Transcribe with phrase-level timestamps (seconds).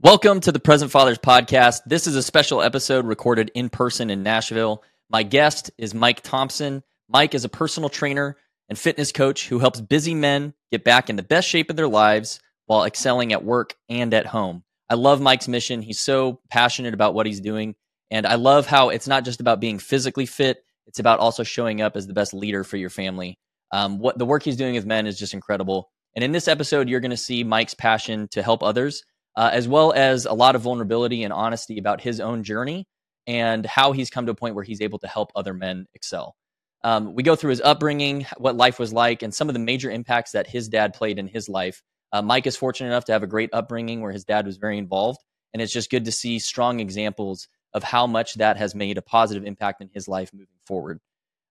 [0.00, 1.80] Welcome to the Present Fathers Podcast.
[1.84, 4.84] This is a special episode recorded in person in Nashville.
[5.10, 6.84] My guest is Mike Thompson.
[7.08, 8.36] Mike is a personal trainer
[8.68, 11.88] and fitness coach who helps busy men get back in the best shape of their
[11.88, 14.62] lives while excelling at work and at home.
[14.88, 15.82] I love Mike's mission.
[15.82, 17.74] He's so passionate about what he's doing.
[18.08, 21.80] And I love how it's not just about being physically fit, it's about also showing
[21.80, 23.36] up as the best leader for your family.
[23.72, 25.90] Um, what the work he's doing with men is just incredible.
[26.14, 29.02] And in this episode, you're going to see Mike's passion to help others,
[29.38, 32.88] uh, as well as a lot of vulnerability and honesty about his own journey
[33.28, 36.34] and how he's come to a point where he's able to help other men excel.
[36.82, 39.92] Um, we go through his upbringing, what life was like, and some of the major
[39.92, 41.84] impacts that his dad played in his life.
[42.12, 44.76] Uh, Mike is fortunate enough to have a great upbringing where his dad was very
[44.76, 45.20] involved,
[45.52, 49.02] and it's just good to see strong examples of how much that has made a
[49.02, 50.98] positive impact in his life moving forward.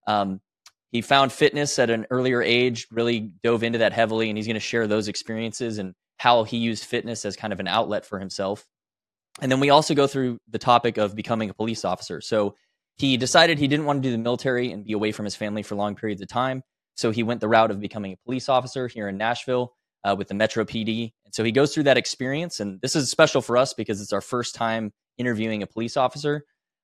[0.08, 0.42] Um,
[0.92, 4.56] he found fitness at an earlier age, really dove into that heavily, and he's going
[4.56, 8.20] to share those experiences and how he used fitness as kind of an outlet for
[8.20, 8.68] himself.
[9.42, 12.22] And then we also go through the topic of becoming a police officer.
[12.22, 12.56] So
[12.98, 15.62] he decided he didn't want to do the military and be away from his family
[15.62, 16.64] for long periods of time.
[16.96, 20.28] So he went the route of becoming a police officer here in Nashville uh, with
[20.28, 21.14] the Metro PD.
[21.26, 22.60] And so he goes through that experience.
[22.60, 26.44] And this is special for us because it's our first time interviewing a police officer.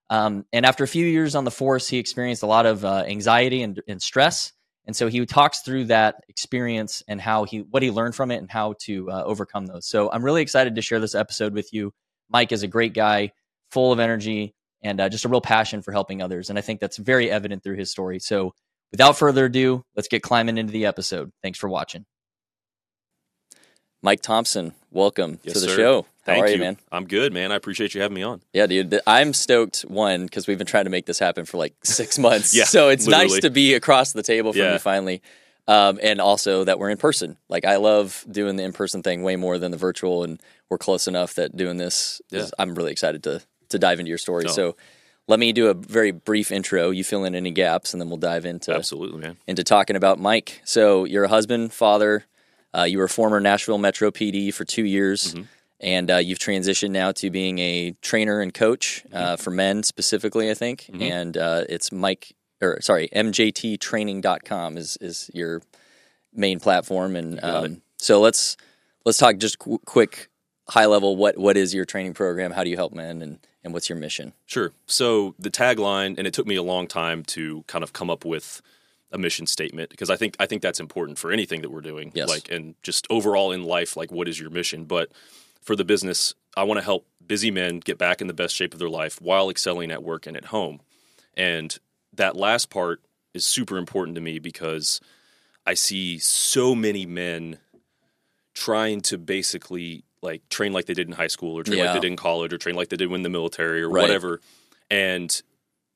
[0.09, 3.03] Um, and after a few years on the force, he experienced a lot of uh,
[3.07, 4.51] anxiety and, and, stress.
[4.85, 8.37] And so he talks through that experience and how he, what he learned from it
[8.37, 9.87] and how to uh, overcome those.
[9.87, 11.93] So I'm really excited to share this episode with you.
[12.29, 13.31] Mike is a great guy,
[13.71, 14.53] full of energy
[14.83, 16.49] and uh, just a real passion for helping others.
[16.49, 18.19] And I think that's very evident through his story.
[18.19, 18.53] So
[18.91, 21.31] without further ado, let's get climbing into the episode.
[21.41, 22.05] Thanks for watching.
[24.01, 25.75] Mike Thompson, welcome yes, to the sir.
[25.75, 26.05] show.
[26.25, 26.53] Thank How are you.
[26.55, 26.77] you, man?
[26.91, 27.51] I'm good, man.
[27.51, 28.41] I appreciate you having me on.
[28.53, 28.99] Yeah, dude.
[29.05, 32.55] I'm stoked, one, because we've been trying to make this happen for like six months.
[32.55, 33.27] yeah, so it's literally.
[33.33, 34.73] nice to be across the table from Yeah.
[34.73, 35.21] you finally.
[35.67, 37.37] Um, and also that we're in person.
[37.49, 40.23] Like, I love doing the in person thing way more than the virtual.
[40.23, 42.49] And we're close enough that doing this, is, Yeah.
[42.59, 44.47] I'm really excited to, to dive into your story.
[44.49, 44.75] So
[45.27, 46.89] let me do a very brief intro.
[46.89, 49.37] You fill in any gaps, and then we'll dive into Absolutely, man.
[49.47, 50.61] into talking about Mike.
[50.65, 52.25] So you're a husband, father.
[52.77, 55.43] Uh, you were a former Nashville Metro PD for two years, Mm-hmm.
[55.83, 59.15] And uh, you've transitioned now to being a trainer and coach Mm-hmm.
[59.15, 60.89] uh, for men specifically, I think.
[60.99, 65.61] And uh, it's Mike, or sorry, MJTtraining.com is is your
[66.33, 67.15] main platform.
[67.15, 68.57] And um, so let's
[69.05, 70.29] let's talk just qu- quick,
[70.69, 71.15] high level.
[71.15, 72.51] What what is your training program?
[72.51, 73.21] How do you help men?
[73.21, 74.33] And and what's your mission?
[74.45, 74.71] Sure.
[74.87, 78.25] So the tagline, and it took me a long time to kind of come up
[78.25, 78.61] with
[79.11, 82.11] a mission statement because I think I think that's important for anything that we're doing.
[82.15, 82.29] Yes.
[82.29, 84.85] Like and just overall in life, like what is your mission?
[84.85, 85.09] But
[85.63, 88.73] for the business, I want to help busy men get back in the best shape
[88.73, 90.81] of their life while excelling at work and at home.
[91.35, 91.77] And
[92.13, 93.01] that last part
[93.33, 94.99] is super important to me because
[95.65, 97.57] I see so many men
[98.53, 101.85] trying to basically like train like they did in high school or train Yeah.
[101.85, 104.01] like they did in college or train like they did in the military or Right.
[104.01, 104.41] whatever.
[104.91, 105.41] And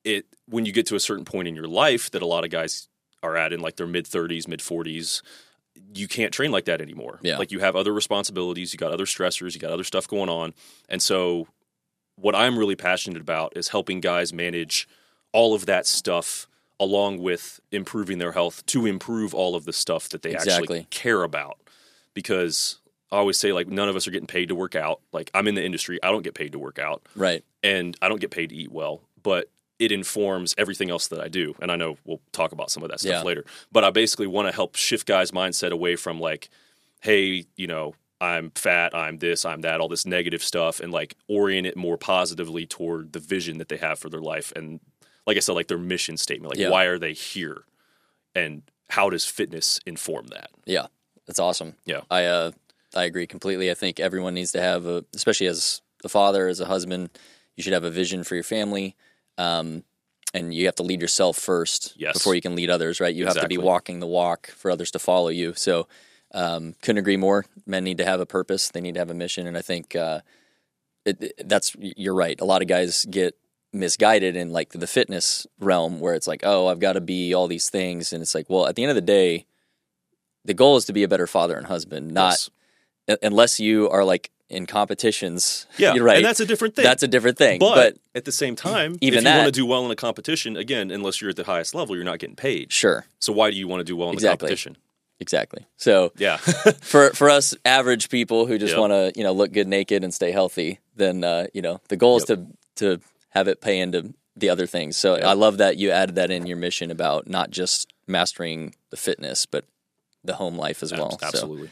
[0.04, 2.50] it when you get to a certain point in your life that a lot of
[2.50, 2.88] guys
[3.22, 5.22] are at in like their mid 30s, mid 40s,
[5.94, 7.18] you can't train like that anymore.
[7.22, 7.38] Yeah.
[7.38, 10.54] Like you have other responsibilities, you got other stressors, you got other stuff going on.
[10.88, 11.48] And so
[12.16, 14.88] what I'm really passionate about is helping guys manage
[15.32, 16.46] all of that stuff
[16.80, 20.78] along with improving their health to improve all of the stuff that they Exactly.
[20.78, 21.58] actually care about.
[22.14, 22.78] Because
[23.12, 25.00] I always say like none of us are getting paid to work out.
[25.12, 27.44] Like I'm in the industry, I don't get paid to work out Right.
[27.62, 31.28] and I don't get paid to eat well, but it informs everything else that I
[31.28, 31.54] do.
[31.60, 33.22] And I know we'll talk about some of that stuff Yeah.
[33.22, 33.44] later.
[33.70, 36.48] But I basically want to help shift guys' mindset away from like,
[37.00, 41.14] hey, you know, I'm fat, I'm this, I'm that, all this negative stuff, and like
[41.28, 44.52] orient it more positively toward the vision that they have for their life.
[44.56, 44.80] And
[45.26, 46.70] like I said, like their mission statement, like Yeah.
[46.70, 47.62] why are they here?
[48.34, 50.50] And how does fitness inform that?
[50.64, 50.86] Yeah,
[51.26, 51.74] that's awesome.
[51.84, 52.00] Yeah.
[52.10, 52.50] I uh,
[52.96, 53.70] I agree completely.
[53.70, 57.10] I think everyone needs to have a, especially as a father, as a husband,
[57.54, 58.96] you should have a vision for your family,
[59.38, 59.82] um,
[60.34, 62.12] and you have to lead yourself first Yes.
[62.12, 63.00] before you can lead others.
[63.00, 63.14] Right?
[63.14, 65.54] You have to be walking the walk for others to follow you.
[65.54, 65.88] So,
[66.34, 67.46] um, couldn't agree more.
[67.66, 68.68] Men need to have a purpose.
[68.68, 70.20] They need to have a mission, and I think uh,
[71.06, 72.38] it, it- that's you're right.
[72.40, 73.34] A lot of guys get
[73.72, 77.48] misguided in like the fitness realm where it's like, oh, I've got to be all
[77.48, 79.46] these things, and it's like, well, at the end of the day,
[80.44, 82.48] the goal is to be a better father and husband, not
[83.08, 83.18] Yes.
[83.22, 85.66] unless you are like in competitions.
[85.78, 86.16] yeah, you're right.
[86.16, 86.84] And that's a different thing.
[86.84, 87.58] That's a different thing.
[87.58, 89.90] But, But, at the same time, even if you that- want to do well in
[89.90, 92.72] a competition, again, unless you're at the highest level, you're not getting paid.
[92.72, 94.46] sure, So why do you want to do well in Exactly.
[94.46, 94.76] the competition?
[95.20, 95.66] exactly.
[95.76, 96.36] So Yeah,
[96.80, 98.80] for for us average people who just Yep.
[98.80, 101.96] want to you know look good naked and stay healthy, then uh, you know the
[101.96, 102.46] goal is to
[102.76, 104.96] to have it pay into the other things.
[104.96, 108.96] So I love that you added that in your mission about not just mastering the
[108.96, 109.64] fitness, but
[110.24, 111.18] the home life as well.
[111.18, 111.70] So, absolutely.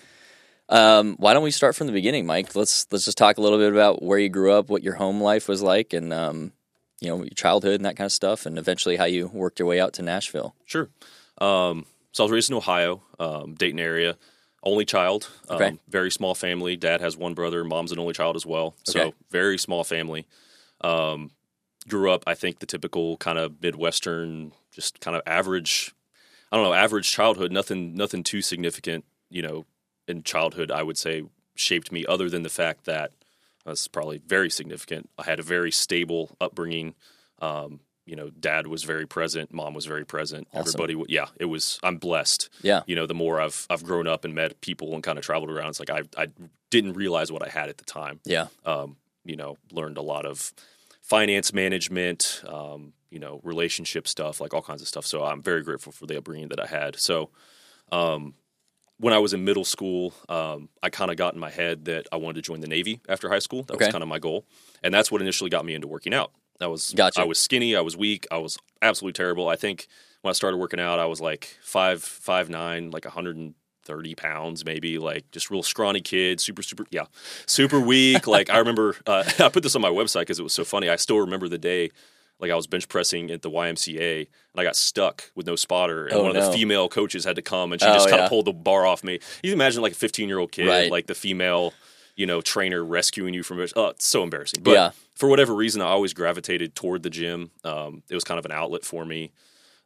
[0.68, 2.54] Um, why don't we start from the beginning, Mike?
[2.56, 5.20] Let's let's just talk a little bit about where you grew up, what your home
[5.20, 6.52] life was like, and um,
[7.00, 9.68] you know your childhood and that kind of stuff, and eventually how you worked your
[9.68, 10.54] way out to Nashville.
[10.64, 10.88] Sure.
[11.38, 14.16] Um, so I was raised in Ohio, um, Dayton area.
[14.62, 15.78] Only child, um, Okay.
[15.88, 16.74] very small family.
[16.74, 17.62] Dad has one brother.
[17.62, 18.74] Mom's an only child as well.
[18.82, 19.12] So Okay.
[19.30, 20.26] very small family.
[20.80, 21.30] Um,
[21.88, 25.94] grew up, I think, the typical kind of Midwestern, just kind of average.
[26.50, 27.52] I don't know, average childhood.
[27.52, 29.04] Nothing, nothing too significant.
[29.30, 29.66] You know,
[30.08, 31.22] in childhood, I would say
[31.54, 32.04] shaped me.
[32.06, 33.12] Other than the fact that
[33.64, 35.10] that's probably very significant.
[35.18, 36.94] I had a very stable upbringing.
[37.42, 40.46] Um, you know, dad was very present, mom was very present.
[40.52, 40.80] Awesome.
[40.80, 41.80] Everybody, yeah, it was.
[41.82, 42.48] I'm blessed.
[42.62, 45.24] Yeah, You know, the more I've I've grown up and met people and kind of
[45.24, 46.28] traveled around, it's like I I
[46.70, 48.20] didn't realize what I had at the time.
[48.24, 50.52] yeah, Um, you know, learned a lot of
[51.02, 55.06] finance management, um, you know, relationship stuff, like all kinds of stuff.
[55.06, 56.96] So I'm very grateful for the upbringing that I had.
[56.96, 57.30] So,
[57.90, 58.34] um,
[58.98, 62.06] when I was in middle school, um, I kind of got in my head that
[62.12, 63.62] I wanted to join the Navy after high school.
[63.64, 63.86] That Okay.
[63.86, 64.44] was kind of my goal,
[64.82, 66.32] and that's what initially got me into working out.
[66.60, 67.20] I was Gotcha.
[67.20, 69.48] I was skinny, I was weak, I was absolutely terrible.
[69.48, 69.86] I think
[70.22, 74.98] when I started working out, I was like five five nine, like 130 pounds, maybe,
[74.98, 77.04] like just real scrawny kid, super super yeah,
[77.46, 78.26] super weak.
[78.36, 80.88] like I remember, uh, I put this on my website because it was so funny.
[80.88, 81.90] I still remember the day.
[82.38, 84.26] Like I was bench pressing at the YMCA and
[84.60, 87.42] I got stuck with no spotter, and Oh, one of the female coaches had to
[87.42, 88.24] come and she Oh, just kind yeah.
[88.24, 89.14] of pulled the bar off me.
[89.42, 90.90] You can imagine like a 15 year old kid, Right.
[90.90, 91.72] like the female,
[92.14, 93.72] you know, trainer rescuing you from it.
[93.74, 94.62] Oh, it's so embarrassing.
[94.62, 94.90] But Yeah.
[95.14, 97.52] for whatever reason, I always gravitated toward the gym.
[97.64, 99.32] Um, it was kind of an outlet for me.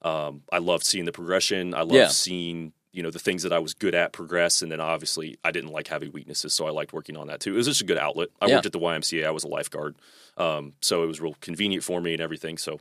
[0.02, 1.74] Um, I loved seeing the progression.
[1.74, 2.08] I loved Yeah.
[2.08, 5.50] seeing you know the things that I was good at progress, and then obviously I
[5.52, 7.54] didn't like having weaknesses, so I liked working on that too.
[7.54, 8.28] It was just a good outlet.
[8.40, 8.54] I Yeah.
[8.56, 9.26] worked at the YMCA.
[9.26, 9.96] I was a lifeguard,
[10.36, 12.58] um, so it was real convenient for me and everything.
[12.58, 12.80] So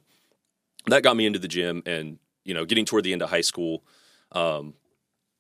[0.88, 3.42] that got me into the gym, and you know, getting toward the end of high
[3.42, 3.84] school.
[4.32, 4.74] Um,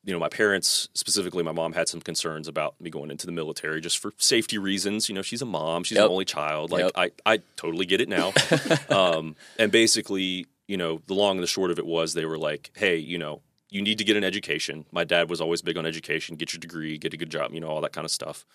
[0.05, 3.31] you know, my parents, specifically my mom, had some concerns about me going into the
[3.33, 5.09] military just for safety reasons.
[5.09, 6.05] You know, she's a mom, she's Yep.
[6.05, 6.71] an only child.
[6.71, 6.91] Like, Yep.
[6.95, 8.33] I, I totally get it now.
[8.89, 12.37] um, and basically, you know, the long and the short of it was they were
[12.37, 14.85] like, hey, you know, you need to get an education.
[14.91, 17.59] My dad was always big on education, get your degree, get a good job, you
[17.59, 18.45] know, all that kind of stuff.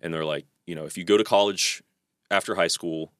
[0.00, 1.82] And they're like, you know, if you go to college
[2.30, 3.12] after high school,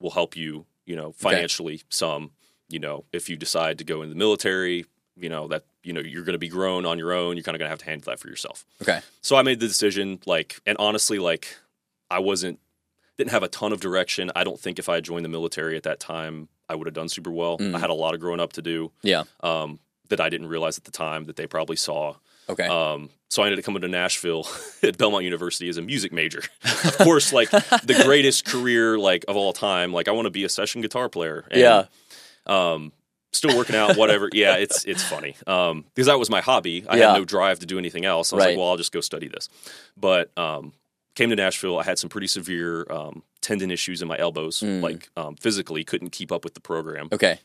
[0.00, 2.32] we'll help you, you know, financially some,
[2.68, 4.84] you know, if you decide to go in the military,
[5.16, 7.36] you know, that, you know, you're going to be grown on your own.
[7.36, 8.64] You're kind of going to have to handle that for yourself.
[8.82, 11.56] okay, So I made the decision, like, and honestly, like,
[12.10, 12.58] I wasn't,
[13.16, 14.30] didn't have a ton of direction.
[14.34, 16.94] I don't think if I had joined the military at that time, I would have
[16.94, 17.58] done super well.
[17.58, 17.74] Mm.
[17.74, 19.78] I had a lot of growing up to do yeah, um,
[20.10, 22.14] that I didn't realize at the time that they probably saw.
[22.48, 24.46] okay, Um, so I ended up coming to Nashville
[24.82, 26.42] at Belmont University as a music major.
[26.64, 29.92] of course, like the greatest career like of all time.
[29.92, 31.44] Like I want to be a session guitar player.
[31.50, 31.84] And, yeah,
[32.46, 32.92] Um,
[33.32, 34.28] still working out, whatever.
[34.32, 36.84] yeah, it's it's funny um, because that was my hobby.
[36.88, 37.12] I Yeah.
[37.12, 38.32] had no drive to do anything else.
[38.32, 38.50] I was Right.
[38.50, 39.48] like, well, I'll just go study this.
[39.96, 40.72] But um,
[41.14, 41.78] came to Nashville.
[41.78, 44.60] I had some pretty severe um, tendon issues in my elbows.
[44.60, 44.82] Mm.
[44.82, 47.08] Like um, physically, couldn't keep up with the program.
[47.12, 47.38] okay,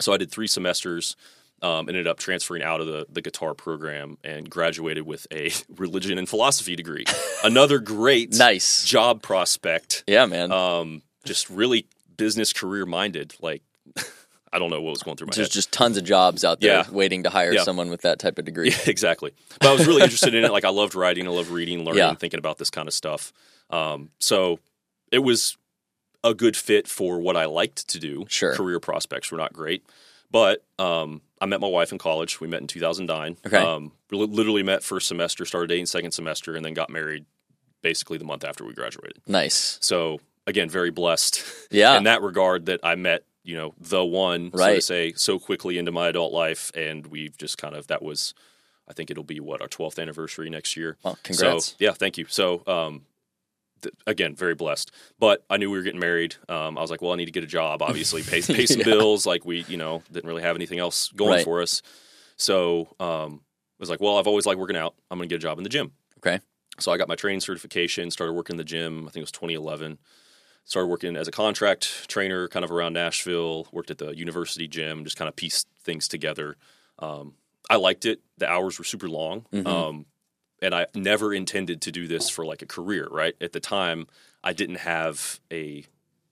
[0.00, 1.16] So I did three semesters.
[1.60, 6.16] Um, ended up transferring out of the, the guitar program and graduated with a religion
[6.16, 7.04] and philosophy degree.
[7.44, 10.04] Another great nice, job prospect.
[10.06, 10.52] yeah, man.
[10.52, 13.34] Um, just really business career minded.
[13.40, 13.62] Like
[14.52, 15.52] I don't know what was going through my There's head.
[15.52, 16.90] just tons of jobs out there Yeah.
[16.92, 17.64] waiting to hire Yeah.
[17.64, 18.70] someone with that type of degree.
[18.70, 19.34] Yeah, exactly.
[19.60, 20.52] But I was really interested in it.
[20.52, 23.32] Like I loved writing, I loved reading, learning, thinking about this kind of stuff.
[23.68, 24.60] Um, so
[25.10, 25.56] it was
[26.24, 28.26] a good fit for what I liked to do.
[28.28, 28.54] Sure.
[28.54, 29.84] Career prospects were not great,
[30.30, 32.40] but um, I met my wife in college.
[32.40, 33.36] We met in 2009.
[33.46, 33.56] Okay.
[33.56, 37.24] Um, we literally met first semester, started dating second semester, and then got married
[37.82, 39.20] basically the month after we graduated.
[39.26, 44.04] Nice, So again, very blessed yeah, in that regard that I met, you know, the
[44.04, 44.82] one, so to Right.
[44.82, 46.72] say, so quickly into my adult life.
[46.74, 48.34] And we've just kind of, that was,
[48.88, 50.96] I think it'll be what, our 12th anniversary next year.
[51.04, 51.66] well, congrats.
[51.66, 52.26] So, yeah, thank you.
[52.28, 53.02] So, um,
[54.06, 54.90] again, very blessed.
[55.18, 56.36] But I knew we were getting married.
[56.48, 58.78] Um, I was like, well, I need to get a job, obviously, pay, pay some
[58.80, 58.84] Yeah.
[58.86, 59.26] bills.
[59.26, 61.44] Like we, you know, didn't really have anything else going Right.
[61.44, 61.82] for us.
[62.36, 64.94] So, um, I was like, well, I've always liked working out.
[65.10, 65.92] I'm going to get a job in the gym.
[66.18, 66.40] Okay.
[66.80, 69.00] So I got my training certification, started working in the gym.
[69.06, 69.98] I think it was 2011.
[70.64, 75.02] Started working as a contract trainer kind of around Nashville, worked at the university gym,
[75.04, 76.56] just kind of pieced things together.
[76.98, 77.34] Um,
[77.70, 78.20] I liked it.
[78.36, 79.46] The hours were super long.
[79.52, 79.66] Mhm.
[80.60, 83.34] And I never intended to do this for like a career, right?
[83.40, 84.06] At the time,
[84.42, 85.84] I didn't have a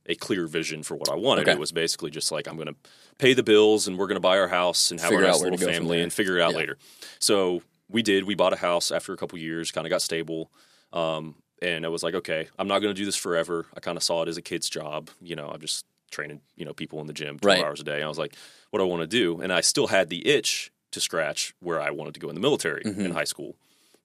[0.09, 1.43] a clear vision for what I wanted.
[1.43, 1.53] Okay.
[1.53, 2.77] It was basically just like I'm going to
[3.19, 5.41] pay the bills and we're going to buy our house and have Figure our nice
[5.41, 6.59] little family and figure it out Yeah.
[6.59, 6.79] later.
[7.19, 8.23] So we did.
[8.23, 10.53] We bought a house after a couple years, kind of got stable.
[10.93, 13.67] Um, and I was like, okay, I'm not going to do this forever.
[13.77, 15.11] I kind of saw it as a kid's job.
[15.21, 17.67] You know, I'm just training, you know, people in the gym 12 Right.
[17.67, 18.01] hours a day.
[18.01, 18.37] I was like,
[18.71, 19.41] what do I want to do?
[19.41, 22.41] And I still had the itch to scratch where I wanted to go in the
[22.41, 23.07] military Mhm.
[23.07, 23.57] in high school.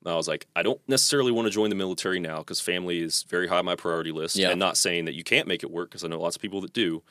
[0.06, 3.24] I was like, I don't necessarily want to join the military now because family is
[3.24, 4.36] very high on my priority list.
[4.36, 4.50] Yeah.
[4.50, 6.62] And not saying that you can't make it work because I know lots of people
[6.62, 7.04] that do,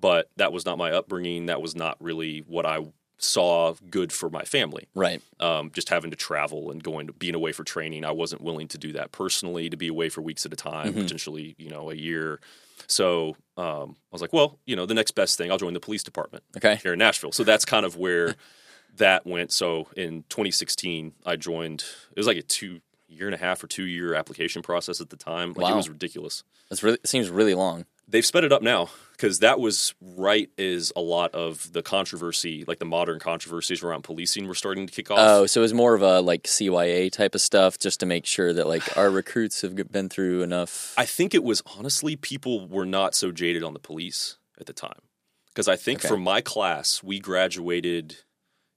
[0.00, 1.46] but that was not my upbringing.
[1.46, 2.86] That was not really what I
[3.18, 4.86] saw good for my family.
[4.94, 5.20] Right.
[5.40, 8.68] Um, just having to travel and going to being away for training, I wasn't willing
[8.68, 9.68] to do that personally.
[9.68, 11.02] To be away for weeks at a time, Mhm.
[11.02, 12.40] potentially, you know, a year.
[12.86, 15.80] So um, I was like, well, you know, the next best thing, I'll join the
[15.80, 16.76] police department Okay.
[16.82, 17.32] here in Nashville.
[17.32, 18.36] So that's kind of where
[18.96, 19.52] that went.
[19.52, 21.84] So in 2016, I joined.
[22.10, 25.10] It was like a two year and a half or two year application process at
[25.10, 25.48] the time.
[25.54, 25.74] Like Wow.
[25.74, 26.42] it was ridiculous.
[26.68, 27.86] That's really it seems really long.
[28.10, 32.64] They've sped it up now because that was right as a lot of the controversy,
[32.66, 35.18] like the modern controversies around policing, were starting to kick off.
[35.20, 38.24] Oh, so it was more of a like CYA type of stuff, just to make
[38.24, 40.94] sure that like our recruits have been through enough.
[40.96, 44.72] I think it was honestly people were not so jaded on the police at the
[44.72, 45.00] time
[45.48, 46.08] because I think Okay.
[46.08, 48.18] for my class we graduated.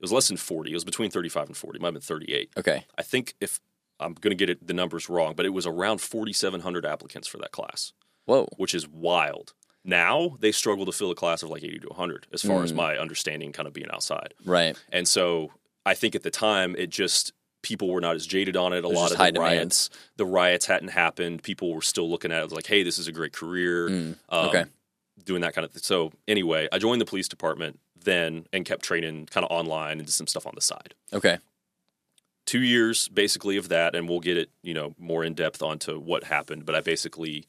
[0.01, 0.71] It was less than 40.
[0.71, 1.77] It was between 35 and 40.
[1.77, 2.49] It might have been 38.
[2.57, 2.85] okay.
[2.97, 3.59] I think if
[3.99, 7.37] I'm going to get it, the numbers wrong, but it was around 4,700 applicants for
[7.37, 7.93] that class,
[8.25, 8.47] Whoa.
[8.57, 9.53] which is wild.
[9.85, 12.71] Now they struggle to fill a class of like 80 to 100, as far as
[12.73, 12.77] Mm.
[12.77, 14.33] my understanding, kind of being outside.
[14.43, 14.75] Right.
[14.91, 15.51] And so
[15.85, 17.31] I think at the time it just
[17.63, 18.79] people were not as jaded on it.
[18.79, 19.37] A There's lot of the demand.
[19.37, 21.43] riots, the riots hadn't happened.
[21.43, 23.87] People were still looking at it like, hey, this is a great career.
[23.89, 24.65] Mm, Um, okay.
[25.23, 25.83] Doing that kind of thing.
[25.83, 30.05] So anyway, I joined the police department then and kept training kind of online and
[30.05, 31.37] did some stuff on the side Okay.
[32.45, 35.99] two years basically of that, and we'll get it, you know, more in depth onto
[35.99, 36.65] what happened.
[36.65, 37.45] But I basically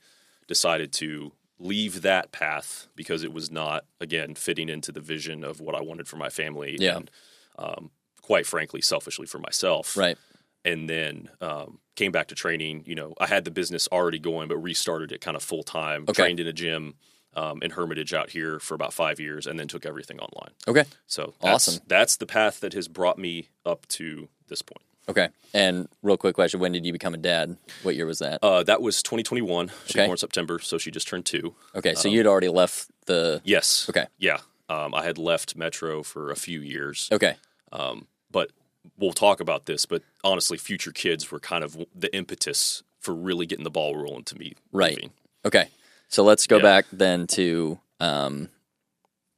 [0.47, 5.61] decided to leave that path because it was not, again, fitting into the vision of
[5.61, 6.77] what I wanted for my family.
[6.79, 6.97] Yeah.
[6.97, 7.11] And
[7.59, 7.91] um,
[8.21, 9.97] quite frankly, selfishly for myself.
[9.97, 10.19] Right.
[10.65, 12.85] And then um, came back to training.
[12.87, 16.03] You know, I had the business already going, but restarted it kind of full time.
[16.09, 16.23] Okay.
[16.23, 16.95] Trained in a gym
[17.35, 20.51] um, in Hermitage out here for about five years, and then took everything online.
[20.69, 20.85] Okay.
[21.07, 21.83] So that's, Awesome.
[21.87, 24.83] That's the path that has brought me up to this point.
[25.09, 25.29] Okay.
[25.53, 27.57] And real quick question: When did you become a dad?
[27.83, 28.39] What year was that?
[28.43, 29.71] Uh, that was 2021.
[29.87, 31.55] She was born September, so she just turned two.
[31.75, 31.95] Okay.
[31.95, 33.41] So um, you'd already left the.
[33.45, 33.87] Yes.
[33.91, 34.07] Okay.
[34.19, 34.39] Yeah.
[34.69, 37.35] Um, I had left Metro for a few years, Okay.
[37.73, 38.51] um, but
[38.97, 39.85] we'll talk about this.
[39.85, 44.25] But honestly, future kids were kind of the impetus for really getting the ball rolling
[44.25, 44.55] to me.
[44.71, 45.11] Right.
[45.45, 45.69] Okay.
[46.13, 46.63] So let's go Yeah.
[46.63, 48.49] back then to um,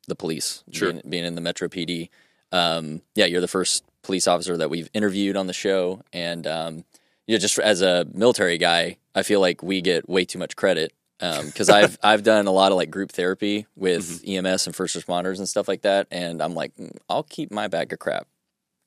[0.08, 0.64] the police.
[0.72, 0.92] Sure.
[0.92, 2.10] Being, being in the Metro PD.
[2.50, 6.84] Um, yeah, you're the first police officer that we've interviewed on the show, and um,
[7.26, 10.56] you know, just as a military guy, I feel like we get way too much
[10.56, 14.46] credit because I've I've done a lot of like group therapy with Mm-hmm.
[14.46, 17.66] EMS and first responders and stuff like that, and I'm like, "Mm, I'll keep my
[17.68, 18.26] bag of crap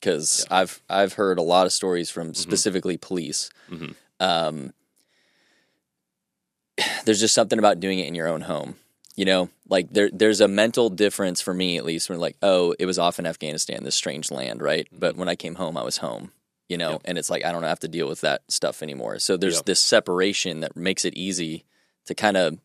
[0.00, 3.50] because I've I've heard a lot of stories from specifically police.
[3.70, 3.94] Mhm.
[4.20, 4.72] Um,
[7.04, 8.76] there's just something about doing it in your own home.
[9.16, 12.74] You know, like there there's a mental difference for me at least when like, oh,
[12.78, 14.86] it was off in Afghanistan, this strange land, right?
[14.92, 16.30] But when I came home, I was home.
[16.68, 17.00] You know, Yep.
[17.06, 19.18] and it's like I don't have to deal with that stuff anymore.
[19.18, 19.64] So there's Yep.
[19.64, 21.64] this separation that makes it easy
[22.06, 22.58] to kind of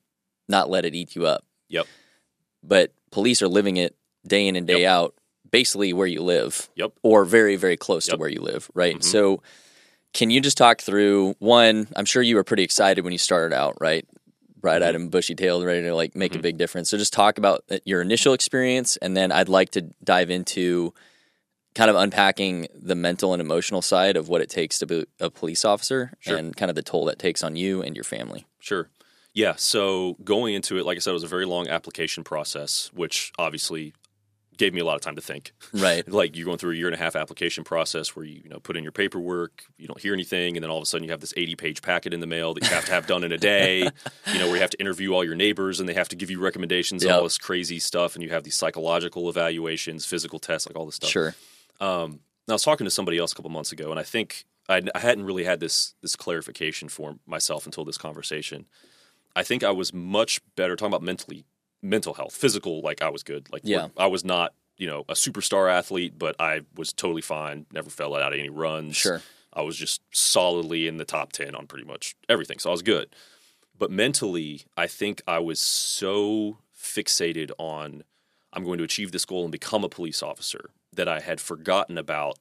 [0.47, 1.45] not let it eat you up.
[1.69, 1.87] Yep.
[2.61, 3.95] But police are living it
[4.27, 5.15] day in and day out,
[5.49, 6.91] basically where you live Yep.
[7.01, 8.97] or very, very close to where you live, right?
[8.97, 9.03] Mhm.
[9.03, 9.41] So,
[10.13, 11.87] can you just talk through one?
[11.95, 14.05] I'm sure you were pretty excited when you started out, right?
[14.59, 16.41] Bright eyed and bushy tailed, ready to like make a Mhm.
[16.43, 16.89] big difference.
[16.89, 20.93] So, just talk about uh, your initial experience, and then I'd like to dive into
[21.75, 25.29] kind of unpacking the mental and emotional side of what it takes to be a
[25.31, 26.37] police officer Sure.
[26.37, 28.45] and kind of the toll that takes on you and your family.
[28.59, 28.89] Sure.
[29.33, 29.55] Yeah.
[29.57, 33.31] So going into it, like I said, it was a very long application process, which
[33.39, 33.93] obviously
[34.57, 35.53] gave me a lot of time to think.
[35.73, 36.07] Right.
[36.11, 38.59] like you're going through a year and a half application process where you, you know
[38.59, 41.11] put in your paperwork, you don't hear anything, and then all of a sudden you
[41.11, 43.31] have this 80 page packet in the mail that you have to have done in
[43.31, 43.89] a day.
[44.33, 46.31] You know where you have to interview all your neighbors and they have to give
[46.31, 47.15] you recommendations Yep.
[47.15, 50.95] all this crazy stuff, and you have these psychological evaluations, physical tests, like all this
[50.95, 51.09] stuff.
[51.09, 51.35] Sure.
[51.79, 54.81] Um, I was talking to somebody else a couple months ago, and I think I,
[54.95, 58.65] I hadn't really had this this clarification for myself until this conversation.
[59.35, 61.45] I think I was much better talking about mentally,
[61.83, 62.81] mental health, physical.
[62.81, 63.51] Like I was good.
[63.51, 63.89] Like Yeah.
[63.97, 67.65] I was not, you know, a superstar athlete, but I was totally fine.
[67.71, 68.95] Never fell out of any runs.
[68.95, 69.21] Sure.
[69.53, 72.81] I was just solidly in the top ten on pretty much everything, so I was
[72.81, 73.09] good.
[73.77, 78.03] But mentally, I think I was so fixated on
[78.51, 81.97] I'm going to achieve this goal and become a police officer that I had forgotten
[81.97, 82.37] about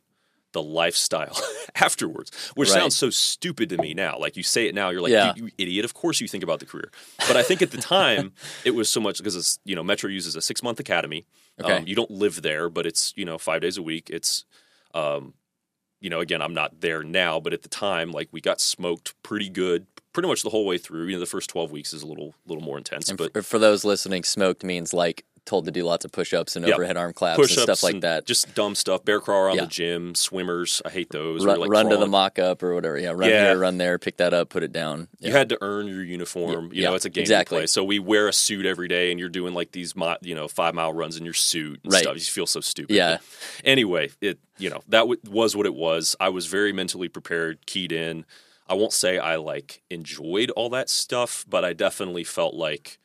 [0.53, 1.37] the lifestyle
[1.75, 2.79] afterwards, which Right.
[2.79, 4.19] sounds so stupid to me now.
[4.19, 5.33] Like you say it now, you're like, Yeah.
[5.37, 5.85] you, you idiot.
[5.85, 6.91] Of course you think about the career.
[7.27, 8.33] But I think at the time,
[8.65, 11.27] it was so much because, you know, Metro uses a six month academy.
[11.61, 11.73] Okay.
[11.79, 14.09] Um, you don't live there, but it's, you know, five days a week.
[14.11, 14.45] It's,
[14.95, 15.35] um,
[16.01, 19.15] you know, again, I'm not there now, but at the time, like we got smoked
[19.23, 21.07] pretty good, pretty much the whole way through.
[21.07, 23.43] You know, the first 12 weeks is a little, little more intense, And but for,
[23.43, 26.75] for those listening, smoked means like told to do lots of push-ups and Yep.
[26.77, 28.27] overhead arm claps Push-ups and stuff like and that.
[28.27, 29.05] Just dumb stuff.
[29.05, 29.63] Bear crawl around Yeah.
[29.65, 30.15] the gym.
[30.15, 30.81] Swimmers.
[30.85, 31.45] I hate those.
[31.45, 32.97] run, like run to the mock up or whatever.
[32.99, 33.49] Yeah, run Yeah.
[33.51, 35.09] here, run there, pick that up, put it down.
[35.21, 36.71] You had to earn your uniform.
[36.73, 37.59] You Yeah, know, it's a game exactly.
[37.59, 37.67] play.
[37.67, 40.75] So we wear a suit every day, and you're doing like these, you know, five
[40.75, 42.03] mile runs in your suit and Right.
[42.03, 42.15] stuff.
[42.15, 42.95] You feel so stupid.
[42.95, 43.19] Yeah.
[43.19, 43.23] But
[43.69, 46.15] anyway, it you know that w- was what it was.
[46.21, 48.25] I was very mentally prepared, keyed in.
[48.69, 52.99] I won't say I like enjoyed all that stuff, but I definitely felt like,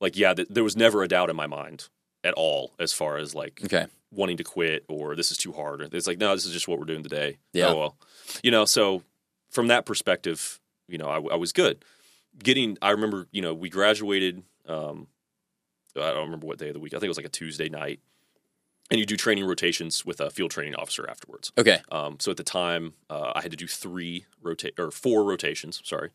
[0.00, 1.88] like yeah, th- there was never a doubt in my mind
[2.24, 3.86] at all as far as like Okay.
[4.10, 5.80] wanting to quit or this is too hard.
[5.82, 7.38] Or it's like, no, this is just what we're doing today.
[7.52, 7.68] Yeah.
[7.68, 7.96] Oh, well.
[8.42, 9.02] You know, so
[9.50, 11.84] from that perspective, you know, I, I was good.
[12.38, 14.42] Getting, I remember, you know, we graduated.
[14.68, 15.06] Um,
[15.96, 16.92] I don't remember what day of the week.
[16.94, 18.00] I think it was like a Tuesday night.
[18.90, 21.52] And you do training rotations with a field training officer afterwards.
[21.56, 21.78] Okay.
[21.92, 25.80] Um, so at the time, uh, I had to do three rotate or four rotations.
[25.84, 26.10] Sorry,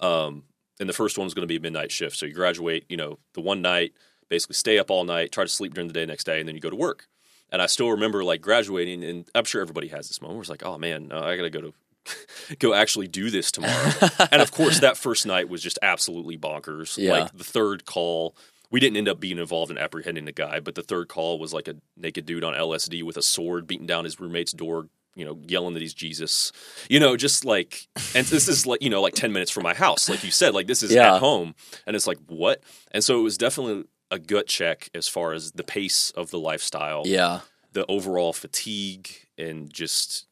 [0.00, 0.44] um,
[0.80, 2.16] and the first one was going to be a midnight shift.
[2.16, 3.92] So you graduate, you know, the one night,
[4.28, 6.54] basically stay up all night, try to sleep during the day next day, and then
[6.54, 7.06] you go to work.
[7.50, 10.50] And I still remember like graduating, and I'm sure everybody has this moment where it's
[10.50, 11.74] like, oh man, uh, I got to go to
[12.58, 13.92] go actually do this tomorrow.
[14.32, 16.98] and of course, that first night was just absolutely bonkers.
[16.98, 17.12] Yeah.
[17.12, 18.36] Like the third call,
[18.70, 21.52] we didn't end up being involved in apprehending the guy, but the third call was
[21.52, 25.24] like a naked dude on LSD with a sword beating down his roommate's door, you
[25.24, 26.52] know, yelling that he's Jesus.
[26.88, 29.74] You know, just like, and this is like, you know, like 10 minutes from my
[29.74, 30.08] house.
[30.08, 31.14] Like you said, like this is Yeah.
[31.14, 31.54] at home.
[31.86, 32.62] And it's like, what?
[32.90, 36.38] And so it was definitely a gut check as far as the pace of the
[36.38, 37.40] lifestyle Yeah.
[37.72, 40.26] the overall fatigue and just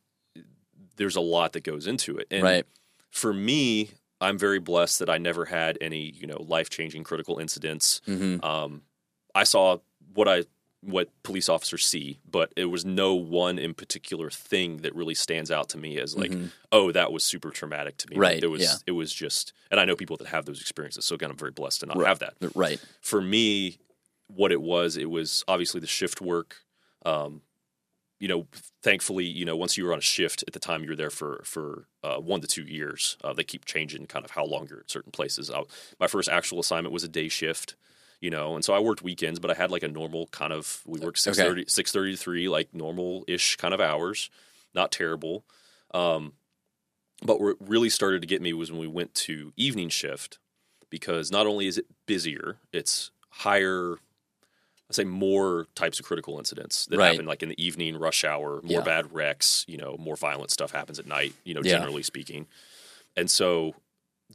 [0.97, 2.27] there's a lot that goes into it.
[2.31, 2.67] And Right.
[3.11, 7.39] for me, I'm very blessed that I never had any, you know, life changing critical
[7.39, 8.01] incidents.
[8.05, 8.83] hmm Um,
[9.35, 9.79] I saw
[10.15, 10.45] what I
[10.83, 15.51] what police officers see, but it was no one in particular thing that really stands
[15.51, 16.51] out to me as like, Mhm.
[16.73, 18.17] oh, that was super traumatic to me.
[18.17, 18.75] Right, Like, it was yeah.
[18.87, 21.53] it was just and I know people that have those experiences, so again I'm very
[21.53, 22.09] blessed to not Right.
[22.09, 22.81] have that Right.
[23.01, 23.79] for me,
[24.27, 26.57] what it was, it was obviously the shift work.
[27.05, 27.43] Um,
[28.19, 28.47] you know,
[28.83, 31.11] thankfully, you know, once you were on a shift at the time, you were there
[31.11, 33.17] for for uh, one to two years.
[33.23, 35.51] Uh, they keep changing kind of how long you're at certain places.
[35.51, 35.63] I,
[36.01, 37.75] my first actual assignment was a day shift,
[38.23, 40.81] you know, and so I worked weekends, but I had like a normal kind of
[40.87, 44.31] we worked 6.30, 6.30 to three, like normal ish kind of hours,
[44.75, 45.45] not terrible.
[45.93, 46.35] Um,
[47.23, 50.39] but what really started to get me was when we went to evening shift
[50.89, 53.95] because not only is it busier, it's higher.
[54.89, 57.11] I say more types of critical incidents that Right.
[57.13, 58.81] happen like in the evening rush hour, more Yeah.
[58.83, 61.73] bad wrecks, you know, more violent stuff happens at night, you know, Yeah.
[61.79, 62.47] generally speaking.
[63.17, 63.75] And so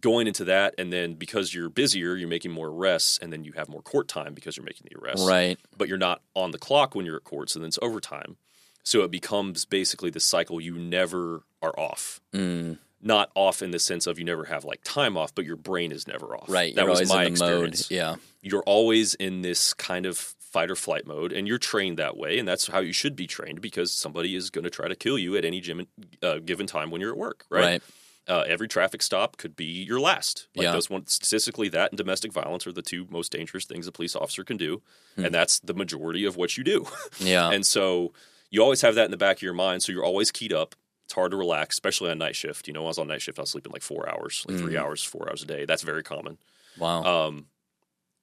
[0.02, 3.54] going into that and then because you're busier, you're making more arrests and then you
[3.54, 5.58] have more court time because you're making the arrests Right.
[5.78, 8.38] but you're not on the clock when you're at court, so then it's overtime.
[8.84, 12.22] So it becomes basically the cycle you never are off.
[12.34, 12.78] Mm.
[13.02, 15.92] Not off in the sense of you never have like time off, but your brain
[15.92, 16.50] is never off.
[16.50, 16.74] Right.
[16.76, 17.92] That You're was my experience.
[17.92, 17.96] mode.
[17.96, 18.16] Yeah.
[18.42, 22.40] You're always in this kind of fight or flight mode, and you're trained that way,
[22.40, 25.18] and that's how you should be trained because somebody is going to try to kill
[25.20, 25.86] you at any gym,
[26.24, 27.46] uh, given time when you're at work.
[27.50, 27.62] Right.
[27.62, 27.82] Right.
[28.28, 30.48] Uh, every traffic stop could be your last.
[30.56, 30.72] Like Yeah.
[30.74, 34.16] those one statistically, that and domestic violence are the two most dangerous things a police
[34.18, 34.82] officer can do,
[35.16, 35.26] Hmm.
[35.26, 36.86] and that's the majority of what you do.
[37.20, 37.50] Yeah.
[37.52, 38.14] And so
[38.50, 39.84] you always have that in the back of your mind.
[39.84, 40.76] So you're always keyed up.
[41.06, 42.68] It's hard to relax, especially on night shift.
[42.68, 44.58] You know, when I was on night shift, I was sleeping like four hours, like
[44.58, 44.80] three Mhm.
[44.82, 45.64] hours, four hours a day.
[45.66, 46.38] That's very common.
[46.78, 47.04] wow.
[47.04, 47.48] Um,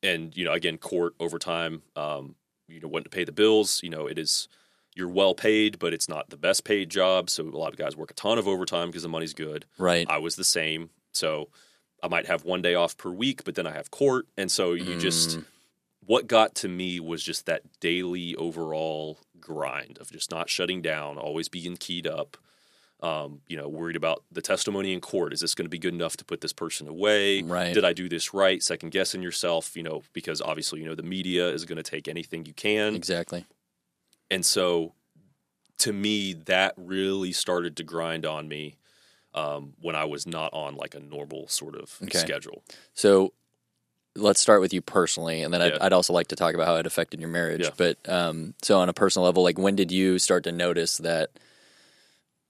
[0.02, 1.82] and you know, again, court overtime.
[1.96, 2.36] Um,
[2.68, 3.82] you know, wanting to pay the bills.
[3.82, 4.48] You know, it is
[4.94, 7.28] you're well paid, but it's not the best paid job.
[7.30, 9.64] So a lot of guys work a ton of overtime because the money's good.
[9.78, 10.07] right.
[10.09, 10.90] I was the same.
[11.12, 11.48] So
[12.02, 14.72] I might have one day off per week, but then I have court, and so
[14.72, 15.44] you just Mm.
[16.07, 21.18] what got to me was just that daily overall grind of just not shutting down,
[21.18, 22.37] always being keyed up.
[23.02, 25.35] Um, you know, worried about the testimony in court.
[25.35, 27.42] Is this going to be good enough to put this person away?
[27.42, 27.74] Right.
[27.74, 28.62] Did I do this right?
[28.62, 32.09] Second guessing yourself, you know, because obviously, you know, the media is going to take
[32.09, 32.94] anything you can.
[32.94, 33.44] Exactly.
[34.30, 34.94] And so
[35.78, 38.76] to me, that really started to grind on me
[39.34, 42.18] um, when I was not on like a normal sort of Okay.
[42.18, 42.62] schedule.
[42.94, 43.32] So
[44.16, 45.78] let's start with you personally, and then I'd, Yeah.
[45.80, 47.64] I'd also like to talk about how it affected your marriage.
[47.64, 47.70] Yeah.
[47.76, 51.30] But um, so on a personal level, like when did you start to notice that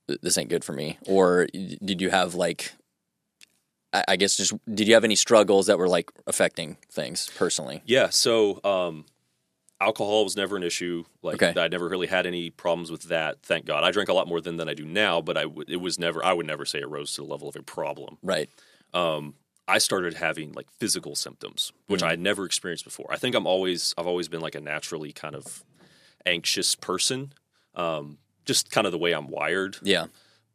[0.06, 2.74] this ain't good for me, or did you have like,
[3.94, 7.82] I, I guess just did you have any struggles that were like affecting things personally?
[7.86, 8.10] Yeah.
[8.10, 9.06] So um,
[9.80, 11.04] alcohol was never an issue.
[11.22, 11.60] Like Okay.
[11.60, 13.42] I never really had any problems with that.
[13.42, 13.84] Thank God.
[13.84, 15.98] I drank a lot more than than I do now, but I w- it was
[15.98, 16.24] never.
[16.24, 18.18] I would never say it rose to the level of a problem.
[18.22, 18.48] Right.
[18.92, 19.34] um,
[19.66, 22.06] I started having like physical symptoms, which Mm.
[22.06, 23.06] I had never experienced before.
[23.10, 25.64] I think I'm always I've always been like a naturally kind of
[26.26, 27.32] anxious person,
[27.74, 29.78] um, just kind of the way I'm wired.
[29.82, 30.06] Yeah.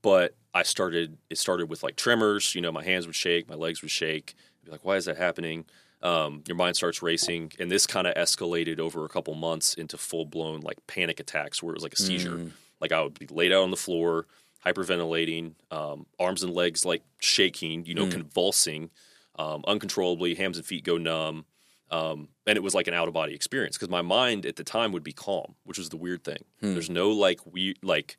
[0.02, 2.54] But I started it started with like tremors.
[2.56, 4.36] You know, my hands would shake, my legs would shake.
[4.62, 5.66] I'd be like, why is that happening?
[6.02, 9.98] Um, your mind starts racing, and this kind of escalated over a couple months into
[9.98, 12.38] full blown like panic attacks, where it was like a seizure.
[12.38, 12.52] Mm.
[12.80, 14.26] Like I would be laid out on the floor,
[14.66, 18.12] hyperventilating, um, arms and legs like shaking, you know, Mm.
[18.12, 18.90] convulsing,
[19.38, 21.46] um, uncontrollably, hands and feet go numb.
[21.92, 24.64] Um, and it was like an out of body experience because my mind at the
[24.64, 26.44] time would be calm, which was the weird thing.
[26.62, 26.74] Hmm.
[26.74, 28.18] There's no like we like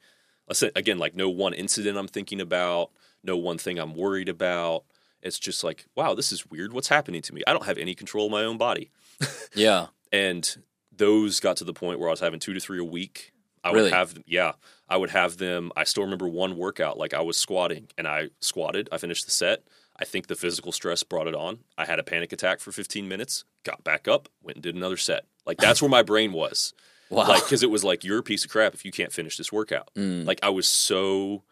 [0.75, 2.91] again like no one incident I'm thinking about,
[3.23, 4.85] no one thing I'm worried about.
[5.23, 6.73] It's just like wow, this is weird.
[6.73, 7.43] What's happening to me?
[7.47, 8.91] I don't have any control of my own body.
[9.55, 9.87] Yeah.
[10.13, 10.57] And
[10.97, 13.33] those got to the point where I was having two to three a week.
[13.63, 13.85] I Really?
[13.85, 14.53] would have them, yeah,
[14.89, 15.71] I would have them.
[15.77, 18.89] I still remember one workout, like I was squatting and I squatted.
[18.91, 19.65] I finished the set.
[19.99, 21.59] I think the physical stress brought it on.
[21.77, 24.97] I had a panic attack for 15 minutes, got back up, went and did another
[24.97, 25.27] set.
[25.45, 26.73] Like that's where my brain was.
[27.11, 27.27] Wow.
[27.27, 29.51] Like, because it was like, you're a piece of crap if you can't finish this
[29.51, 29.91] workout.
[29.97, 30.25] Mm.
[30.27, 31.43] Like, I was so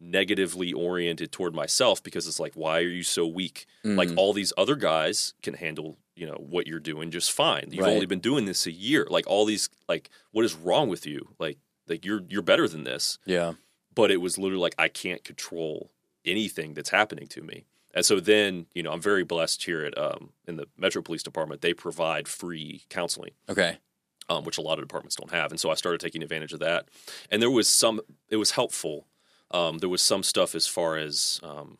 [0.00, 3.66] negatively oriented toward myself because it's like, why are you so weak?
[3.84, 4.16] Like, Mm.
[4.16, 7.68] all these other guys can handle, you know, what you're doing just fine.
[7.70, 7.92] You've Right.
[7.92, 9.06] only been doing this a year.
[9.10, 11.34] Like, all these, like, what is wrong with you?
[11.38, 11.58] Like,
[11.88, 13.18] like you're you're better than this.
[13.26, 13.54] yeah.
[13.94, 15.90] But it was literally like I can't control
[16.24, 17.64] anything that's happening to me.
[17.94, 21.24] And so then, you know, I'm very blessed here at um, in the Metro Police
[21.24, 21.62] Department.
[21.62, 23.78] They provide free counseling Okay.
[24.28, 25.50] um, which a lot of departments don't have.
[25.50, 26.86] And so I started taking advantage of that.
[27.30, 29.07] And there was some, it was helpful.
[29.50, 31.78] Um, there was some stuff as far as um,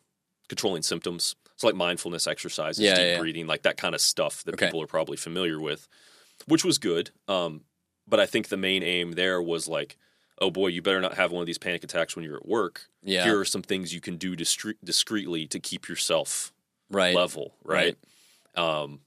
[0.48, 1.37] controlling symptoms.
[1.57, 3.18] So like mindfulness exercises, Yeah, deep yeah, yeah.
[3.18, 4.66] breathing, like that kind of stuff that Okay.
[4.66, 5.88] people are probably familiar with,
[6.46, 7.11] which was good.
[7.26, 7.62] Um,
[8.07, 9.98] but I think the main aim there was like,
[10.40, 12.83] oh boy, you better not have one of these panic attacks when you're at work.
[13.02, 13.24] Yeah.
[13.24, 16.52] Here are some things you can do discre- discreetly to keep yourself
[16.90, 17.14] right.
[17.14, 17.96] level, right?
[18.54, 19.00] Um,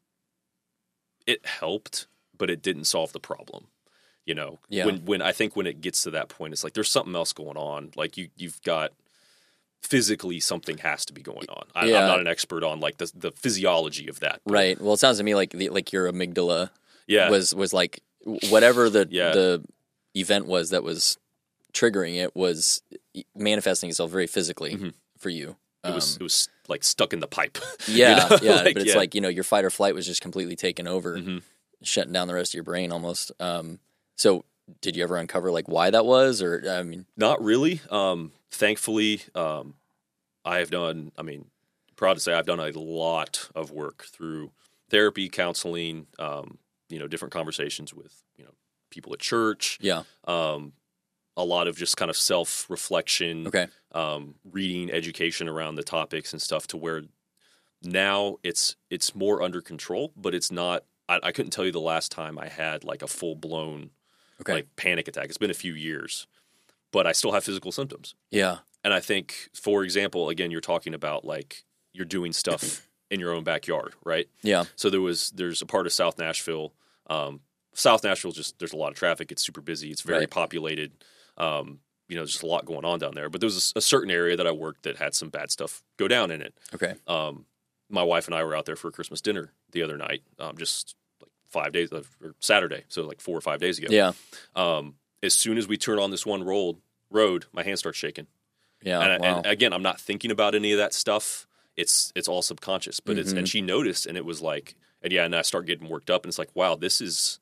[1.25, 3.67] it helped, but it didn't solve the problem.
[4.25, 4.85] You know, Yeah.
[4.85, 7.33] when when I think when it gets to that point, it's like there's something else
[7.33, 7.91] going on.
[7.95, 8.91] Like you you've got
[9.81, 11.65] physically something has to be going on.
[11.73, 12.01] I, Yeah.
[12.01, 14.41] I'm not an expert on like the the physiology of that.
[14.45, 14.79] but Right.
[14.79, 16.69] Well, it sounds to me like the, like your amygdala
[17.07, 17.29] Yeah.
[17.29, 18.01] was was like
[18.49, 19.31] whatever the Yeah.
[19.31, 19.63] the
[20.15, 21.17] event was that was
[21.73, 22.83] triggering it was
[23.35, 24.93] manifesting itself very physically Mhm.
[25.17, 25.55] for you.
[25.83, 27.57] it was Um, it was like stuck in the pipe.
[27.87, 28.37] yeah, know?
[28.43, 28.97] yeah, Like, but it's yeah.
[28.97, 31.41] like you know your fight or flight was just completely taken over, Mhm.
[31.81, 33.31] shutting down the rest of your brain almost.
[33.39, 33.79] Um,
[34.21, 34.45] so,
[34.81, 37.81] did you ever uncover like why that was, or I mean, Not really.
[37.89, 39.73] Um, thankfully, um,
[40.45, 41.11] I have done.
[41.17, 41.45] I mean,
[41.95, 44.51] proud to say I've done a lot of work through
[44.89, 46.05] therapy, counseling.
[46.19, 48.51] Um, you know, different conversations with you know
[48.91, 49.79] people at church.
[49.81, 50.73] yeah, Um,
[51.35, 53.47] a lot of just kind of self reflection.
[53.47, 56.67] okay, Um, reading, education around the topics and stuff.
[56.67, 57.01] To where
[57.81, 60.83] now it's it's more under control, but it's not.
[61.09, 63.89] I, I couldn't tell you the last time I had like a full blown
[64.41, 65.25] okay, like panic attack.
[65.25, 66.27] It's been a few years,
[66.91, 68.15] but I still have physical symptoms.
[68.31, 73.19] yeah, And I think, for example, again, you're talking about like you're doing stuff in
[73.19, 74.27] your own backyard, right?
[74.41, 76.73] yeah, So there was there's a part of South Nashville.
[77.09, 77.41] Um,
[77.73, 79.31] South Nashville just there's a lot of traffic.
[79.31, 79.91] It's super busy.
[79.91, 80.29] It's very Right.
[80.29, 80.91] populated.
[81.37, 83.29] Um, you know, there's just a lot going on down there.
[83.29, 85.81] But there was a, a certain area that I worked that had some bad stuff
[85.97, 86.53] go down in it.
[86.73, 87.45] okay, Um,
[87.89, 90.57] my wife and I were out there for a Christmas dinner the other night, um,
[90.57, 90.95] just
[91.51, 92.01] five days or
[92.39, 93.87] Saturday, so like four or five days ago.
[93.91, 94.13] yeah,
[94.55, 96.77] Um, as soon as we turn on this one road,
[97.09, 98.27] road, my hand starts shaking.
[98.81, 98.99] yeah.
[99.01, 99.37] and, wow.
[99.37, 101.45] and again, I'm not thinking about any of that stuff.
[101.75, 103.37] It's it's all subconscious, but it's Mhm.
[103.39, 106.23] and she noticed, and it was like, and yeah, and I start getting worked up,
[106.23, 107.39] and it's like, wow, this is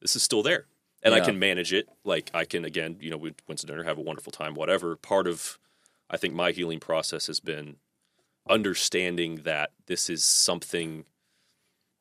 [0.00, 0.66] this is still there,
[1.02, 1.88] and I can manage it.
[2.04, 4.96] Like I can again, you know, we went to dinner, have a wonderful time, whatever.
[4.96, 5.58] Part of
[6.08, 7.76] I think my healing process has been
[8.48, 11.04] understanding that this is something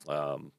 [0.07, 0.51] um,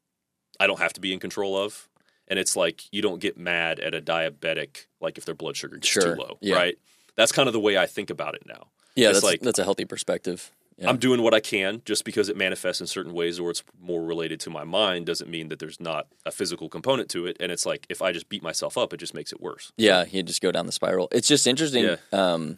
[0.61, 1.89] I don't have to be in control of.
[2.27, 5.75] And it's like you don't get mad at a diabetic, like if their blood sugar
[5.77, 6.15] gets Sure.
[6.15, 6.55] too low, Yeah.
[6.55, 6.77] right?
[7.15, 8.67] That's kind of the way I think about it now.
[8.95, 10.51] yeah, it's that's like- that's a healthy perspective.
[10.77, 10.89] Yeah.
[10.89, 14.03] I'm doing what I can just because it manifests in certain ways or it's more
[14.03, 17.37] related to my mind doesn't mean that there's not a physical component to it.
[17.39, 19.71] And it's like if I just beat myself up, it just makes it worse.
[19.77, 21.07] Yeah, you just go down the spiral.
[21.11, 21.83] It's just interesting.
[21.85, 21.97] Yeah.
[22.11, 22.57] Um,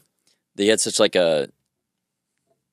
[0.55, 1.49] they had such like a,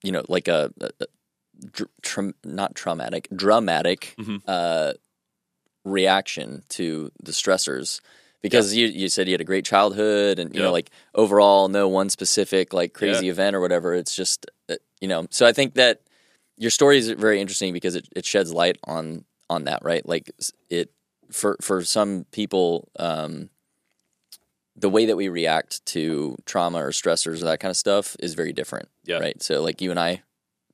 [0.02, 4.42] you know, like a, a, a tra- not traumatic, dramatic Mhm.
[4.46, 4.92] uh,
[5.84, 8.00] reaction to the stressors.
[8.42, 11.88] Because you, you said you had a great childhood, and you know, like overall, no
[11.88, 13.92] one specific like crazy event or whatever.
[13.94, 15.26] It's just uh, you know.
[15.30, 16.00] So I think that
[16.56, 20.06] your story is very interesting because it, it sheds light on on that, right?
[20.08, 20.30] Like
[20.70, 20.90] it
[21.30, 23.50] for for some people, um,
[24.74, 28.32] the way that we react to trauma or stressors or that kind of stuff is
[28.32, 28.88] very different.
[29.04, 29.18] Yeah.
[29.18, 29.42] Right.
[29.42, 30.22] So like you and I,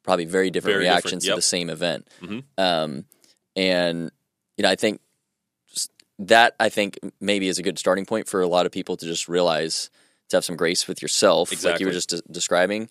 [0.05, 2.09] probably very different Very different, reactions to the same event.
[2.23, 2.45] Mhm.
[2.57, 3.05] Um,
[3.57, 4.13] and
[4.57, 5.01] you know, I think
[6.19, 9.05] that I think maybe is a good starting point for a lot of people to
[9.07, 9.91] just realize
[10.31, 12.89] to have some grace with yourself, like you were just de- describing,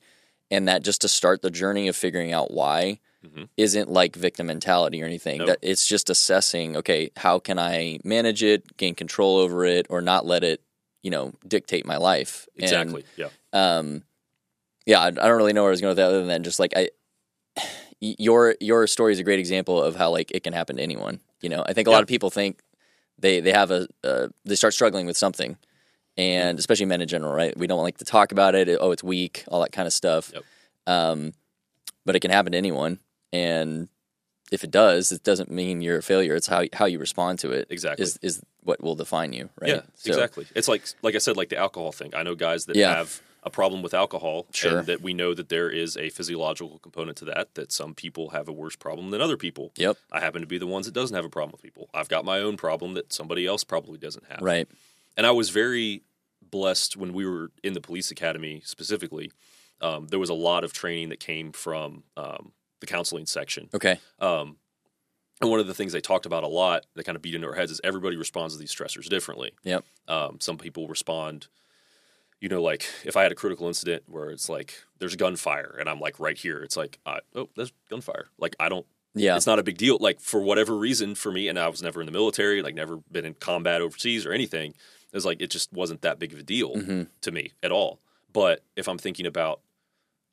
[0.51, 2.99] and that just to start the journey of figuring out why.
[3.25, 3.49] Mhm.
[3.57, 5.39] isn't like victim mentality or anything.
[5.39, 5.47] No.
[5.47, 9.99] That it's just assessing, okay, how can I manage it, gain control over it, or
[9.99, 10.61] not let it,
[11.01, 12.47] you know, dictate my life.
[12.53, 13.03] And, Exactly.
[13.17, 13.29] yeah.
[13.51, 14.03] um,
[14.85, 16.59] yeah, I, I don't really know where I was going with that other than just
[16.59, 16.89] like I,
[17.99, 21.19] your your story is a great example of how like it can happen to anyone.
[21.45, 22.59] You know, I think a lot of people think
[23.19, 25.57] they they have a uh, they start struggling with something,
[26.17, 27.55] and especially men in general, right?
[27.55, 28.67] We don't like to talk about it.
[28.81, 30.31] Oh, it's weak, all that kind of stuff.
[30.33, 30.43] Yep.
[30.87, 31.33] Um,
[32.03, 32.97] but it can happen to anyone,
[33.31, 33.89] and
[34.51, 36.33] if it does, it doesn't mean you're a failure.
[36.35, 37.67] It's how how you respond to it.
[37.69, 38.03] Exactly.
[38.03, 39.69] is is what will define you, right?
[39.69, 40.47] Yeah, So- exactly.
[40.55, 42.11] It's like like I said, like the alcohol thing.
[42.15, 42.95] I know guys that Yeah.
[42.95, 44.79] have a problem with alcohol, Sure.
[44.79, 47.53] and that we know that there is a physiological component to that.
[47.53, 49.71] That some people have a worse problem than other people.
[49.77, 49.97] Yep.
[50.11, 51.89] I happen to be the ones that doesn't have a problem with people.
[51.93, 54.41] I've got my own problem that somebody else probably doesn't have.
[54.41, 54.67] Right.
[55.15, 56.01] And I was very
[56.41, 59.31] blessed when we were in the police academy specifically.
[59.81, 63.69] Um, there was a lot of training that came from um, the counseling section.
[63.73, 63.99] Okay.
[64.19, 64.57] Um,
[65.41, 67.47] and one of the things they talked about a lot that kind of beat into
[67.47, 69.51] our heads is everybody responds to these stressors differently.
[69.63, 69.83] Yep.
[70.07, 71.47] Um, some people respond,
[72.41, 75.89] you know, like if I had a critical incident where it's like there's gunfire and
[75.89, 78.27] I'm like right here, it's like, I, oh, there's gunfire.
[78.37, 79.35] Like I don't, Yeah.
[79.37, 79.97] it's not a big deal.
[79.99, 82.97] Like for whatever reason for me, and I was never in the military, like never
[83.11, 84.73] been in combat overseas or anything.
[85.13, 87.07] It's like it just wasn't that big of a deal Mhm.
[87.21, 87.99] to me at all.
[88.33, 89.61] But if I'm thinking about,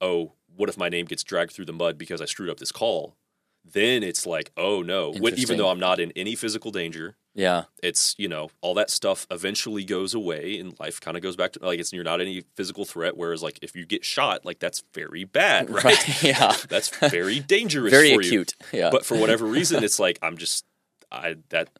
[0.00, 2.72] oh, what if my name gets dragged through the mud because I screwed up this
[2.72, 3.14] call?
[3.64, 5.12] Then it's like, oh no.
[5.12, 7.64] When, even though I'm not in any physical danger, Yeah.
[7.82, 11.52] it's you know all that stuff eventually goes away and life kind of goes back
[11.52, 13.16] to like it's you're not any physical threat.
[13.16, 16.22] Whereas like if you get shot, like that's very bad, right?
[16.24, 16.56] yeah.
[16.68, 18.28] that's very dangerous, Very for you.
[18.28, 18.54] acute.
[18.72, 18.90] Yeah.
[18.90, 20.64] But for whatever reason, it's like I'm just
[21.10, 21.70] I that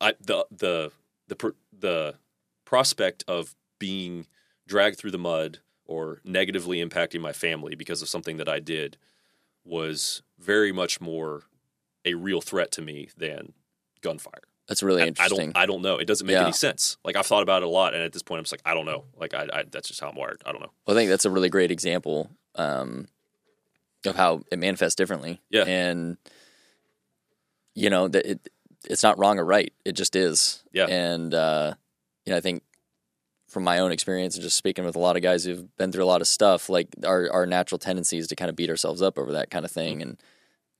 [0.00, 0.90] I the the
[1.28, 2.14] the pr- the
[2.64, 4.26] prospect of being
[4.66, 8.98] dragged through the mud or negatively impacting my family because of something that I did
[9.68, 11.42] was very much more
[12.04, 13.52] a real threat to me than
[14.00, 14.42] gunfire.
[14.66, 15.52] That's really I- I interesting.
[15.52, 15.96] don't I don't know.
[15.96, 16.42] It doesn't make Yeah.
[16.44, 16.96] any sense.
[17.04, 18.74] Like I've thought about it a lot, and at this point, I'm just like I
[18.74, 19.04] don't know.
[19.16, 20.42] Like I, I that's just how I'm wired.
[20.46, 20.70] I don't know.
[20.86, 23.08] Well, I think that's a really great example um,
[24.04, 25.40] of how it manifests differently.
[25.50, 25.64] Yeah.
[25.64, 26.16] and
[27.74, 28.48] you know that it
[28.84, 29.72] it's not wrong or right.
[29.84, 30.62] It just is.
[30.72, 30.86] Yeah.
[30.86, 31.74] and uh,
[32.24, 32.62] you know I think
[33.48, 36.04] from my own experience and just speaking with a lot of guys who've been through
[36.04, 39.02] a lot of stuff, like our our natural tendency is to kind of beat ourselves
[39.02, 40.18] up over that kind of thing, and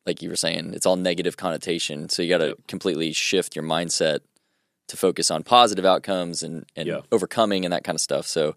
[0.06, 2.08] like you were saying, it's all negative connotation.
[2.08, 2.66] So you got to Yep.
[2.68, 4.20] completely shift your mindset
[4.88, 7.00] to focus on positive outcomes and and Yeah.
[7.10, 8.26] overcoming and that kind of stuff.
[8.26, 8.54] So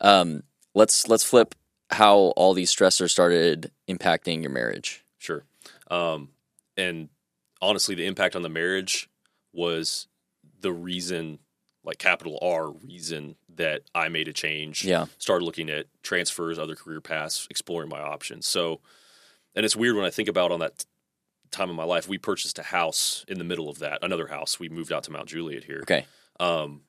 [0.00, 0.42] um,
[0.74, 1.54] let's let's flip
[1.90, 5.04] how all these stressors started impacting your marriage.
[5.18, 5.44] Sure.
[5.90, 6.30] Um,
[6.76, 7.08] and
[7.60, 9.08] honestly, the impact on the marriage
[9.52, 10.08] was
[10.60, 11.38] the reason,
[11.84, 14.84] like capital R reason, that I made a change.
[14.84, 15.06] Yeah.
[15.18, 18.46] Started looking at transfers, other career paths, exploring my options.
[18.46, 18.80] So,
[19.54, 20.84] and it's weird when I think about on that
[21.50, 24.58] time of my life, we purchased a house in the middle of that, another house.
[24.58, 25.80] We moved out to Mount Juliet here.
[25.82, 26.06] Okay.
[26.40, 26.82] Um,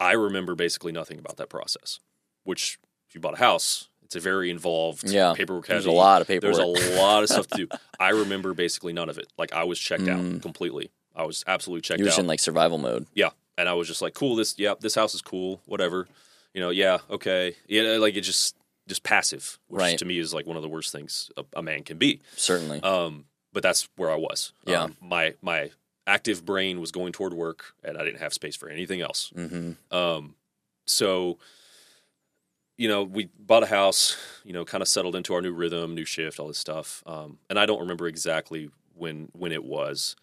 [0.00, 2.00] I remember basically nothing about that process.
[2.44, 5.34] Which, if you bought a house, it's a very involved Yeah.
[5.36, 5.94] paperwork There's heavy.
[5.94, 6.56] a lot of paperwork.
[6.56, 7.68] There's a lot of stuff to do.
[8.00, 9.26] I remember basically none of it.
[9.36, 10.36] Like I was checked Mm.
[10.36, 10.90] out completely.
[11.14, 12.18] I was absolutely checked you were out.
[12.18, 13.06] in like survival mode.
[13.14, 14.36] yeah, and I was just like, cool.
[14.36, 15.60] This, yeah, this house is cool.
[15.66, 16.08] Whatever.
[16.54, 17.56] You know, yeah, okay.
[17.68, 18.56] Yeah, like it just
[18.88, 19.98] just passive, which Right.
[19.98, 22.20] to me is like one of the worst things a, a man can be.
[22.36, 22.82] Certainly.
[22.82, 24.52] Um, but that's where I was.
[24.66, 24.82] Yeah.
[24.84, 25.70] Um, my my
[26.06, 29.30] active brain was going toward work, and I didn't have space for anything else.
[29.34, 30.34] hmm Um,
[30.84, 31.38] so,
[32.76, 35.94] you know, we bought a house, you know, kind of settled into our new rhythm,
[35.94, 37.02] new shift, all this stuff.
[37.06, 40.16] Um, and I don't remember exactly when when it was,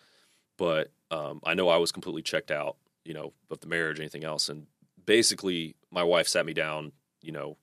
[0.58, 2.76] but um, I know I was completely checked out,
[3.10, 4.50] you know, of the marriage, anything else.
[4.50, 4.68] And
[5.04, 6.92] basically, my wife sat me down,
[7.24, 7.58] you know,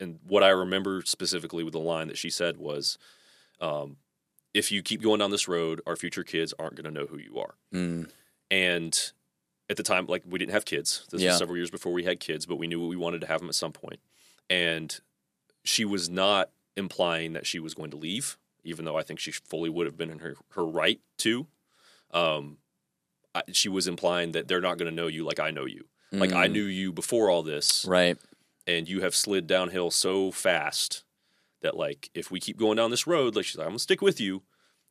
[0.00, 2.98] and what I remember specifically with the line that she said was,
[3.60, 3.96] um,
[4.52, 7.18] "If you keep going down this road, our future kids aren't going to know who
[7.18, 8.10] you are." Mm.
[8.50, 9.12] and
[9.70, 11.30] at the time like we didn't have kids this Yeah.
[11.30, 13.48] was several years before we had kids but we knew we wanted to have them
[13.48, 13.98] at some point.
[14.48, 15.00] and
[15.64, 19.32] she was not implying that she was going to leave even though i think she
[19.32, 21.48] fully would have been in her, her right to
[22.12, 22.58] um,
[23.52, 26.32] she was implying that they're not going to know you like i know you like
[26.32, 26.52] i Mm.
[26.52, 28.16] knew you before all this Right.
[28.66, 31.04] and you have slid downhill so fast
[31.62, 34.00] that like if we keep going down this road like she's like i'm gonna stick
[34.02, 34.42] with you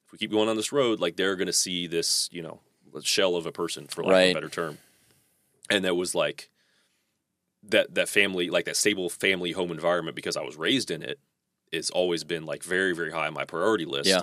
[0.06, 2.60] if we keep going on this road like they're gonna see this you know
[3.02, 4.78] shell of a person for lack of a better term
[5.70, 6.50] and that was like
[7.64, 11.20] that that family like that stable family home environment because i was raised in it
[11.74, 14.22] has always been like very very high on my priority list Yeah.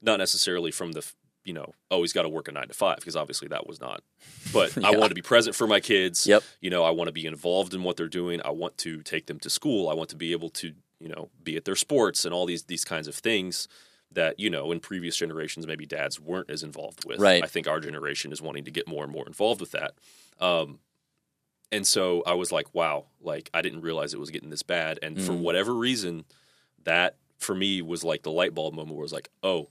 [0.00, 1.04] not necessarily from the
[1.46, 3.80] you know oh he's got to work a nine to five because obviously that was
[3.80, 4.02] not
[4.52, 6.42] but i want to be present for my kids Yep.
[6.60, 9.26] you know i want to be involved in what they're doing i want to take
[9.26, 12.24] them to school i want to be able to you know be at their sports
[12.24, 13.68] and all these these kinds of things
[14.12, 17.18] that you know in previous generations maybe dads weren't as involved with.
[17.18, 17.42] Right.
[17.42, 19.92] I think our generation is wanting to get more and more involved with that.
[20.40, 20.78] Um,
[21.72, 24.98] and so I was like, wow, like I didn't realize it was getting this bad.
[25.02, 25.40] And for Mm.
[25.40, 26.24] whatever reason,
[26.84, 29.68] that for me was like the light bulb moment where I was like, oh,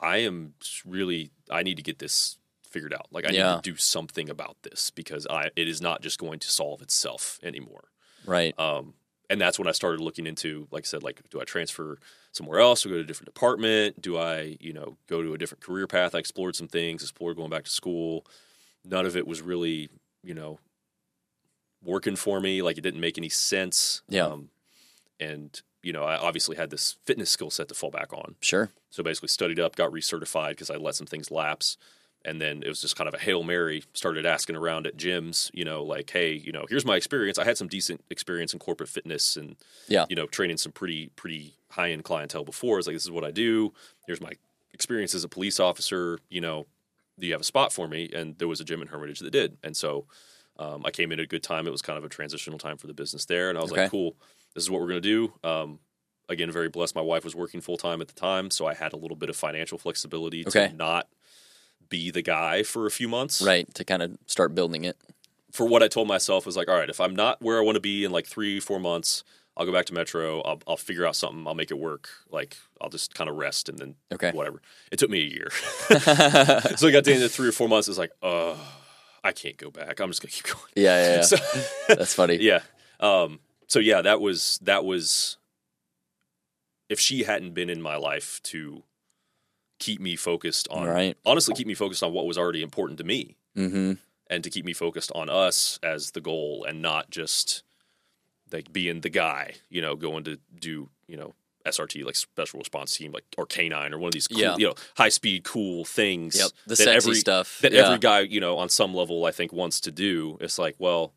[0.00, 0.54] I am
[0.84, 3.06] really, I need to get this figured out.
[3.10, 3.54] Like I Yeah.
[3.56, 6.82] need to do something about this because I, it is not just going to solve
[6.82, 7.88] itself anymore.
[8.26, 8.58] Right.
[8.58, 8.94] Um,
[9.30, 11.98] and that's when I started looking into, like I said, like, do I transfer
[12.32, 14.00] somewhere else or go to a different department?
[14.00, 16.14] Do I, you know, go to a different career path?
[16.14, 18.24] I explored some things, explored going back to school.
[18.84, 19.88] None of it was really,
[20.22, 20.60] you know,
[21.82, 22.62] working for me.
[22.62, 24.02] Like it didn't make any sense.
[24.08, 24.26] Yeah.
[24.26, 24.50] Um,
[25.18, 28.34] and, you know, I obviously had this fitness skill set to fall back on.
[28.40, 28.70] Sure.
[28.90, 31.76] So basically studied up, got recertified because I let some things lapse.
[32.24, 35.48] And then it was just kind of a Hail Mary, started asking around at gyms,
[35.54, 37.38] you know, like, hey, you know, here's my experience.
[37.38, 39.54] I had some decent experience in corporate fitness and,
[39.86, 40.06] Yeah.
[40.08, 42.78] you know, training some pretty, pretty high end clientele before.
[42.78, 43.72] It's like, this is what I do.
[44.08, 44.32] Here's my
[44.72, 46.18] experience as a police officer.
[46.28, 46.66] You know,
[47.16, 48.10] do you have a spot for me?
[48.12, 49.56] And there was a gym in Hermitage that did.
[49.62, 50.06] And so
[50.58, 51.68] um, I came in at a good time.
[51.68, 53.50] It was kind of a transitional time for the business there.
[53.50, 53.82] And I was Okay.
[53.82, 54.16] like, cool,
[54.56, 55.32] this is what we're going to do.
[55.48, 55.78] Um,
[56.30, 56.94] again, very blessed.
[56.94, 59.28] My wife was working full time at the time, so I had a little bit
[59.28, 60.68] of financial flexibility Okay.
[60.68, 61.08] to not
[61.90, 63.40] be the guy for a few months.
[63.42, 63.72] Right.
[63.74, 64.96] To kind of start building it.
[65.52, 67.76] For what I told myself was like, all right, if I'm not where I want
[67.76, 69.22] to be in like three, four months,
[69.58, 70.40] I'll go back to Metro.
[70.42, 71.46] I'll, I'll figure out something.
[71.46, 72.08] I'll make it work.
[72.30, 74.32] Like I'll just kind of rest and then Okay.
[74.32, 74.60] whatever.
[74.90, 75.50] It took me a year,
[75.88, 75.94] so
[76.88, 77.88] I got to the end of three or four months.
[77.88, 78.54] It's like, uh,
[79.24, 79.98] I can't go back.
[80.00, 80.72] I'm just gonna keep going.
[80.74, 81.02] Yeah.
[81.02, 81.14] Yeah.
[81.16, 81.22] yeah.
[81.88, 82.36] So, That's funny.
[82.36, 82.60] yeah.
[83.00, 85.36] Um, so yeah, that was that was.
[86.88, 88.84] If she hadn't been in my life to
[89.80, 91.16] keep me focused on, Right.
[91.26, 93.94] honestly, keep me focused on what was already important to me, Mm-hmm.
[94.28, 97.64] and to keep me focused on us as the goal, and not just
[98.52, 101.34] like being the guy, you know, going to do you know
[101.66, 104.56] SRT like special response team, like or canine or one of these cool, Yeah.
[104.56, 106.38] you know high speed cool things.
[106.38, 106.50] Yep.
[106.66, 107.58] The that sexy every, stuff.
[107.62, 107.86] that yeah.
[107.86, 110.38] every guy, you know, on some level, I think wants to do.
[110.40, 111.12] It's like, well,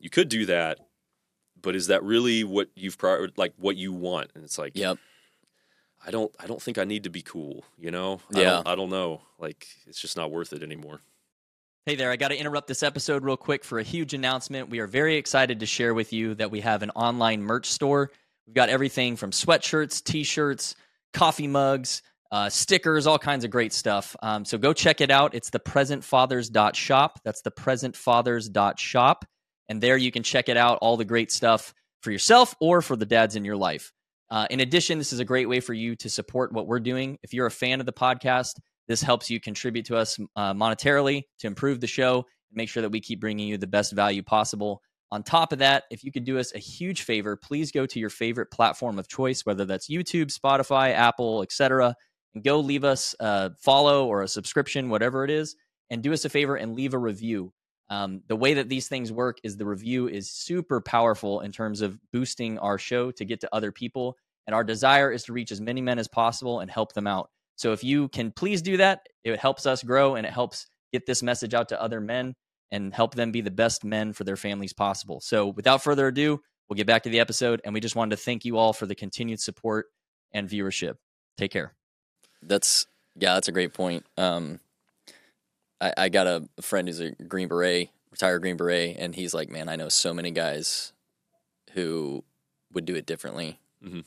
[0.00, 0.80] you could do that,
[1.60, 4.30] but is that really what you've prior like what you want?
[4.34, 4.98] And it's like, Yep.
[6.06, 7.64] I don't, I don't think I need to be cool.
[7.78, 8.50] You know, I Yeah.
[8.50, 9.22] don't, I don't know.
[9.38, 11.00] Like, it's just not worth it anymore.
[11.84, 14.68] Hey there, I got to interrupt this episode real quick for a huge announcement.
[14.70, 18.10] We are very excited to share with you that we have an online merch store.
[18.46, 20.74] We've got everything from sweatshirts, t shirts,
[21.12, 24.16] coffee mugs, uh, stickers, all kinds of great stuff.
[24.20, 25.34] Um, so go check it out.
[25.34, 27.20] It's the presentfathers.shop.
[27.24, 29.24] That's the presentfathers.shop.
[29.68, 32.96] And there you can check it out, all the great stuff for yourself or for
[32.96, 33.92] the dads in your life.
[34.30, 37.18] Uh, in addition, this is a great way for you to support what we're doing.
[37.22, 38.54] If you're a fan of the podcast,
[38.88, 42.82] this helps you contribute to us uh, monetarily to improve the show and make sure
[42.82, 44.82] that we keep bringing you the best value possible.
[45.12, 48.00] On top of that, if you could do us a huge favor, please go to
[48.00, 51.94] your favorite platform of choice, whether that's YouTube, Spotify, Apple, etc.,
[52.34, 55.54] and go leave us a follow or a subscription, whatever it is,
[55.90, 57.52] and do us a favor and leave a review.
[57.88, 61.80] Um, the way that these things work is the review is super powerful in terms
[61.80, 64.16] of boosting our show to get to other people.
[64.46, 67.30] And our desire is to reach as many men as possible and help them out.
[67.56, 71.06] So if you can please do that, it helps us grow and it helps get
[71.06, 72.34] this message out to other men
[72.70, 75.20] and help them be the best men for their families possible.
[75.20, 77.60] So without further ado, we'll get back to the episode.
[77.64, 79.86] And we just wanted to thank you all for the continued support
[80.32, 80.94] and viewership.
[81.38, 81.74] Take care.
[82.42, 82.86] That's
[83.18, 84.04] yeah, that's a great point.
[84.16, 84.60] Um,
[85.80, 89.50] I, I got a friend who's a Green Beret, retired Green Beret, and he's like,
[89.50, 90.92] man, I know so many guys
[91.72, 92.24] who
[92.72, 93.58] would do it differently.
[93.84, 94.04] Mhm.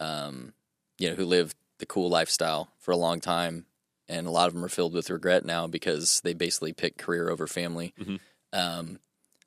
[0.00, 0.52] Um,
[0.98, 3.66] you know, who lived the cool lifestyle for a long time,
[4.08, 7.30] and a lot of them are filled with regret now because they basically picked career
[7.30, 7.94] over family.
[8.00, 8.20] Mhm.
[8.52, 8.98] Um,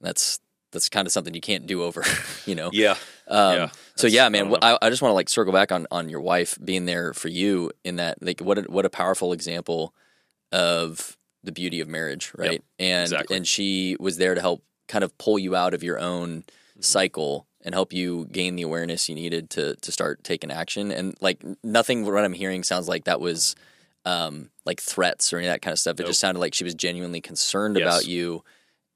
[0.02, 0.40] that's
[0.72, 2.04] that's kind of something you can't do over,
[2.46, 2.70] you know.
[2.74, 2.96] Yeah.
[3.28, 5.88] Um, Yeah, so yeah, man, don't I, I just want to like circle back on
[5.92, 9.34] on your wife being there for you in that like what a, what a powerful
[9.34, 9.94] example
[10.52, 11.17] of
[11.48, 12.62] the beauty of marriage, right?
[12.78, 13.36] and exactly.
[13.38, 16.44] and she was there to help kind of pull you out of your own
[16.78, 16.84] Mm-hmm.
[16.84, 20.92] cycle and help you gain the awareness you needed to to start taking action.
[20.92, 23.56] And like nothing what I'm hearing sounds like that was
[24.06, 25.96] um like threats or any of that kind of stuff.
[26.00, 26.10] It Nope.
[26.10, 27.84] just sounded like she was genuinely concerned Yes.
[27.88, 28.44] about you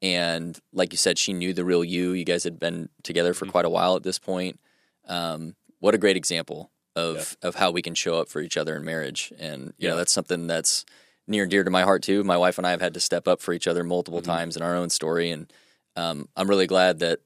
[0.04, 2.12] and like you said, she knew the real you.
[2.12, 3.52] You guys had been together for Mhm.
[3.52, 4.60] quite a while at this point.
[5.08, 8.76] Um, what a great example of of how we can show up for each other
[8.76, 9.98] in marriage, and you know Yeah.
[9.98, 10.86] that's something that's
[11.32, 12.24] near and dear to my heart too.
[12.24, 14.26] My wife and I have had to step up for each other multiple Mhm.
[14.26, 15.52] times in our own story, and
[15.96, 17.20] um, I'm really glad that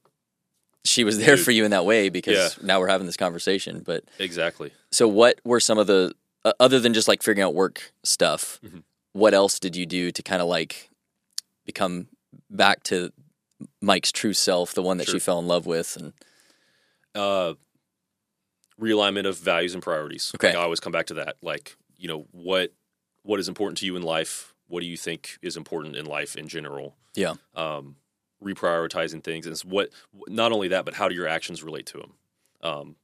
[0.84, 1.44] she was there Dude.
[1.44, 2.64] for you in that way because Yeah.
[2.66, 3.80] now we're having this conversation.
[3.80, 4.72] But Exactly.
[4.90, 8.60] so, what were some of the uh, other than just like figuring out work stuff?
[8.64, 8.84] Mhm.
[9.12, 10.90] What else did you do to kind of like
[11.64, 12.08] become
[12.50, 13.12] back to
[13.80, 15.96] Mike's true self, the one that she fell in love with?
[15.96, 16.12] And
[17.14, 17.54] Uh,
[18.80, 20.32] realignment of values and priorities.
[20.36, 20.48] Okay.
[20.48, 21.36] Like, I always come back to that.
[21.42, 22.72] Like, you know, what
[23.26, 24.54] what is important to you in life?
[24.68, 26.96] What do you think is important in life in general?
[27.14, 27.34] Yeah.
[27.54, 27.96] Um,
[28.42, 29.90] reprioritizing things, and it's what
[30.28, 32.12] not only that, but how do your actions relate to them?
[32.62, 32.96] Um,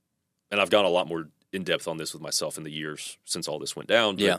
[0.50, 3.18] and I've gone a lot more in depth on this with myself in the years
[3.24, 4.16] since all this went down.
[4.16, 4.38] But Yeah.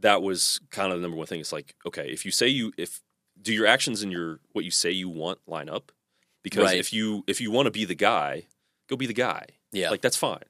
[0.00, 1.40] that was kind of the number one thing.
[1.40, 3.00] It's like, okay, if you say you if
[3.40, 5.92] do your actions and your what you say you want line up?
[6.42, 6.78] Because Right.
[6.78, 8.46] if you if you want to be the guy,
[8.88, 9.46] go be the guy.
[9.72, 9.90] Yeah.
[9.90, 10.44] Like that's fine.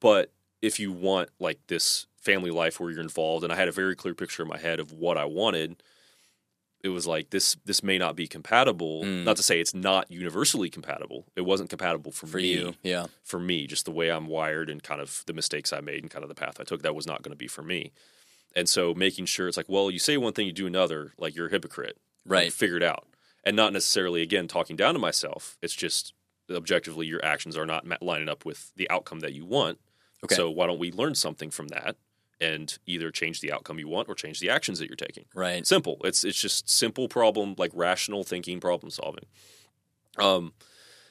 [0.00, 0.32] But
[0.62, 3.94] if you want like this family life where you're involved, and I had a very
[3.94, 5.82] clear picture in my head of what I wanted,
[6.82, 9.04] it was like this this may not be compatible.
[9.04, 9.24] Mm.
[9.24, 11.24] Not to say it's not universally compatible.
[11.36, 12.52] It wasn't compatible for, for me.
[12.52, 12.74] you.
[12.82, 13.06] Yeah.
[13.22, 16.10] For me, just the way I'm wired and kind of the mistakes I made and
[16.10, 17.92] kind of the path I took, that was not going to be for me.
[18.54, 21.36] And so making sure it's like, well, you say one thing, you do another, like
[21.36, 21.98] you're a hypocrite.
[22.24, 22.52] Right.
[22.52, 23.06] figure it out.
[23.44, 25.56] And not necessarily, again, talking down to myself.
[25.62, 26.12] It's just
[26.50, 29.78] objectively your actions are not lining up with the outcome that you want.
[30.24, 30.34] Okay.
[30.34, 31.96] So why don't we learn something from that
[32.40, 35.24] and either change the outcome you want or change the actions that you're taking?
[35.34, 35.66] Right.
[35.66, 35.98] Simple.
[36.04, 39.24] It's it's just simple problem like rational thinking, problem solving.
[40.18, 40.52] Um,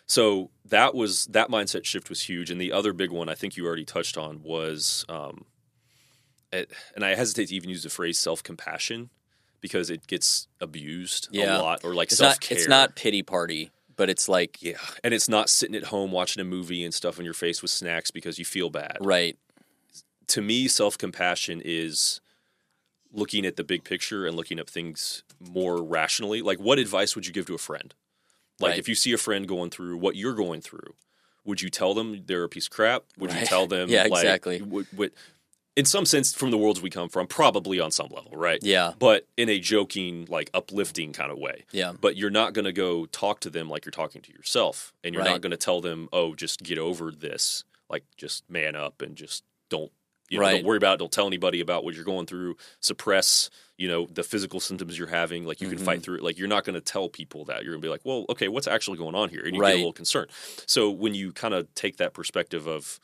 [0.08, 3.58] so that was that mindset shift was huge, and the other big one I think
[3.58, 5.46] you already touched on was, um,
[6.52, 9.10] it, and I hesitate to even use the phrase self compassion
[9.62, 11.58] because it gets abused Yeah.
[11.58, 12.40] a lot, or like It's self not.
[12.42, 12.58] care.
[12.58, 16.40] It's not pity party, but it's like Yeah, and it's not sitting at home watching
[16.42, 18.98] a movie and stuff on your face with snacks because you feel bad.
[19.02, 19.38] right.
[20.28, 22.22] To me, self compassion is
[23.12, 26.42] looking at the big picture and looking at things more rationally.
[26.42, 27.94] Like, what advice would you give to a friend?
[28.60, 28.80] Like, Right.
[28.80, 30.96] if you see a friend going through what you're going through,
[31.46, 33.04] would you tell them they're a piece of crap?
[33.18, 34.62] Would you tell them, Yeah, like, exactly.
[34.62, 35.12] What, what,
[35.78, 38.60] in some sense, from the worlds we come from, probably on some level, right?
[38.64, 38.94] Yeah.
[38.98, 41.94] But in a joking, like uplifting kind of way Yeah.
[42.00, 45.14] but you're not going to go talk to them like you're talking to yourself and
[45.14, 45.32] you're Right.
[45.32, 49.16] not going to tell them oh just get over this like just man up and
[49.16, 49.92] just don't
[50.30, 50.52] you know Right.
[50.52, 52.56] don't worry about it don't tell anybody about what you're going through.
[52.80, 55.46] Suppress you know the physical symptoms you're having.
[55.46, 55.86] Like you can Mm-hmm.
[55.86, 56.24] fight through it.
[56.24, 57.64] Like you're not going to tell people that.
[57.64, 59.42] You're going to be like well okay what's actually going on here?
[59.46, 59.70] And you Right.
[59.72, 60.32] get a little concerned.
[60.66, 63.00] So when you kind of take that perspective of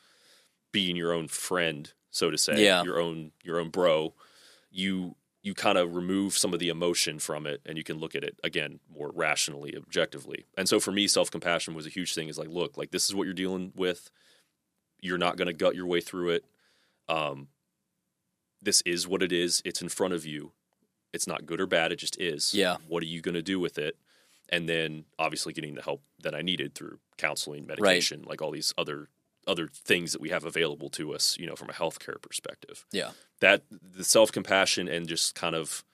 [0.72, 2.82] being your own friend so to say Yeah.
[2.82, 4.14] your own your own bro
[4.70, 8.14] you you kind of remove some of the emotion from it and you can look
[8.14, 10.46] at it again more rationally objectively.
[10.56, 12.28] And so for me self-compassion was a huge thing.
[12.28, 14.10] Is like look like this is what you're dealing with.
[15.00, 16.44] You're not going to gut your way through it
[17.08, 17.48] um,
[18.60, 19.62] this is what it is.
[19.64, 20.52] It's in front of you.
[21.12, 21.92] It's not good or bad.
[21.92, 22.54] It just is.
[22.54, 22.76] Yeah.
[22.88, 23.96] what are you going to do with it?
[24.48, 28.72] And then obviously getting the help that i needed through counseling medication like all these
[28.78, 29.08] other
[29.46, 32.84] other things that we have available to us you know from a healthcare perspective.
[32.92, 33.10] Yeah.
[33.40, 35.84] that the self compassion and just kind of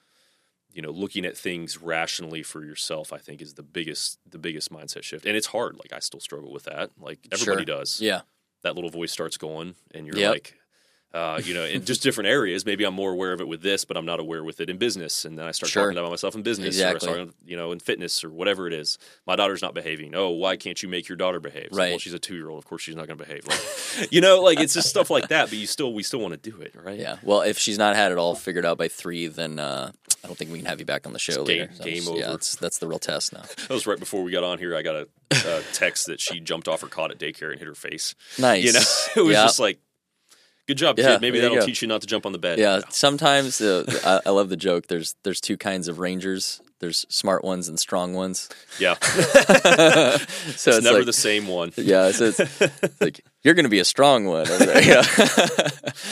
[0.72, 4.70] you know looking at things rationally for yourself i think is the biggest the biggest
[4.72, 5.24] mindset shift.
[5.24, 5.76] And it's hard.
[5.76, 6.90] Like i still struggle with that.
[7.00, 7.76] Like everybody Sure.
[7.78, 8.00] does.
[8.00, 8.22] Yeah.
[8.62, 10.32] that little voice starts going and you're Yep.
[10.32, 10.57] like
[11.14, 12.66] uh, you know, in just different areas.
[12.66, 14.76] Maybe I'm more aware of it with this, but I'm not aware with it in
[14.78, 15.24] business.
[15.24, 15.84] And then I start Sure.
[15.84, 17.08] talking about myself in business, Exactly.
[17.08, 18.98] or I start, you know, in fitness or whatever it is.
[19.26, 20.14] My daughter's not behaving.
[20.14, 21.68] Oh, why can't you make your daughter behave?
[21.72, 21.90] Right.
[21.90, 22.58] well, she's a two year old.
[22.58, 23.46] Of course, she's not going to behave.
[23.46, 25.48] Like, you know, like it's just stuff like that.
[25.48, 26.98] But you still, we still want to do it, right?
[26.98, 27.16] Yeah.
[27.22, 29.92] Well, if she's not had it all figured out by three, then uh,
[30.22, 31.72] I don't think we can have you back on the show It's game- later.
[31.74, 32.32] So game Yeah, over.
[32.32, 33.42] that's that's the real test now.
[33.68, 34.74] That was right before we got on here.
[34.76, 35.08] I got a,
[35.74, 38.14] text that she jumped off her cot at daycare and hit her face.
[38.38, 38.64] Nice.
[38.64, 38.80] You know,
[39.16, 39.42] it was Yeah.
[39.44, 39.78] just like,
[40.68, 41.20] good job, Yeah, kid.
[41.22, 41.66] Maybe that'll go.
[41.66, 42.58] teach you not to jump on the bed.
[42.60, 44.86] Yeah, sometimes uh, I, I love the joke.
[44.86, 46.60] There's there's two kinds of rangers.
[46.80, 48.48] There's smart ones and strong ones.
[48.78, 48.94] yeah.
[49.02, 50.14] So
[50.48, 51.72] It's, it's, never like, the same one.
[51.76, 52.12] yeah.
[52.12, 54.46] So it's, it's like you're going to be a strong one.
[54.60, 55.02] Yeah.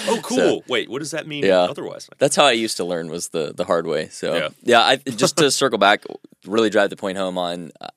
[0.09, 0.65] Oh, cool.
[0.69, 1.45] Wait, what does that mean?
[1.45, 1.61] Yeah.
[1.63, 4.09] Otherwise, That's how I used to learn was the the hard way.
[4.09, 4.49] So Yeah.
[4.63, 6.05] yeah, I just to circle back,
[6.47, 7.71] really drive the point home on.
[7.81, 7.89] Uh,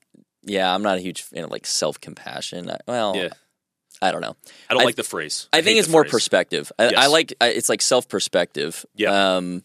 [0.44, 2.72] yeah, I'm not a huge fan of like self compassion.
[2.88, 3.30] Well, yeah.
[4.02, 4.36] I don't know.
[4.70, 5.48] I don't I- like the phrase.
[5.52, 6.12] I, hate think it's more phrase.
[6.12, 6.72] perspective.
[6.80, 8.86] I, I like I, it's like self perspective.
[8.96, 9.36] Yeah.
[9.38, 9.64] Um,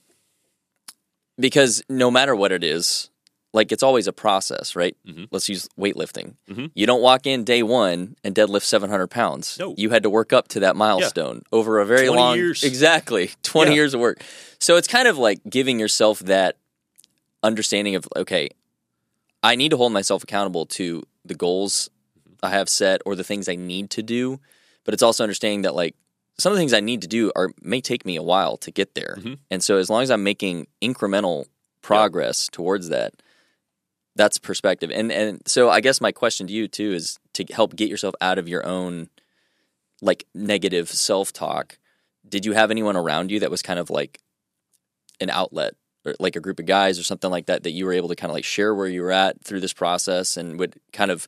[1.38, 3.10] because no matter what it is,
[3.52, 4.96] like it's always a process, right?
[5.06, 5.28] Mhm.
[5.30, 6.34] Let's use weightlifting.
[6.48, 6.70] Mhm.
[6.74, 9.58] You don't walk in day one and deadlift 700 pounds.
[9.58, 9.74] No.
[9.76, 12.62] You had to work up to that milestone over a very 20 long years.
[12.64, 13.74] exactly 20 Yeah.
[13.76, 14.22] years of work.
[14.58, 16.56] So it's kind of like giving yourself that
[17.42, 18.48] understanding of okay,
[19.42, 21.90] I need to hold myself accountable to the goals
[22.44, 24.40] I have set or the things I need to do,
[24.84, 25.94] but it's also understanding that like
[26.38, 28.70] some of the things I need to do are may take me a while to
[28.70, 29.16] get there.
[29.18, 29.38] Mhm.
[29.50, 31.46] And so as long as I'm making incremental
[31.80, 33.14] progress towards that,
[34.16, 34.90] that's perspective.
[34.90, 38.14] And and so I guess my question to you too is to help get yourself
[38.20, 39.08] out of your own
[40.02, 41.78] like negative self-talk.
[42.28, 44.20] Did you have anyone around you that was kind of like
[45.20, 45.74] an outlet
[46.04, 48.16] or like a group of guys or something like that that you were able to
[48.16, 51.26] kind of like share where you were at through this process and would kind of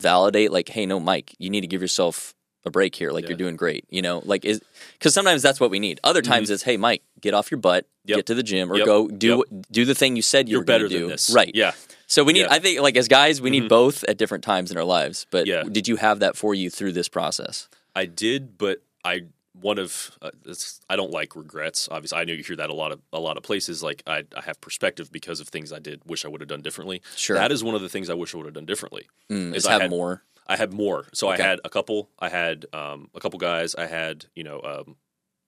[0.00, 2.34] validate like hey no Mike you need to give yourself
[2.64, 3.12] a break here.
[3.12, 3.30] Like Yeah.
[3.30, 3.84] you're doing great.
[3.88, 4.60] You know, like is
[4.98, 6.00] because sometimes that's what we need.
[6.04, 8.10] Other times it's hey Mike, get off your butt, Mm-hmm.
[8.10, 8.16] Yep.
[8.18, 8.86] get to the gym, or Yep.
[8.86, 9.64] go do Yep.
[9.70, 11.00] do the thing you said you You're were better to do.
[11.02, 11.30] than this.
[11.30, 11.50] Right.
[11.54, 11.72] Yeah.
[12.06, 12.40] So we need.
[12.40, 12.46] Yeah.
[12.46, 12.54] Mm-hmm.
[12.54, 15.26] I think like as guys, we need both at different times in our lives.
[15.30, 15.62] But Yeah.
[15.64, 17.68] did you have that for you through this process?
[17.94, 19.22] I did, but I
[19.60, 21.88] one of uh, it's, I don't like regrets.
[21.90, 23.82] Obviously, I know you hear that a lot of a lot of places.
[23.82, 26.62] Like I, I have perspective because of things I did wish I would have done
[26.62, 27.02] differently.
[27.16, 27.36] Sure.
[27.36, 29.08] that is one of the things I wish I would have done differently.
[29.30, 30.22] Mm, Is I have had- more.
[30.50, 31.06] I had more.
[31.12, 31.42] So Okay.
[31.42, 32.08] I had a couple.
[32.18, 33.74] I had um, a couple guys.
[33.74, 34.96] I had you know um,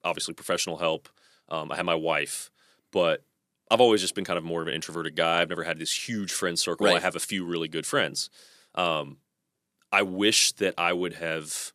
[0.03, 1.09] obviously professional help.
[1.49, 2.51] Um, I had my wife,
[2.91, 3.23] but
[3.71, 5.41] I've always just been kind of more of an introverted guy.
[5.41, 6.87] I've never had this huge friend circle.
[6.87, 8.29] I have a few really good friends.
[8.75, 9.17] Um,
[9.91, 11.73] I wish that I would have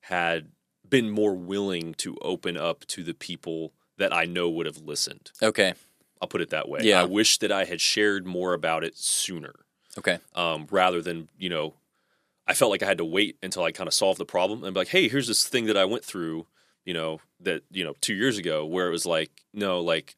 [0.00, 0.48] had
[0.90, 5.30] been more willing to open up to the people that I know would have listened.
[5.42, 5.74] Okay.
[6.20, 6.80] I'll put it that way.
[6.82, 7.00] Yeah.
[7.02, 9.54] I wish that I had shared more about it sooner
[9.98, 10.18] Okay.
[10.34, 11.74] um, rather than you know
[12.48, 14.72] i felt like i had to wait until i kind of solved the problem and
[14.74, 16.46] be like hey here's this thing that i went through
[16.84, 20.14] you know that you know two years ago where it was like no like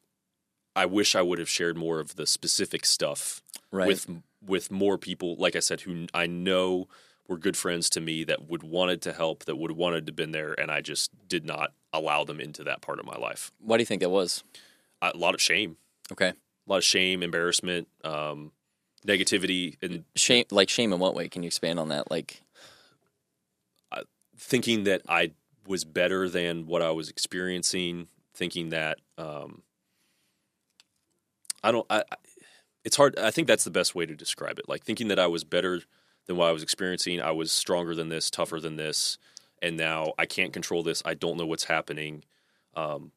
[0.75, 3.41] i wish i would have shared more of the specific stuff
[3.71, 3.87] Right.
[3.87, 4.05] with
[4.45, 6.87] with more people like i said who i know
[7.29, 10.31] were good friends to me that would wanted to help that would wanted to been
[10.31, 13.77] there and i just did not allow them into that part of my life Why
[13.77, 14.43] do you think that was?
[15.01, 15.77] a lot of shame
[16.11, 16.29] Okay.
[16.29, 16.35] a
[16.69, 18.51] lot of shame embarrassment um,
[19.07, 21.29] negativity and Shame, like shame in what way?
[21.29, 22.11] Can you expand on that?
[22.11, 22.41] Like,
[24.37, 25.31] thinking that I
[25.67, 29.63] was better than what I was experiencing, thinking that um,
[31.63, 31.85] I don't.
[31.89, 32.15] I, I-
[32.85, 33.19] it's hard.
[33.19, 34.69] I think that's the best way to describe it.
[34.69, 35.81] Like thinking that I was better
[36.29, 37.19] than what I was experiencing.
[37.19, 39.17] I was stronger than this, tougher than this,
[39.63, 41.01] and now I can't control this.
[41.03, 42.23] I don't know what's happening.
[42.75, 43.11] Um,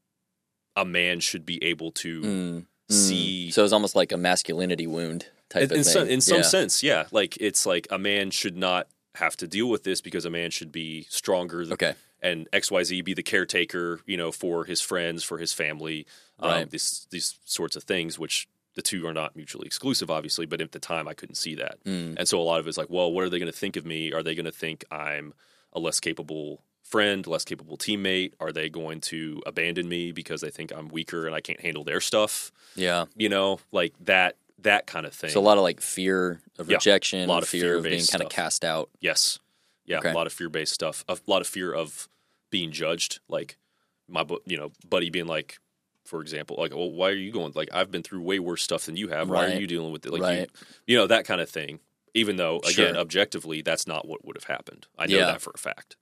[0.74, 3.50] a man should be able to mm, see.
[3.50, 5.92] so it's almost like a masculinity wound type in, of in thing.
[5.92, 6.42] some, in some Yeah.
[6.42, 7.04] sense, yeah.
[7.12, 10.50] Like it's like a man should not have to deal with this because a man
[10.50, 11.92] should be stronger Okay.
[12.22, 16.06] and XYZ be the caretaker, you know, for his friends, for his family,
[16.40, 16.70] um, Right.
[16.70, 20.46] these these sorts of things, which the two are not mutually exclusive, obviously.
[20.46, 22.16] But at the time, I couldn't see that, Mm.
[22.18, 23.84] and so a lot of it's like, well, what are they going to think of
[23.84, 24.12] me?
[24.12, 25.34] Are they going to think I'm
[25.72, 28.32] a less capable friend, less capable teammate?
[28.40, 31.84] Are they going to abandon me because they think I'm weaker and I can't handle
[31.84, 32.52] their stuff?
[32.76, 33.06] Yeah.
[33.16, 35.30] You know, like that that kind of thing.
[35.30, 38.04] So a lot of like fear of Yeah, rejection, a lot of fear of being
[38.06, 38.90] kind of cast out.
[39.00, 39.38] Yes.
[39.86, 40.10] Yeah, Okay.
[40.10, 41.04] a lot of fear-based stuff.
[41.08, 42.08] A lot of fear of
[42.50, 43.18] being judged.
[43.28, 43.56] Like
[44.08, 45.58] my, you know, buddy being like,
[46.04, 47.52] for example, like, well, why are you going?
[47.54, 49.28] Like, I've been through way worse stuff than you have.
[49.28, 50.12] Why are you dealing with it?
[50.12, 50.40] Like, Right.
[50.40, 50.46] you,
[50.94, 51.80] you know, that kind of thing.
[52.14, 52.96] Even though, again, Sure.
[52.96, 54.86] objectively, that's not what would have happened.
[54.98, 55.26] I know Yeah.
[55.26, 55.96] that for a fact.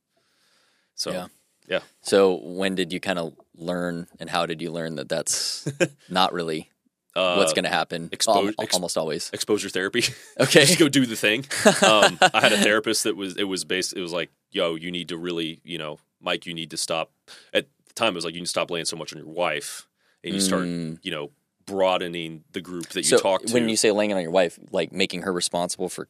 [0.95, 1.27] So, Yeah.
[1.69, 1.81] yeah.
[2.03, 5.69] So when did you kind of learn, and how did you learn that that's
[6.09, 6.71] not really
[7.15, 8.09] Uh, what's going to happen?
[8.11, 9.31] expo- Al- almost always.
[9.33, 10.03] exposure therapy.
[10.41, 10.65] Okay.
[10.65, 11.45] just go do the thing.
[11.83, 13.93] Um, I had a therapist that was it was based.
[13.95, 17.13] It was like, yo, you need to really, you know, Mike, you need to stop.
[17.53, 19.87] At the time, it was like you can stop laying so much on your wife,
[20.25, 20.99] and you start, Mm.
[21.03, 21.31] you know,
[21.67, 23.53] broadening the group that so you talk to.
[23.55, 26.09] when you say laying it on your wife, like making her responsible for,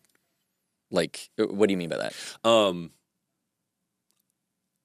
[0.90, 2.14] like, what do you mean by that?
[2.44, 2.90] um,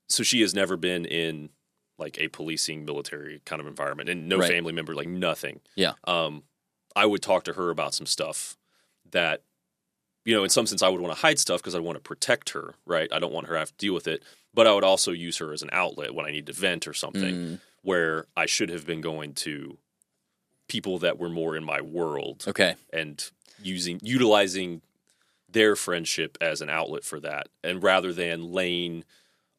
[0.10, 1.50] so she has never been in
[1.98, 4.52] like a policing military kind of environment, and no Right.
[4.52, 5.62] family member, like nothing.
[5.76, 5.94] Yeah.
[6.04, 6.44] Um,
[6.96, 8.58] I would talk to her about some stuff
[9.12, 9.42] that,
[10.26, 12.02] you know, in some sense, I would want to hide stuff because I want to
[12.02, 13.12] protect her, right?
[13.14, 14.24] I don't want her to have to deal with it.
[14.54, 16.94] But I would also use her as an outlet when I need to vent or
[16.94, 19.78] something, Mm, where I should have been going to
[20.68, 22.76] people that were more in my world okay.
[22.92, 23.30] and
[23.62, 24.82] using utilizing
[25.48, 29.06] their friendship as an outlet for that, and rather than laying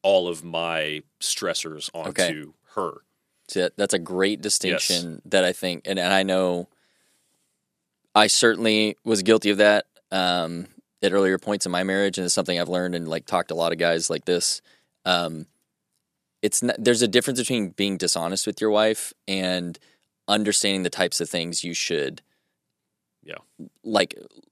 [0.03, 2.45] all of my stressors onto Okay.
[2.75, 2.97] her.
[3.47, 6.67] So that's a great distinction that I think, and, and I know
[8.13, 10.67] I certainly was guilty of that um,
[11.01, 13.53] at earlier points in my marriage, and it's something I've learned and like talked to
[13.53, 14.61] a lot of guys like this.
[15.05, 15.45] Um,
[16.47, 19.77] it's not, there's a difference between being dishonest with your wife and
[20.27, 22.21] understanding the types of things you should,
[23.23, 23.39] Yeah.
[23.83, 24.11] like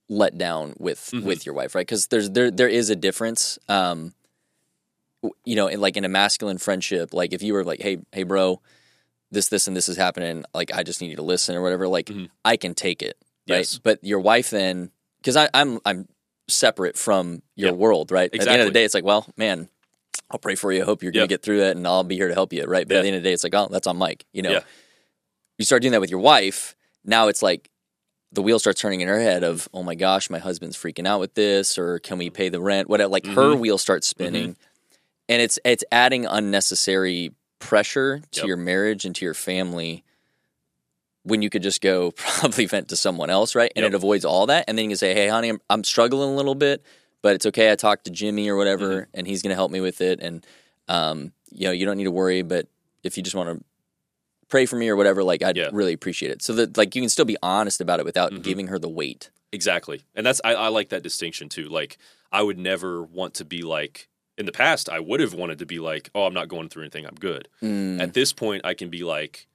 [0.10, 1.24] let down with Mhm.
[1.30, 1.88] with your wife, right?
[1.88, 3.58] Because there's there there is a difference.
[3.78, 4.14] Um,
[5.44, 8.24] you know, in like in a masculine friendship, like if you were like, hey, hey,
[8.24, 8.62] bro,
[9.32, 11.88] this, this, and this is happening, like I just need you to listen or whatever,
[11.88, 12.30] like Mhm.
[12.44, 13.18] I can take it,
[13.50, 13.60] right?
[13.60, 13.80] Yes.
[13.80, 16.08] But your wife then, because I'm I'm
[16.48, 17.76] separate from your Yeah.
[17.76, 18.30] world, right?
[18.34, 19.68] At the end of the day, it's like, well, man,
[20.32, 20.82] I'll pray for you.
[20.82, 21.28] I hope you're gonna Yeah.
[21.28, 22.88] get through that, and I'll be here to help you, right?
[22.88, 23.00] But Yeah.
[23.00, 24.52] at the end of the day, it's like, oh, that's on Mike, you know.
[24.52, 24.62] Yeah.
[25.58, 27.70] You start doing that with your wife, now it's like
[28.32, 31.20] the wheel starts turning in her head of, oh my gosh, my husband's freaking out
[31.20, 32.90] with this, or can we pay the rent?
[32.90, 33.60] What like her Mhm.
[33.60, 34.58] wheel starts spinning,
[35.30, 38.48] and it's it's adding unnecessary pressure to Yep.
[38.48, 40.04] your marriage and to your family
[41.24, 43.72] when you could just go probably vent to someone else, right?
[43.76, 43.94] And Yep.
[43.94, 46.36] it avoids all that, and then you can say, hey, honey, I'm, I'm struggling a
[46.36, 46.84] little bit,
[47.26, 47.72] but it's okay.
[47.72, 49.18] I talked to Jimmy or whatever, Mm-hmm.
[49.18, 50.20] and he's going to help me with it.
[50.22, 50.46] And
[50.88, 52.44] um, you know, you don't need to worry.
[52.44, 52.68] But
[53.04, 53.66] if you just want to
[54.48, 55.70] pray for me or whatever, like I'd Yeah.
[55.74, 56.44] really appreciate it.
[56.44, 58.44] So that like you can still be honest about it without Mhm.
[58.44, 59.32] giving her the weight.
[59.52, 60.04] Exactly.
[60.14, 61.68] And that's I, I like that distinction too.
[61.68, 61.98] Like
[62.32, 64.08] I would never want to be like
[64.38, 66.84] in the past I would have wanted to be like, "Oh, I'm not going through
[66.84, 67.06] anything.
[67.08, 69.48] I'm good." Mm, At this point I can be like,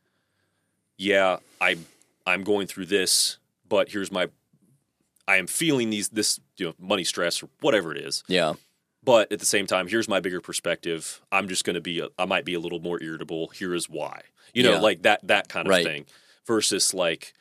[0.99, 1.77] "Yeah, I
[2.27, 4.27] I'm going through this, but here's my
[5.31, 8.25] I am feeling these this, you know, money stress or whatever it is.
[8.29, 8.55] yeah,
[9.03, 11.21] But at the same time, here's my bigger perspective.
[11.31, 13.49] I'm just going to be a, I might be a little more irritable.
[13.49, 14.23] Here is why.
[14.53, 14.81] You know, Yeah.
[14.81, 15.85] like that that kind of Right.
[15.87, 16.07] thing
[16.47, 17.33] versus like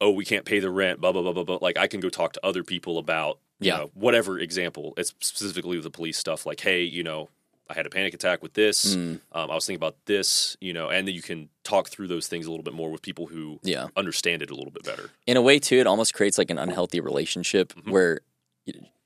[0.00, 1.58] oh, we can't pay the rent, blah blah blah blah blah.
[1.62, 3.76] Like I can go talk to other people about you Yeah.
[3.78, 4.92] know, whatever example.
[4.98, 7.30] It's specifically with the police stuff like, hey, you know,
[7.68, 8.94] I had a panic attack with this.
[8.94, 12.06] Mm, Um, I was thinking about this, you know, and then you can talk through
[12.08, 13.88] those things a little bit more with people who yeah.
[13.96, 15.10] understand it a little bit better.
[15.26, 17.90] In a way, too, it almost creates like an unhealthy relationship Mhm.
[17.90, 18.20] where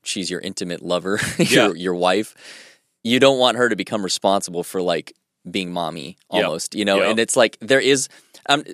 [0.03, 1.67] she's your intimate lover, Yeah.
[1.69, 2.35] your your wife.
[3.03, 5.15] You don't want her to become responsible for like
[5.51, 6.45] being mommy Yep.
[6.45, 6.99] almost, you know.
[6.99, 7.11] Yep.
[7.11, 8.09] And it's like there is,
[8.49, 8.65] um,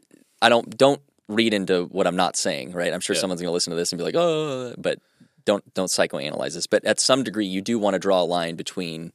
[0.42, 2.92] I don't don't read into what I'm not saying, right?
[2.92, 3.20] I'm sure Yeah.
[3.20, 4.98] someone's going to listen to this and be like, oh, but
[5.44, 6.66] don't don't psychoanalyze this.
[6.66, 9.12] But at some degree, you do want to draw a line between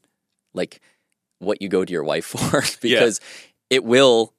[0.53, 0.81] like
[1.39, 3.19] what you go to your wife for because
[3.69, 4.33] it will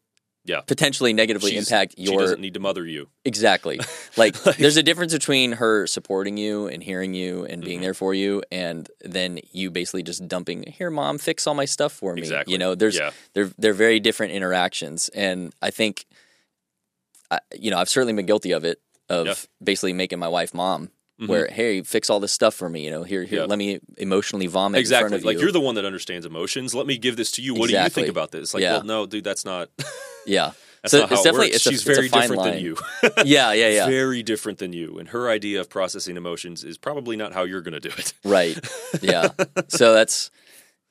[0.44, 0.60] Yeah.
[0.60, 2.12] potentially negatively She's- impact your.
[2.12, 3.08] She doesn't need to mother you.
[3.24, 3.78] Exactly.
[4.16, 7.82] Like, Like- there's a difference between her supporting you and hearing you and being Mhm.
[7.82, 11.92] there for you, and then you basically just dumping, "Here, mom, fix all my stuff
[11.92, 12.52] for me." Exactly.
[12.52, 13.10] You know, there's yeah.
[13.32, 16.04] they're they're very different interactions, and I think,
[17.30, 19.34] I, you know, I've certainly been guilty of it of Yeah.
[19.64, 20.90] basically making my wife mom.
[21.22, 21.28] Mhm.
[21.28, 22.84] Where hey, fix all this stuff for me.
[22.84, 23.44] You know, here, here, Yeah.
[23.46, 25.42] let me emotionally vomit in exactly front of like you.
[25.42, 27.88] you're the one that understands emotions let me give this to you what do you
[27.88, 28.72] think about this like Yeah.
[28.78, 29.68] well no dude that's not
[30.26, 30.52] yeah,
[30.82, 31.56] that's So not how it's it definitely- works.
[31.56, 32.76] it's a- she's it's very fine different than you
[33.24, 33.86] yeah, yeah, yeah.
[33.86, 37.60] very different than you and her idea of processing emotions is probably not how you're
[37.62, 38.58] going to do it Right.
[39.00, 39.28] Yeah.
[39.68, 40.30] so that's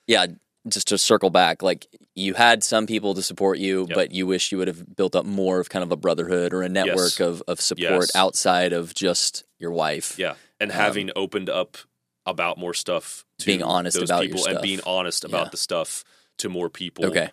[0.08, 0.28] yeah,
[0.68, 3.96] just to circle back, like you had some people to support you, Yep.
[3.96, 6.62] but you wish you would have built up more of kind of a brotherhood or
[6.62, 7.20] a network Yes.
[7.20, 8.16] of, of support Yes.
[8.16, 10.18] outside of just your wife.
[10.20, 11.78] yeah and Um, having opened up
[12.26, 15.50] about more stuff to Being honest those about people and being honest about Yeah.
[15.52, 16.04] the stuff
[16.38, 17.30] to more people Okay.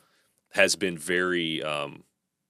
[0.51, 2.05] has been very um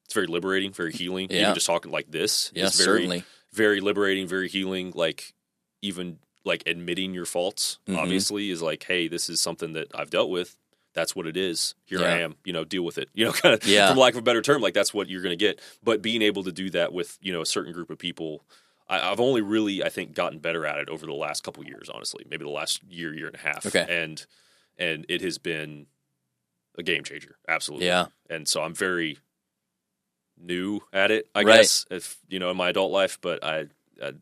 [0.05, 1.43] it's very liberating very healing Yeah.
[1.43, 3.25] even just talking like this Yeah, is very certainly.
[3.53, 4.93] very liberating, very healing.
[4.95, 5.33] Like
[5.83, 7.97] even like admitting your faults, Mhm.
[7.99, 10.57] obviously, is like, hey, this is something that I've dealt with.
[10.95, 11.75] That's what it is.
[11.85, 12.37] Here I am.
[12.45, 13.09] You know, deal with it.
[13.15, 13.89] You know, kind of Yeah.
[13.89, 15.61] from lack of a better term, like that's what you're going to get.
[15.83, 18.45] But being able to do that with you know a certain group of people.
[18.89, 21.89] I, I've only really, I think, gotten better at it over the last couple years.
[21.89, 23.67] Honestly, maybe the last year, year and a half.
[23.67, 23.85] Okay.
[23.89, 24.25] and
[24.79, 25.87] and it has been
[26.79, 27.87] a game changer, absolutely.
[27.87, 28.07] Yeah.
[28.31, 29.19] and so I'm very
[30.41, 31.57] new at it, I Right.
[31.57, 33.19] guess, if you know, in my adult life.
[33.21, 33.67] But I,
[34.03, 34.13] I,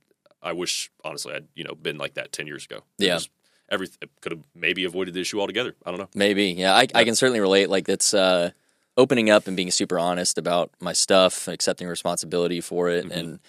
[0.43, 2.83] I wish honestly I'd you know been like that ten years ago.
[2.99, 3.15] Yeah.
[3.15, 3.29] was-
[3.69, 3.89] every
[4.21, 5.75] could have maybe avoided the issue altogether.
[5.85, 6.09] I don't know.
[6.15, 6.47] Maybe.
[6.53, 6.73] Yeah.
[6.75, 7.69] I, I can certainly relate.
[7.69, 8.51] Like it's uh
[8.97, 13.11] opening up and being super honest about my stuff, accepting responsibility for it, Mhm.
[13.17, 13.41] and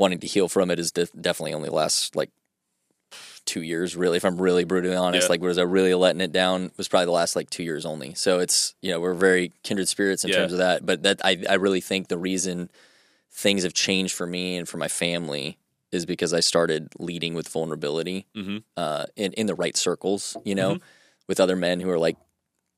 [0.00, 2.30] wanting to heal from it is def- definitely only last like
[3.44, 3.96] two years.
[3.96, 5.32] Really, if I'm really brutally honest, Yeah.
[5.32, 6.70] like was I really letting it down?
[6.76, 8.14] Was probably the last like two years only.
[8.14, 10.36] So it's you know we're very kindred spirits in Yeah.
[10.36, 10.84] terms of that.
[10.86, 12.70] But that I I really think the reason
[13.32, 15.58] things have changed for me and for my family
[15.92, 18.58] is because I started leading with vulnerability Mm-hmm.
[18.76, 20.80] uh, in in the right circles, you know, Mhm.
[21.28, 22.16] with other men who are like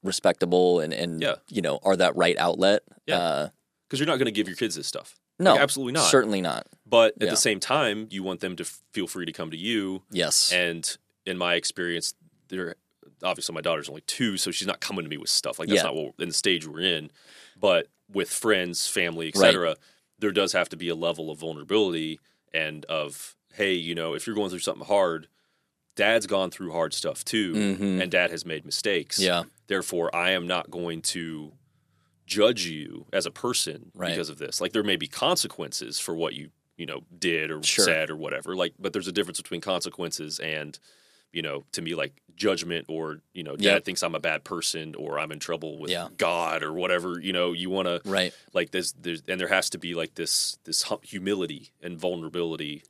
[0.02, 1.36] respectable and and Yeah.
[1.48, 2.82] you know are that right outlet.
[3.06, 3.18] Yeah.
[3.18, 3.48] Uh,
[3.88, 5.18] Because you're not going to give your kids this stuff.
[5.42, 6.10] No, Like, absolutely not.
[6.10, 6.66] Certainly not.
[6.86, 7.30] But at Yeah.
[7.30, 10.02] the same time, you want them to feel free to come to you.
[10.10, 10.52] Yes.
[10.52, 12.14] And in my experience,
[12.48, 12.76] they're
[13.22, 15.78] obviously my daughter's only two, so she's not coming to me with stuff like that's
[15.78, 15.84] Yeah.
[15.84, 17.10] not what in the stage we're in.
[17.58, 19.48] But with friends, family, Right.
[19.48, 19.76] etc.,
[20.18, 22.18] there does have to be a level of vulnerability
[22.52, 25.28] and of hey, you know, if you're going through something hard,
[25.94, 28.00] dad's gone through hard stuff too, Mhm.
[28.02, 29.18] and dad has made mistakes.
[29.18, 29.44] yeah.
[29.66, 31.52] Therefore, I am not going to
[32.34, 34.10] judge you as a person Right.
[34.10, 34.60] because of this.
[34.60, 37.84] Like there may be consequences for what you, you know, did or Sure.
[37.84, 38.54] said or whatever.
[38.56, 40.78] Like but there's a difference between consequences and
[41.32, 43.84] you know, to me like judgment or, you know, dad Yep.
[43.86, 46.08] thinks I'm a bad person or I'm in trouble with Yeah.
[46.18, 48.34] God or whatever, you know, you want to Right.
[48.52, 52.82] like there's there's and there has to be like this this humility and vulnerability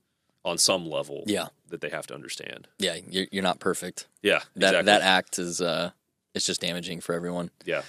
[0.44, 1.48] on some level Yeah.
[1.68, 2.66] that they have to understand.
[2.80, 2.96] Yeah.
[3.08, 4.08] You're, you're not perfect.
[4.22, 4.82] Yeah, That exactly.
[4.86, 5.90] that act is uh,
[6.34, 7.50] it's just damaging for everyone.
[7.64, 7.82] yeah.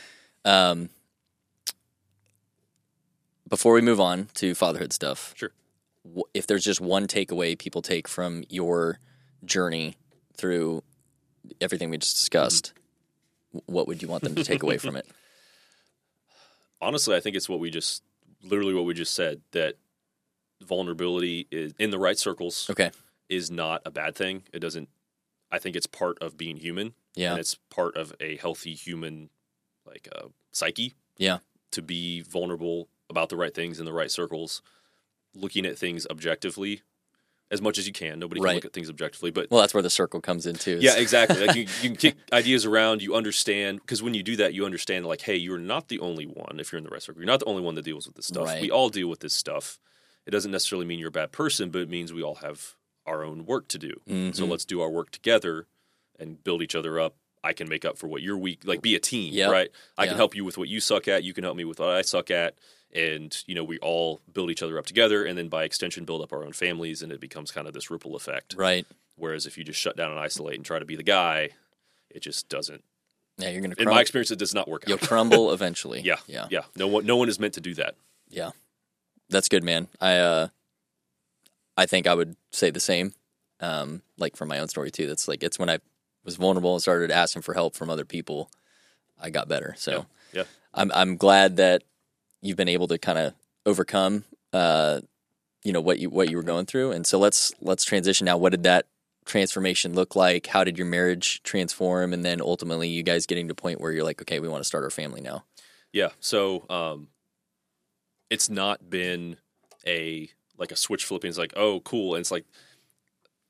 [0.46, 0.90] Um,
[3.54, 5.52] before we move on to fatherhood stuff, Sure.
[6.34, 8.98] if there's just one takeaway people take from your
[9.46, 9.96] journey
[10.36, 10.82] through
[11.62, 12.74] everything we just discussed,
[13.52, 15.06] wh- what would you want them to take away from it?
[16.82, 18.02] honestly, I think it's what we just
[18.44, 19.76] literally what we just said that
[20.62, 22.90] vulnerability is in the right circles Okay.
[23.30, 24.44] is not a bad thing.
[24.52, 24.90] It doesn't
[25.52, 27.32] I think it's part of being human, Yeah.
[27.32, 29.30] and it's part of a healthy human
[29.86, 30.96] like uh, psyche.
[31.18, 31.38] Yeah.
[31.72, 34.64] to be vulnerable about the right things in the right circles,
[35.36, 36.82] looking at things objectively
[37.52, 38.18] as much as you can.
[38.18, 38.56] Nobody can Right.
[38.56, 40.80] look at things objectively, but Well, that's where the circle comes in too.
[40.82, 41.40] yeah, exactly.
[41.46, 43.04] Like you, you can kick ideas around.
[43.04, 46.26] You understand because when you do that, you understand like, hey, you're not the only
[46.26, 46.60] one.
[46.60, 48.26] If you're in the right circle, you're not the only one that deals with this
[48.26, 48.46] stuff.
[48.48, 48.62] Right.
[48.62, 49.80] We all deal with this stuff.
[50.26, 52.74] It doesn't necessarily mean you're a bad person, but it means we all have
[53.06, 54.02] our own work to do.
[54.08, 54.50] So Mhm.
[54.50, 55.68] let's do our work together
[56.18, 57.16] and build each other up.
[57.44, 58.62] I can make up for what you're weak.
[58.64, 59.52] Like be a team, Yep.
[59.52, 59.70] right?
[59.98, 60.10] I Yeah.
[60.10, 61.24] can help you with what you suck at.
[61.24, 62.56] You can help me with what I suck at.
[62.96, 66.22] And you know, we all build each other up together, and then by extension, build
[66.22, 68.54] up our own families, and it becomes kind of this ripple effect.
[68.56, 68.86] Right.
[69.16, 71.50] Whereas if you just shut down and isolate and try to be the guy,
[72.10, 72.84] it just doesn't.
[73.40, 73.74] Yeah, you're gonna.
[73.80, 75.02] In my experience, it does not work you'll out.
[75.08, 76.02] crumble eventually.
[76.06, 76.48] Yeah, Yeah.
[76.52, 76.66] yeah.
[76.76, 77.96] No one, no one is meant to do that.
[78.30, 78.52] Yeah.
[79.30, 79.88] That's good, man.
[80.00, 80.48] I uh
[81.76, 83.14] I think I would say the same.
[83.60, 85.08] Um, like from my own story too.
[85.08, 85.80] That's like it's when I
[86.26, 88.50] was vulnerable and started asking for help from other people,
[89.20, 89.76] I got better.
[89.78, 90.44] So Yeah.
[90.74, 91.84] I'm I'm glad that
[92.42, 93.34] you've been able to kind of
[93.66, 95.00] overcome uh
[95.64, 96.92] you know what you what you were going through.
[96.92, 98.38] And so let's let's transition now.
[98.38, 98.88] What did that
[99.26, 100.48] transformation look like?
[100.48, 102.14] How did your marriage transform?
[102.14, 104.62] And then ultimately you guys getting to a point where you're like, okay, we want
[104.62, 105.46] to start our family now.
[105.94, 106.10] Yeah.
[106.20, 107.08] So, um,
[108.30, 109.38] it's not been
[109.86, 111.30] a like a switch flipping.
[111.30, 112.16] It's like, oh, cool.
[112.16, 112.46] And it's like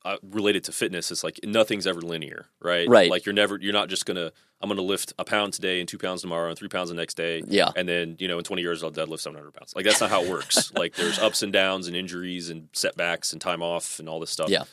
[0.06, 1.12] uh, related to fitness.
[1.12, 2.88] It's like nothing's ever linear, right?
[2.88, 3.10] Right.
[3.10, 4.32] Like you're never, you're not just gonna.
[4.62, 7.16] I'm gonna lift a pound today and two pounds tomorrow and three pounds the next
[7.16, 7.44] day.
[7.46, 7.72] Yeah.
[7.76, 9.74] And then you know, in 20 years, I'll deadlift 700 pounds.
[9.76, 10.72] Like that's not how it works.
[10.76, 14.30] like there's ups and downs and injuries and setbacks and time off and all this
[14.30, 14.50] stuff.
[14.50, 14.64] Yeah.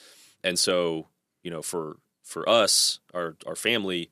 [0.44, 1.08] And so,
[1.42, 4.10] you know, for for us, our our family,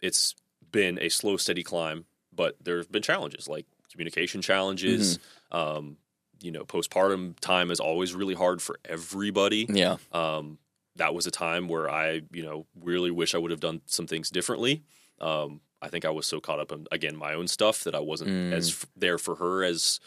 [0.00, 0.34] it's
[0.70, 5.18] been a slow, steady climb, but there have been challenges like communication challenges.
[5.50, 5.96] Um,
[6.40, 9.66] you know, postpartum time is always really hard for everybody.
[9.68, 9.96] Yeah.
[10.12, 10.58] Um,
[10.96, 14.06] that was a time where I, you know, really wish I would have done some
[14.06, 14.82] things differently.
[15.20, 18.00] Um, I think I was so caught up in again my own stuff that I
[18.00, 18.52] wasn't Mm.
[18.52, 20.00] as f- there for her as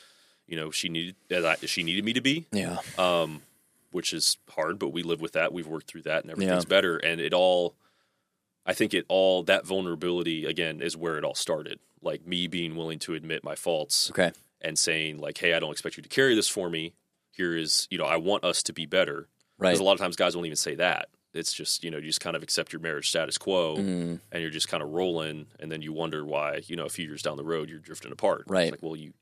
[0.47, 2.79] you know she needed as I, she needed me to be Yeah.
[2.97, 3.41] um,
[3.91, 5.53] which is hard, but we live with that.
[5.53, 6.69] We've worked through that, and everything's Yeah.
[6.69, 6.97] better.
[6.97, 7.75] And it all,
[8.65, 11.79] I think it all that vulnerability again is where it all started.
[12.01, 14.31] Like me being willing to admit my faults Okay.
[14.61, 16.93] And saying like, "Hey, I don't expect you to carry this for me.
[17.31, 19.69] Here is, you know, I want us to be better." Right.
[19.69, 21.09] Because a lot of times guys won't even say that.
[21.33, 24.41] It's just you know you just kind of accept your marriage status quo, Mm, and
[24.41, 27.21] you're just kind of rolling, and then you wonder why you know a few years
[27.21, 28.45] down the road you're drifting apart.
[28.47, 28.63] Right.
[28.63, 29.13] It's like well you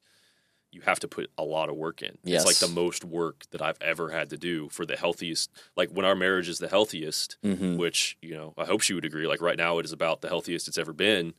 [0.72, 2.18] you have to put a lot of work in.
[2.24, 2.44] Yes.
[2.44, 5.50] It's like the most work that I've ever had to do for the healthiest.
[5.76, 7.78] Like when our marriage is the healthiest, mhm.
[7.78, 9.28] which you know I hope she would agree.
[9.28, 11.34] Like right now it is about the healthiest it's ever been.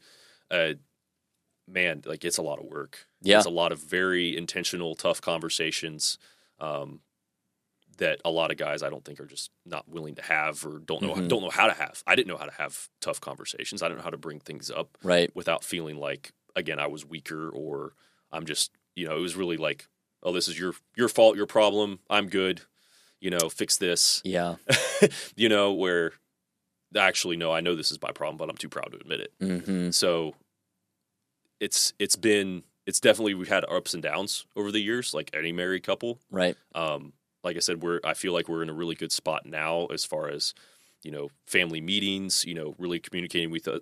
[0.50, 0.74] Uh,
[1.68, 3.06] man, like it's a lot of work.
[3.22, 3.38] Yeah.
[3.38, 6.18] It's a lot of very intentional, tough conversations.
[6.58, 7.00] Um,
[7.98, 10.78] that a lot of guys I don't think are just not willing to have or
[10.78, 11.28] don't know Mhm.
[11.28, 12.02] don't know how to have.
[12.06, 13.82] I didn't know how to have tough conversations.
[13.82, 15.30] I didn't know how to bring things up Right.
[15.36, 17.94] without feeling like again I was weaker or
[18.32, 19.86] I'm just you know it was really like
[20.22, 22.62] oh this is your your fault your problem I'm good
[23.20, 24.56] you know fix this Yeah.
[25.36, 26.12] you know where
[26.96, 29.32] actually no I know this is my problem but I'm too proud to admit it
[29.40, 30.34] hmm so
[31.60, 35.52] it's it's been it's definitely we've had ups and downs over the years like any
[35.52, 36.56] married couple Right.
[36.74, 37.12] um,
[37.42, 40.04] like I said, we're I feel like we're in a really good spot now as
[40.04, 40.52] far as
[41.02, 42.44] you know family meetings.
[42.44, 43.78] You know, really communicating with uh,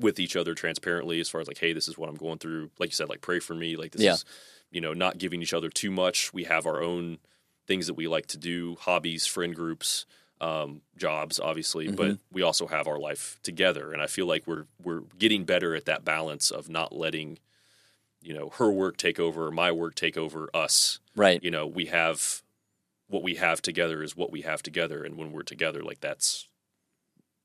[0.00, 2.70] with- each other transparently as far as like, hey, this is what I'm going through.
[2.78, 3.76] Like you said, like pray for me.
[3.76, 4.14] Like this Yeah.
[4.14, 4.24] is
[4.70, 6.32] you know not giving each other too much.
[6.32, 7.18] We have our own
[7.66, 10.06] things that we like to do, hobbies, friend groups.
[10.40, 12.18] Um, jobs obviously, but Mhm.
[12.32, 15.84] we also have our life together, and I feel like we're we're getting better at
[15.84, 17.38] that balance of not letting,
[18.24, 21.42] you know, her work take over, my work take over us Right.
[21.44, 22.42] you know we have
[23.08, 26.48] what we have together is what we have together and when we're together like that's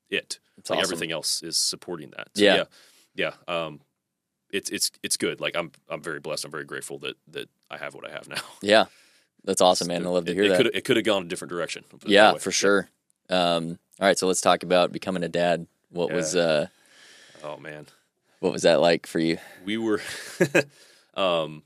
[0.08, 0.88] it It's like awesome.
[0.94, 2.56] everything else is supporting that so, Yeah.
[2.56, 2.64] yeah
[3.14, 3.32] yeah
[3.64, 3.80] um
[4.50, 7.76] it's it's it's good like i'm i'm very blessed i'm very grateful that that i
[7.76, 8.86] have what i have now Yeah.
[9.44, 10.04] That's awesome, man.
[10.04, 10.56] I love to hear it that.
[10.58, 12.90] could it could have gone a different direction it Yeah, for sure.
[13.30, 15.66] Um, all right, so let's talk about becoming a dad.
[15.90, 16.66] What was uh,
[17.42, 17.86] oh man
[18.40, 19.38] what was that like for you?
[19.64, 20.00] we were
[21.14, 21.62] um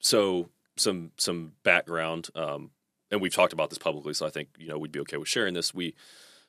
[0.00, 2.70] so some some background um
[3.10, 5.28] and we've talked about this publicly so i think you know we'd be okay with
[5.28, 5.72] sharing this.
[5.74, 5.94] We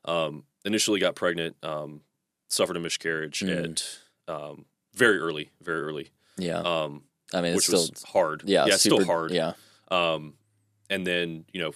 [0.06, 2.02] um initially got pregnant um
[2.50, 3.64] suffered a miscarriage Mm.
[3.64, 6.10] at um very early very early.
[6.38, 8.44] Yeah, um I mean, it's which still was hard.
[8.46, 9.32] Yeah, yeah it's super, still hard.
[9.32, 9.54] Yeah,
[9.90, 10.36] um,
[10.90, 11.72] and then you know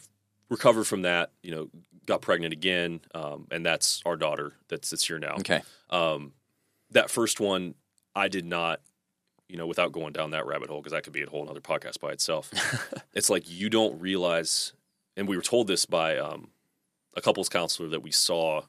[0.49, 1.69] recovered from that you know
[2.05, 5.35] got pregnant again um, and that's our daughter that's that's here now.
[5.39, 6.33] Okay, um,
[6.91, 7.75] that first one
[8.15, 8.81] i did not
[9.47, 11.61] you know without going down that rabbit hole because that could be a whole other
[11.61, 12.51] podcast by itself
[13.13, 14.73] it's like you don't realize
[15.17, 16.49] and we were told this by um,
[17.15, 18.61] a couples counselor that we saw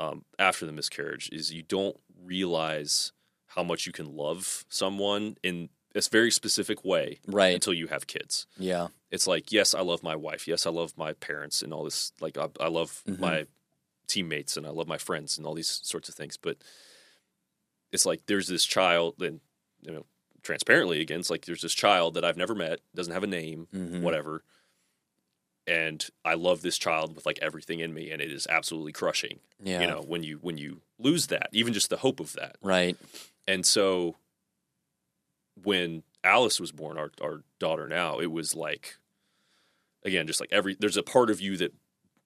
[0.00, 3.12] um, after the miscarriage is you don't realize
[3.46, 7.54] how much you can love someone in a very specific way Right.
[7.54, 8.46] until you have kids.
[8.58, 8.88] Yeah.
[9.10, 10.46] It's like, yes, I love my wife.
[10.46, 12.12] Yes, I love my parents and all this.
[12.20, 13.18] Like, I, I love Mhm.
[13.18, 13.46] my
[14.06, 16.36] teammates and I love my friends and all these sorts of things.
[16.36, 16.58] But
[17.92, 19.40] it's like there's this child, and
[19.82, 20.04] you know,
[20.42, 23.68] transparently again, it's like there's this child that I've never met, doesn't have a name,
[23.74, 24.02] Mhm.
[24.02, 24.42] whatever.
[25.66, 29.40] And I love this child with like everything in me, and it is absolutely crushing.
[29.62, 29.82] Yeah.
[29.82, 32.56] You know, when you when you lose that, even just the hope of that.
[32.62, 32.96] Right.
[33.46, 34.16] And so
[35.62, 38.96] when Alice was born, our our daughter now, it was like
[40.04, 41.74] again, just like every there's a part of you that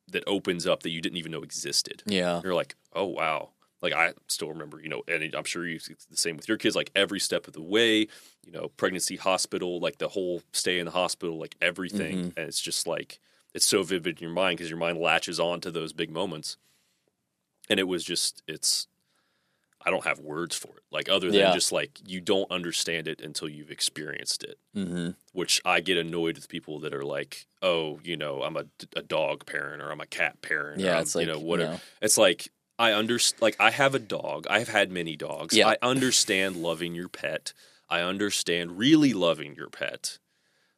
[0.09, 2.03] that opens up that you didn't even know existed.
[2.07, 2.41] Yeah.
[2.45, 3.51] You're like, oh wow.
[3.83, 6.77] Like I still remember, you know, and I'm sure you the same with your kids.
[6.77, 8.07] Like every step of the way,
[8.45, 12.33] you know, pregnancy hospital, like the whole stay in the hospital, like everything, Mhm.
[12.37, 13.19] and it's just like
[13.55, 16.57] it's so vivid in your mind because your mind latches on to those big moments.
[17.69, 18.87] And it was just, it's,
[19.85, 20.83] I don't have words for it.
[20.91, 21.53] Like other than Yeah.
[21.53, 24.59] just like you don't understand it until you've experienced it.
[24.75, 28.65] hmm Which I get annoyed with people that are like, oh, you know, I'm a,
[28.97, 30.81] a dog parent or I'm a cat parent.
[30.81, 30.97] Yeah.
[30.97, 31.73] I'm, It's like you know whatever.
[31.73, 32.49] know, It's like
[32.79, 33.43] I understand.
[33.43, 34.47] Like I have a dog.
[34.51, 35.57] I've had many dogs.
[35.57, 35.69] Yeah.
[35.69, 37.53] I understand loving your pet.
[37.89, 40.19] I understand really loving your pet.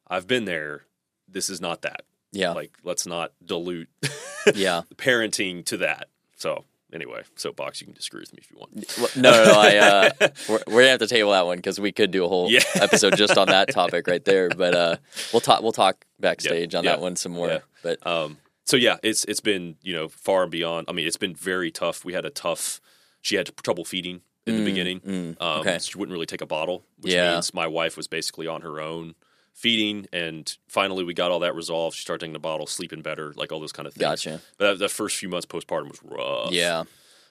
[0.07, 0.83] I've been there.
[1.27, 2.01] This is not that.
[2.31, 2.51] Yeah.
[2.51, 3.89] Like let's not dilute
[4.55, 4.81] yeah.
[4.95, 6.09] parenting to that.
[6.35, 7.79] So anyway, soapbox.
[7.81, 9.15] You can disagree with me if you want.
[9.17, 9.59] No, no, no.
[9.59, 10.09] I, uh,
[10.49, 12.59] we're, we're gonna have to table that one because we could do a whole Yeah.
[12.75, 14.49] episode just on that topic right there.
[14.49, 14.95] But uh,
[15.33, 15.61] we'll talk.
[15.63, 17.47] We'll talk backstage on yeah, that one some more.
[17.47, 17.59] yeah.
[17.81, 20.87] But Um, so yeah, it's it's been you know far and beyond.
[20.89, 22.03] I mean, it's been very tough.
[22.03, 22.81] We had a tough.
[23.21, 24.99] She had trouble feeding in the Mm, beginning.
[24.99, 25.79] mm, Um, okay.
[25.79, 27.33] She wouldn't really take a bottle, which Yeah.
[27.33, 29.15] means my wife was basically on her own
[29.53, 30.05] feeding.
[30.13, 31.95] And finally, we got all that resolved.
[31.95, 34.01] She started taking the bottle, sleeping better, like all those kind of things.
[34.23, 34.41] Gotcha.
[34.59, 36.51] But the first few months postpartum was rough.
[36.53, 36.83] Yeah.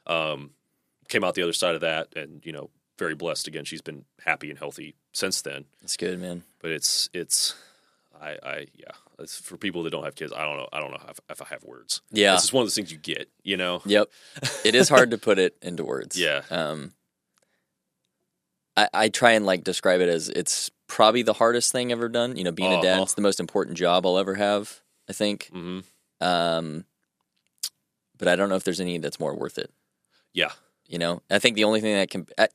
[0.09, 0.51] Um,
[1.09, 3.65] came out the other side of that, and you know, very blessed again.
[3.65, 5.65] She's been happy and healthy since then.
[5.81, 6.43] That's good, man.
[6.61, 7.55] But it's it's.
[8.21, 10.33] I, I yeah, it's for people that don't have kids.
[10.33, 10.69] I don't know.
[10.73, 12.01] I don't know if, if I have words.
[12.11, 12.35] Yeah.
[12.35, 13.83] It's just one of those things you get, you know.
[13.87, 14.11] Yep.
[14.65, 16.19] It is hard to put it into words.
[16.19, 16.43] Yeah.
[16.51, 16.93] Um,
[18.77, 22.37] I, I try and like describe it as it's probably the hardest thing ever done.
[22.37, 23.03] You know, being a dad, Uh-huh.
[23.03, 24.81] it's the most important job I'll ever have.
[25.09, 25.49] I think.
[25.53, 25.81] hmm
[26.21, 26.85] Um,
[28.19, 29.71] but I don't know if there's any that's more worth it.
[30.33, 30.53] Yeah.
[30.89, 32.27] You know, I think the only thing that can.
[32.39, 32.49] I,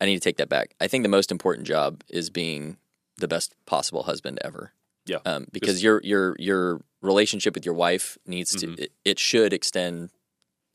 [0.00, 0.74] I need to take that back.
[0.80, 2.76] I think the most important job is being
[3.16, 4.72] the best possible husband ever.
[5.06, 5.18] Yeah.
[5.24, 8.78] Um, because your your your relationship with your wife needs to Mhm.
[8.80, 10.10] it, it should extend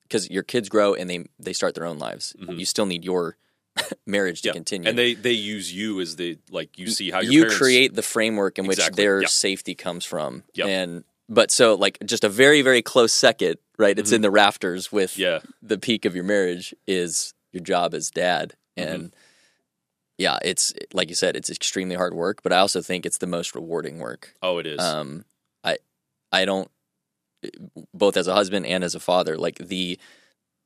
[0.04, 2.36] because your kids grow and they they start their own lives.
[2.40, 2.60] Mhm.
[2.60, 3.38] You still need your
[4.06, 4.54] marriage to Yeah.
[4.54, 4.88] continue.
[4.90, 7.94] And they they use you as the like you see how your you parents, create
[7.96, 9.30] the framework in which their Yep.
[9.30, 10.44] safety comes from.
[10.54, 10.68] Yep.
[10.68, 13.98] And but so like just a very very close second, right?
[13.98, 15.22] It's in the rafters with Mm-hmm.
[15.22, 15.40] Yeah.
[15.62, 18.94] the peak of your marriage is your job as dad Mm-hmm.
[18.94, 19.14] and
[20.20, 23.26] yeah, it's like you said, it's extremely hard work, but I also think it's the
[23.26, 24.34] most rewarding work.
[24.44, 24.80] Oh, it is.
[24.80, 25.26] Um,
[25.64, 25.78] I
[26.32, 26.70] I don't
[27.94, 29.98] both as a husband and as a father like the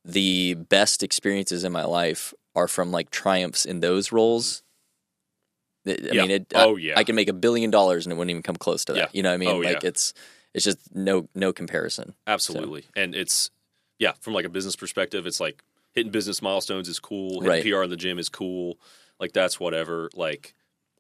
[0.04, 4.64] the best experiences in my life are from like triumphs in those roles.
[5.88, 6.22] I Yeah.
[6.24, 6.94] mean, it, Oh, I, yeah.
[7.00, 9.00] I can make a billion dollars and it wouldn't even come close to that.
[9.00, 9.08] Yeah.
[9.14, 9.50] You know what I mean?
[9.50, 9.90] Oh, like yeah.
[9.90, 10.14] it's
[10.54, 12.16] it's just no no comparison.
[12.26, 12.86] Absolutely.
[12.96, 13.52] And it's
[14.00, 15.62] yeah, from like a business perspective, it's like
[15.94, 17.42] hitting business milestones is cool.
[17.42, 17.64] Hitting Right.
[17.64, 18.78] PR in the gym is cool.
[19.24, 20.10] Like that's whatever.
[20.14, 20.54] Like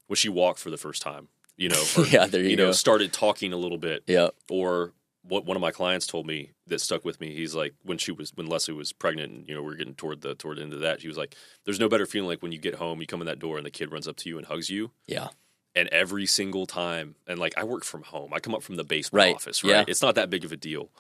[0.08, 2.68] when she walked for the first time, you know, or, yeah, there you, you know,
[2.68, 2.72] go.
[2.72, 4.94] started talking a little bit, yeah, or
[5.24, 7.36] what one of my clients told me that stuck with me.
[7.36, 9.94] He's like, when she was when Leslie was pregnant, and you know, we are getting
[9.96, 11.02] toward the toward the end of that.
[11.02, 13.28] He was like, "There's no better feeling like when you get home, you come in
[13.28, 15.28] that door, and the kid runs up to you and hugs you." yeah,
[15.76, 18.86] And every single time, and like I work from home, I come up from the
[18.86, 19.36] basement Right.
[19.36, 19.72] office, right?
[19.72, 19.84] Yeah.
[19.86, 20.92] It's not that big of a deal,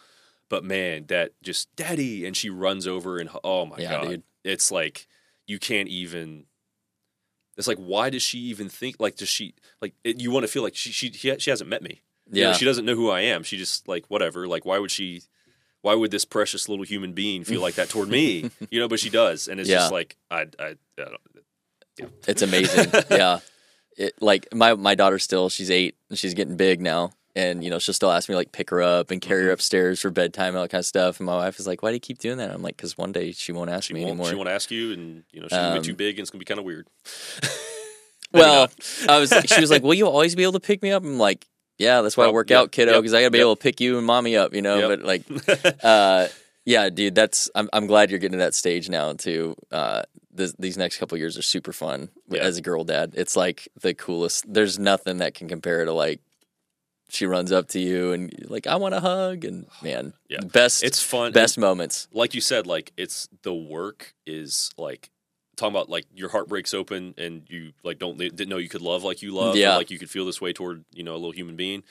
[0.49, 4.23] but man, that just daddy, and she runs over and oh my Yeah, god, dude.
[4.43, 5.07] it's like
[5.47, 6.45] you can't even.
[7.57, 10.51] It's like why does she even think like does she like it, you want to
[10.51, 12.01] feel like she she she hasn't met me
[12.31, 12.55] you know, yeah.
[12.55, 13.43] she doesn't know who I am.
[13.43, 14.47] She just like whatever.
[14.47, 15.21] Like why would she?
[15.81, 18.49] Why would this precious little human being feel like that toward me?
[18.71, 19.79] You know, but she does, and it's Yeah.
[19.79, 21.05] just like I, I, I
[21.99, 22.91] don't, It's amazing.
[23.11, 23.39] yeah.
[23.97, 27.11] It like my my daughter still she's eight and she's getting big now.
[27.35, 29.53] And you know she'll still ask me like pick her up and carry her Mm-hmm.
[29.53, 31.19] upstairs for bedtime and all that kind of stuff.
[31.19, 33.11] And my wife is like, "Why do you keep doing that?" I'm like, "Cause one
[33.11, 34.09] day she won't ask she me won't.
[34.11, 36.23] anymore." She won't ask you, and you know she's gonna Um, be too big, and
[36.23, 36.87] it's gonna be kind of weird.
[38.33, 38.69] Well.
[39.07, 41.19] I was she was like, "Will you always be able to pick me up?" I'm
[41.19, 41.45] like,
[41.77, 43.43] "Yeah, that's why I work yep, out, kiddo, yep, because I gotta be yep.
[43.45, 44.99] able to pick you and mommy up, you know." Yep.
[45.01, 46.27] But like, uh,
[46.65, 49.55] yeah, dude, that's I'm I'm glad you're getting to that stage now too.
[49.71, 53.13] Uh, this, these next couple years are super fun as a girl dad.
[53.15, 54.51] It's like the coolest.
[54.51, 56.19] There's nothing that can compare to like
[57.13, 60.41] she runs up to you and like I want a hug and man, Yeah.
[60.41, 61.31] best It's fun.
[61.31, 62.07] best moments.
[62.11, 65.09] like you said, like it's the work is like
[65.55, 68.81] talking about like your heart breaks open and you like don't didn't know you could
[68.81, 69.75] love like you love, or, Yeah.
[69.77, 71.83] like you could feel this way toward you know a little human being.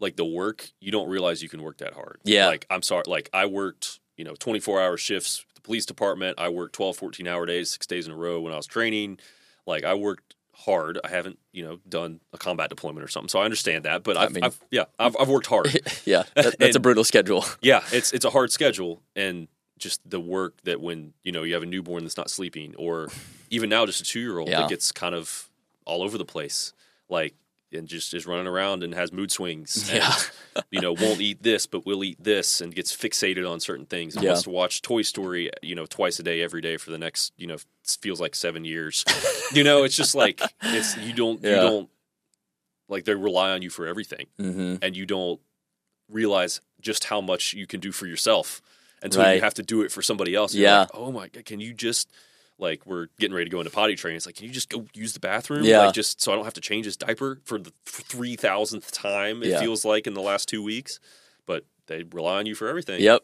[0.00, 2.20] Like the work, you don't realize you can work that hard.
[2.24, 2.46] Yeah.
[2.48, 5.44] Like I'm sorry, like I worked you know 24 hour shifts.
[5.46, 8.40] with The police department, I worked 12, 14 hour days, six days in a row
[8.40, 9.18] when I was training.
[9.66, 10.34] Like I worked
[10.64, 10.98] hard.
[11.04, 14.02] I haven't you know done a combat deployment or something, so I understand that.
[14.02, 15.66] But I've, mean- I've yeah, I've, I've worked hard.
[16.04, 17.44] yeah, that, that's a brutal schedule.
[17.62, 19.48] Yeah, it's it's a hard schedule and
[19.78, 23.08] just the work that when you know you have a newborn that's not sleeping or
[23.50, 24.60] even now just a two year old Yeah.
[24.62, 25.48] that gets kind of
[25.84, 26.72] all over the place
[27.08, 27.34] like
[27.72, 30.16] and just is running around and has mood swings and, Yeah.
[30.70, 34.14] you know won't eat this but will eat this and gets fixated on certain things
[34.14, 34.30] and Yeah.
[34.30, 37.32] wants to watch Toy Story you know twice a day every day for the next
[37.36, 37.56] you know
[38.00, 39.04] feels like seven years
[39.54, 41.88] you know it's just like it's you don't you don't
[42.88, 45.40] like they rely on you for everything hmm and you don't
[46.08, 48.62] realize just how much you can do for yourself
[49.02, 49.34] until Right.
[49.36, 50.54] you have to do it for somebody else.
[50.54, 50.80] You're Yeah.
[50.80, 52.10] like, oh my god, can you just
[52.58, 54.16] like we're getting ready to go into potty training?
[54.16, 55.64] It's like, can you just go use the bathroom?
[55.64, 55.86] Yeah.
[55.86, 59.42] Like just so I don't have to change his diaper for the three thousandth time.
[59.42, 59.60] It Yeah.
[59.60, 60.98] feels like in the last two weeks,
[61.46, 63.00] but they rely on you for everything.
[63.00, 63.22] Yep.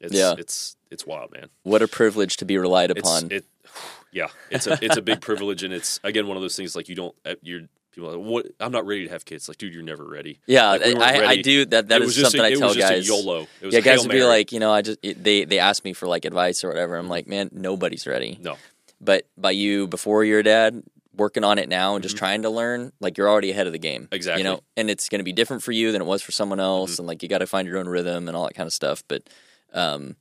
[0.00, 0.34] It's, Yeah.
[0.38, 1.48] It's it's wild, man.
[1.62, 3.30] What a privilege to be relied It's upon.
[3.32, 3.44] it.
[4.12, 6.88] Yeah, it's a it's a big privilege, and it's again one of those things like
[6.88, 7.62] you don't uh, you're
[7.94, 9.48] people are like, what I'm not ready to have kids.
[9.48, 10.40] Like, dude, you're never ready.
[10.46, 11.88] yeah, like, we I, I do that.
[11.88, 13.08] That is was something a, I it tell was just guys.
[13.08, 13.46] YOLO.
[13.60, 15.92] It was yeah, guys would be like, you know, I just they they ask me
[15.92, 16.96] for like advice or whatever.
[16.96, 18.38] I'm like, man, nobody's ready.
[18.40, 18.56] no,
[19.00, 20.82] But by you before you're a dad,
[21.16, 23.78] working on it now and just trying to learn, like you're already ahead of the
[23.78, 24.02] game.
[24.04, 24.14] Mm-hmm.
[24.14, 24.42] Exactly.
[24.42, 26.58] You know, and it's going to be different for you than it was for someone
[26.60, 27.00] else, Mm-hmm.
[27.02, 29.04] and like you got to find your own rhythm and all that kind of stuff.
[29.06, 29.22] But
[29.72, 30.16] um,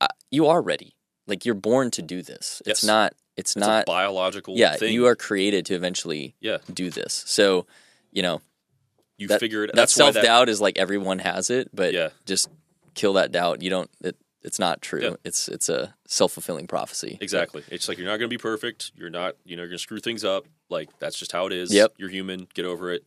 [0.00, 0.94] I, you are ready.
[1.26, 2.62] Like you're born to do this.
[2.66, 2.84] It's Yes.
[2.84, 3.14] not.
[3.40, 3.82] It's, it's not.
[3.82, 4.92] a biological yeah, thing.
[4.92, 7.24] you are created to eventually yeah, do this.
[7.26, 7.66] So,
[8.12, 8.40] you know,
[9.18, 9.74] you that, figure it.
[9.74, 12.10] that self doubt is like everyone has it, but Yeah.
[12.26, 12.48] just
[12.94, 13.62] kill that doubt.
[13.62, 13.90] You don't.
[14.02, 15.02] It, it's not true.
[15.02, 15.14] Yeah.
[15.24, 17.18] It's it's a self fulfilling prophecy.
[17.20, 17.62] exactly.
[17.70, 18.92] It's like you're not going to be perfect.
[18.96, 19.34] You're not.
[19.44, 20.46] You know, you're going to screw things up.
[20.70, 21.72] Like that's just how it is.
[21.74, 21.94] Yep.
[21.98, 22.46] You're human.
[22.54, 23.04] Get over it.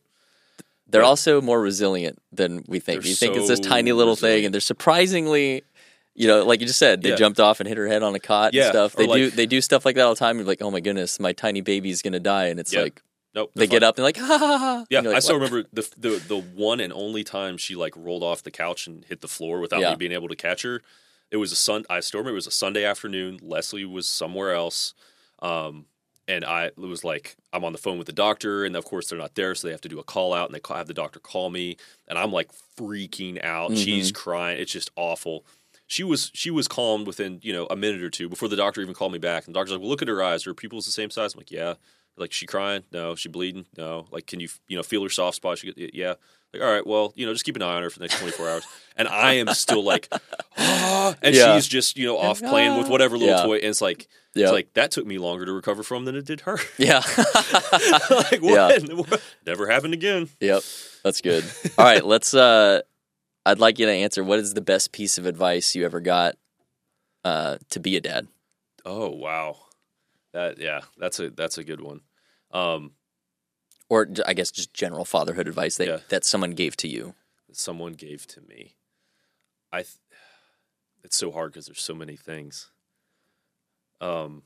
[0.86, 3.02] They're But- also more resilient than we think.
[3.02, 5.64] They're You think it's this tiny little thing, and they're surprisingly,
[6.14, 7.16] you know, like you just said, they Yeah.
[7.16, 8.94] jumped off and hit her head on a cot Yeah, and stuff.
[8.94, 10.36] They do they do stuff like that all the time.
[10.38, 12.82] You're like, oh my goodness, my tiny baby's gonna die, and it's Yeah.
[12.82, 13.02] like
[13.34, 13.50] Nope.
[13.56, 14.58] they get up and like, ha ha ha.
[14.58, 14.84] ha.
[14.90, 17.94] Yeah, you're I still "What?" remember the, the the one and only time she like
[17.96, 20.82] rolled off the couch and hit the floor without me being able to catch her.
[21.32, 21.84] It was a sun.
[21.90, 23.40] I still remember it was a Sunday afternoon.
[23.42, 24.94] Leslie was somewhere else,
[25.42, 25.86] um,
[26.28, 29.08] and I it was like I'm on the phone with the doctor, and of course
[29.08, 30.86] they're not there, so they have to do a call out, and they call, have
[30.86, 33.76] the doctor call me, and I'm like freaking out.
[33.76, 34.14] She's Mm-hmm.
[34.22, 34.60] crying.
[34.60, 35.44] It's just awful.
[35.86, 38.80] She was she was calmed within you know a minute or two before the doctor
[38.80, 39.46] even called me back.
[39.46, 40.44] And the doctor's like, "Well, look at her eyes.
[40.44, 41.74] Her pupils the same size?" I'm like, "Yeah."
[42.16, 42.84] Like, she crying?
[42.92, 43.16] No.
[43.16, 43.66] She bleeding?
[43.76, 44.06] No.
[44.12, 45.58] Like, can you you know feel her soft spot?
[45.58, 46.14] She get, yeah.
[46.52, 48.20] Like, all right, well, you know, just keep an eye on her for the next
[48.20, 48.64] 24 hours.
[48.96, 50.08] And I am still like,
[50.56, 51.56] ah, and Yeah.
[51.56, 53.42] she's just you know off playing with whatever little Yeah.
[53.44, 54.06] toy, and it's like.
[54.36, 54.44] Yeah.
[54.46, 56.58] It's like that took me longer to recover from than it did her.
[56.76, 57.02] yeah,
[58.10, 58.78] like Yeah.
[59.46, 60.28] Never happened again.
[60.40, 60.62] yep,
[61.04, 61.44] that's good.
[61.78, 62.34] All right, let's.
[62.34, 62.80] uh
[63.46, 64.24] I'd like you to answer.
[64.24, 66.36] What is the best piece of advice you ever got
[67.24, 68.28] uh to be a dad?
[68.84, 69.56] Oh wow,
[70.32, 72.00] that yeah, that's a that's a good one.
[72.52, 72.92] Um,
[73.88, 75.98] or I guess just general fatherhood advice that Yeah.
[76.08, 77.14] that someone gave to you.
[77.52, 78.74] someone gave to me.
[79.72, 79.82] I.
[79.82, 79.94] Th-
[81.04, 82.70] it's so hard because there's so many things.
[84.00, 84.42] Um.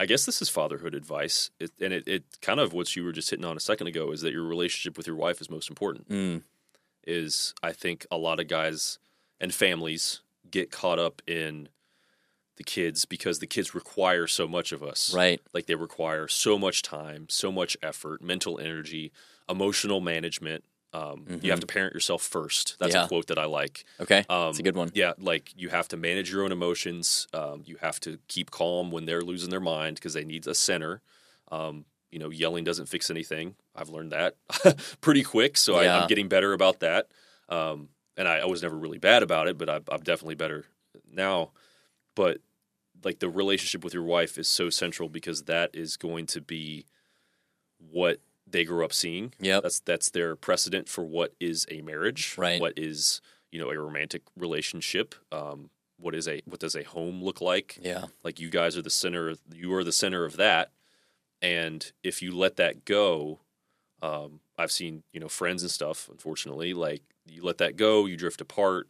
[0.00, 3.10] I guess this is fatherhood advice, it, and it, it kind of what you were
[3.10, 5.68] just hitting on a second ago is that your relationship with your wife is most
[5.68, 6.08] important.
[6.08, 6.42] Mm,
[7.06, 8.98] is I think a lot of guys
[9.40, 10.20] and families
[10.50, 11.68] get caught up in
[12.56, 15.14] the kids because the kids require so much of us.
[15.14, 15.40] right.
[15.54, 19.12] Like they require so much time, so much effort, mental energy,
[19.48, 20.64] emotional management.
[20.92, 22.76] Um, You have to parent yourself first.
[22.80, 23.04] That's Yeah.
[23.04, 23.84] a quote that I like.
[24.00, 24.24] Okay.
[24.28, 24.90] Um, That's a good one.
[24.94, 27.28] Yeah, like you have to manage your own emotions.
[27.32, 30.54] Um, you have to keep calm when they're losing their mind because they need a
[30.54, 31.02] center.
[31.52, 33.54] Um, you know, yelling doesn't fix anything.
[33.76, 34.36] I've learned that
[35.00, 36.00] pretty quick, so I, Yeah.
[36.00, 37.08] I'm getting better about that.
[37.48, 40.64] Um, and I, I was never really bad about it, but I, I'm definitely better
[41.10, 41.52] now.
[42.14, 42.38] But
[43.04, 46.86] like the relationship with your wife is so central because that is going to be
[47.78, 49.32] what they grew up seeing.
[49.38, 52.34] Yeah, That's that's their precedent for what is a marriage.
[52.36, 52.60] Right.
[52.60, 53.20] What is
[53.52, 55.14] you know a romantic relationship.
[55.30, 57.78] Um, what is a what does a home look like?
[57.80, 58.06] Yeah.
[58.24, 59.34] Like you guys are the center.
[59.52, 60.70] You are the center of that.
[61.40, 63.40] And if you let that go,
[64.02, 66.08] um, I've seen you know friends and stuff.
[66.10, 68.88] Unfortunately, like you let that go, you drift apart.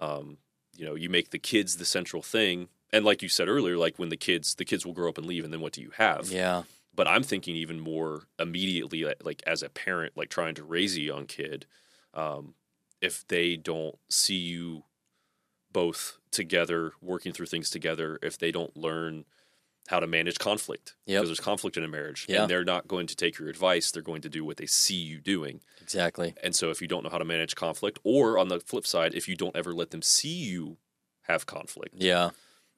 [0.00, 0.38] Um,
[0.76, 2.68] you know, you make the kids the central thing.
[2.92, 5.26] And like you said earlier, like when the kids the kids will grow up and
[5.26, 6.30] leave, and then what do you have?
[6.30, 6.62] Yeah.
[6.96, 11.00] but I'm thinking even more immediately, like, as a parent, like trying to raise a
[11.00, 11.66] young kid,
[12.12, 12.54] um,
[13.00, 14.84] if they don't see you
[15.72, 19.24] both together, working through things together, if they don't learn
[19.88, 21.20] how to manage conflict, Yep.
[21.20, 22.42] because there's conflict in a marriage, Yeah.
[22.42, 24.96] and they're not going to take your advice; they're going to do what they see
[24.96, 25.60] you doing.
[25.82, 26.34] Exactly.
[26.42, 29.14] And so, if you don't know how to manage conflict, or on the flip side,
[29.14, 30.78] if you don't ever let them see you
[31.22, 32.30] have conflict, Yeah.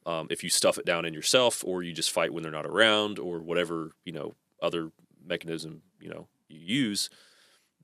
[0.05, 2.67] um, if you stuff it down in yourself or you just fight when they're not
[2.67, 4.91] around or whatever you know other
[5.25, 7.11] mechanism you know you use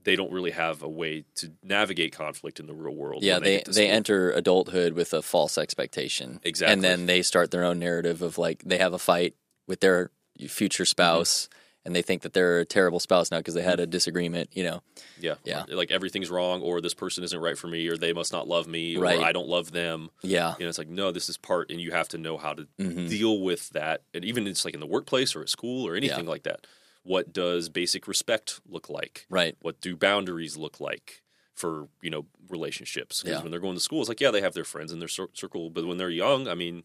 [0.04, 3.42] they don't really have a way to navigate conflict in the real world Yeah, when
[3.44, 6.40] they they enter adulthood with a false expectation.
[6.44, 6.72] Exactly.
[6.72, 9.34] And then they start their own narrative of like they have a fight
[9.66, 10.10] with their
[10.48, 11.48] future spouse
[11.84, 14.62] and they think that they're a terrible spouse now because they had a disagreement, you
[14.62, 14.82] know.
[15.20, 15.64] yeah Yeah.
[15.68, 18.66] like everything's wrong or this person isn't right for me or they must not love
[18.68, 19.18] me Right.
[19.18, 20.54] or i don't love them Yeah.
[20.58, 22.66] you know it's like no this is part and you have to know how to
[22.80, 23.08] Mhm.
[23.08, 26.26] deal with that and even it's like in the workplace or at school or anything
[26.26, 26.66] like that
[27.04, 29.56] what does basic respect look like Right.
[29.60, 31.22] what do boundaries look like
[31.54, 33.42] for you know relationships because Yeah.
[33.42, 35.28] when they're going to school it's like yeah they have their friends in their cir-
[35.34, 36.82] circle but when they're young i mean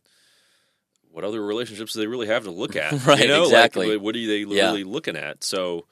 [1.10, 3.40] what other relationships do they really have to look at Right, you know?
[3.44, 3.98] Like, exactly.
[3.98, 4.66] what are they Yeah.
[4.68, 5.86] really looking at so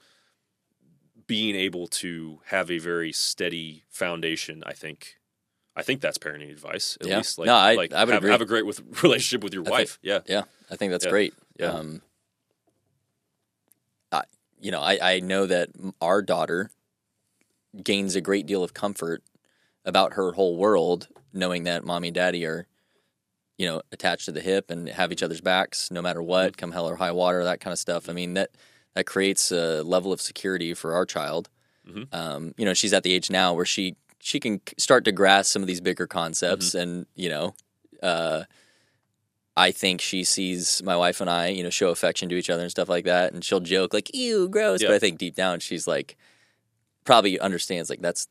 [1.26, 5.16] being able to have a very steady foundation i think
[5.74, 7.16] i think that's parenting advice at Yeah.
[7.18, 9.64] least like, No, I- like I would have, have a great with relationship with your
[9.64, 11.32] think- wife yeah Yeah, I think that's great.
[11.58, 11.68] Yeah.
[11.72, 12.06] Um, I,
[14.60, 16.70] you know, I, I know that our daughter
[17.82, 19.22] gains a great deal of comfort
[19.84, 22.66] about her whole world, knowing that mommy and daddy are,
[23.58, 26.72] you know, attached to the hip and have each other's backs no matter what, come
[26.72, 28.08] hell or high water, that kind of stuff.
[28.08, 28.50] I mean that
[28.94, 31.48] that creates a level of security for our child.
[31.86, 32.12] Mhm.
[32.12, 35.52] Um, you know, she's at the age now where she she can start to grasp
[35.52, 37.54] some of these bigger concepts, and you know.
[38.02, 38.44] Uh,
[39.56, 42.62] I think she sees my wife and I, you know, show affection to each other
[42.62, 44.88] and stuff like that, and she'll joke like "ew, gross," Yeah.
[44.88, 46.16] but I think deep down she's like,
[47.04, 48.26] probably understands like that's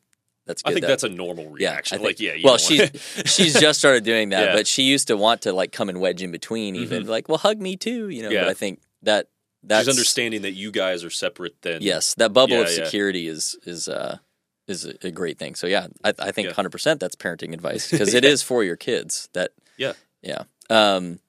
[0.46, 0.70] that's good.
[0.70, 2.90] i think that- that's a normal reaction I think- like yeah well, she's
[3.26, 4.54] she's just started doing that, Yeah.
[4.56, 7.38] but she used to want to like come and wedge in between, even like, well,
[7.40, 8.30] hug me too, you know.
[8.30, 8.42] Yeah.
[8.44, 9.28] But I think that
[9.64, 12.84] that's she's understanding that you guys are separate then yes, that bubble of Yeah, yeah.
[12.86, 14.18] security is is uh
[14.68, 15.54] is a, great thing.
[15.56, 16.54] So yeah, I, I think Yeah.
[16.54, 19.30] hundred percent that's parenting advice because it is for your kids.
[19.34, 19.94] That Yeah.
[20.22, 20.44] yeah.
[20.70, 21.20] Um,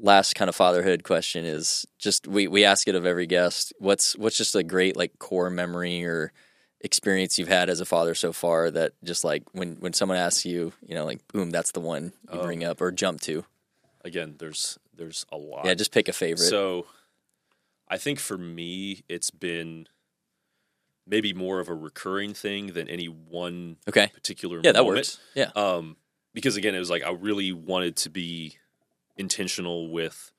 [0.00, 3.72] last kind of fatherhood question is just we we ask it of every guest.
[3.78, 6.32] What's what's just a great like core memory or
[6.80, 10.44] experience you've had as a father so far that just like when when someone asks
[10.46, 12.42] you, you know, like boom, that's the one you Oh.
[12.42, 13.44] bring up or jump to.
[14.04, 16.48] again there's there's a lot Yeah, just pick a favorite.
[16.48, 16.86] So
[17.88, 19.88] I think for me, it's been
[21.06, 24.08] maybe more of a recurring thing than any one okay.
[24.14, 25.18] particular Yeah, that works.
[25.34, 25.50] Yeah.
[25.56, 25.96] Um,
[26.38, 28.56] because again, it was like I really wanted to be
[29.16, 30.32] intentional with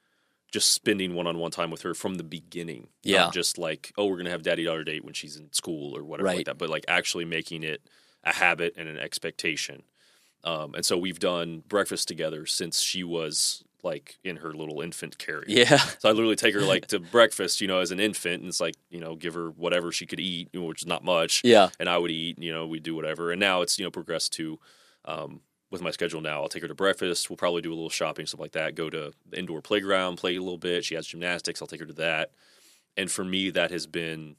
[0.51, 2.87] just spending one-on-one time with her from the beginning.
[3.03, 3.25] Yeah.
[3.25, 6.25] Not just like, oh, we're gonna have daddy-daughter date when she's in school or whatever
[6.27, 6.37] Right.
[6.37, 7.81] like that, but like actually making it
[8.23, 9.83] a habit and an expectation.
[10.43, 15.17] Um, and so we've done breakfast together since she was like in her little infant
[15.17, 15.45] carrier.
[15.47, 15.77] Yeah.
[15.77, 18.59] So I literally take her like to breakfast, you know, as an infant, and it's
[18.61, 21.69] like, you know, give her whatever she could eat, which is not much, Yeah.
[21.79, 23.31] and I would eat, you know, we do whatever.
[23.31, 24.59] And now it's you know progressed to,
[25.05, 25.41] um,
[25.71, 27.29] with my schedule now, I'll take her to breakfast.
[27.29, 28.75] We'll probably do a little shopping, stuff like that.
[28.75, 30.83] Go to the indoor playground, play a little bit.
[30.85, 31.61] She has gymnastics.
[31.61, 32.31] I'll take her to that.
[32.97, 34.35] And for me, that has been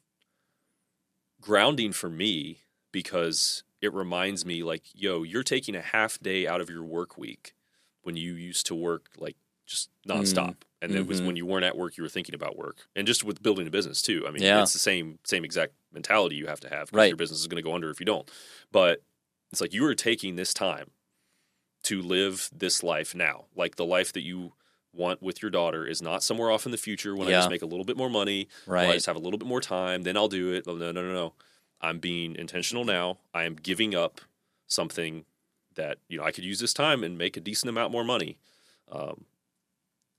[1.40, 2.60] grounding for me
[2.92, 7.16] because it reminds me, like, yo, you're taking a half day out of your work
[7.16, 7.54] week
[8.02, 10.56] when you used to work like just nonstop.
[10.82, 11.26] And it was Mhm.
[11.26, 13.70] when you weren't at work, you were thinking about work, and just with building a
[13.70, 14.26] business too.
[14.26, 14.62] I mean, Yeah.
[14.62, 16.90] it's the same same exact mentality you have to have.
[16.90, 17.08] 'cause Right.
[17.08, 18.30] Your business is going to go under if you don't.
[18.72, 19.02] But
[19.52, 20.90] it's like you are taking this time
[21.84, 24.52] to live this life now, like the life that you
[24.92, 27.62] want with your daughter is not somewhere off in the future when I just make
[27.62, 30.16] a little bit more money, or I just have a little bit more time, then
[30.16, 30.64] I'll do it.
[30.66, 31.32] Oh, no, no, no, no.
[31.80, 33.18] I'm being intentional now.
[33.32, 34.20] I am giving up
[34.66, 35.24] something
[35.76, 38.36] that you know I could use this time and make a decent amount more money.
[38.90, 39.24] Um,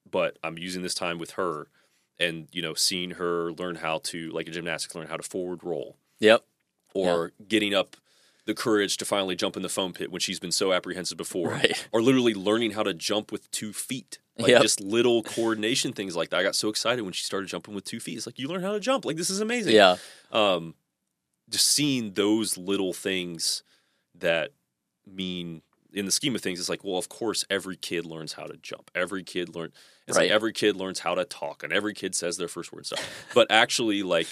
[0.09, 1.67] but I'm using this time with her,
[2.19, 5.63] and you know, seeing her learn how to like a gymnastics, learn how to forward
[5.63, 6.43] roll, Yep.
[6.93, 7.95] or getting up
[8.45, 11.49] the courage to finally jump in the foam pit when she's been so apprehensive before,
[11.49, 11.87] Right.
[11.91, 14.19] or literally learning how to jump with two feet.
[14.37, 14.61] Like Yep.
[14.63, 16.37] just little coordination things like that.
[16.39, 18.17] I got so excited when she started jumping with two feet.
[18.17, 19.05] It's like you learn how to jump.
[19.05, 19.75] Like this is amazing.
[19.75, 19.97] Yeah.
[20.31, 20.73] Um,
[21.49, 23.61] just seeing those little things
[24.15, 24.51] that
[25.05, 25.61] mean
[25.93, 28.55] in the scheme of things, it's like, well, of course, every kid learns how to
[28.57, 28.89] jump.
[28.95, 29.73] Every kid learn.
[30.07, 30.23] It's Right.
[30.25, 32.85] like every kid learns how to talk, and every kid says their first word and
[32.87, 33.25] stuff.
[33.35, 34.27] but actually, like,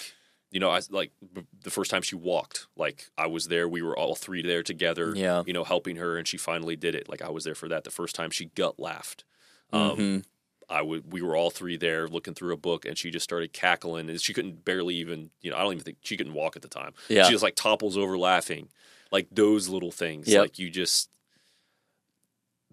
[0.50, 3.68] you know, I like b- the first time she walked, like I was there.
[3.68, 5.12] We were all three there together.
[5.14, 5.42] Yeah.
[5.46, 7.08] You know, helping her, and she finally did it.
[7.08, 7.84] Like I was there for that.
[7.84, 9.24] The first time she gut laughed.
[9.72, 10.24] Um, Mhm.
[10.68, 13.52] I would we were all three there looking through a book and she just started
[13.52, 16.54] cackling and she couldn't barely even you know I don't even think she couldn't walk
[16.54, 16.92] at the time.
[17.08, 17.24] Yeah.
[17.24, 18.68] She just like topples over laughing.
[19.10, 20.28] Like those little things.
[20.28, 20.40] Yep.
[20.40, 21.10] Like you just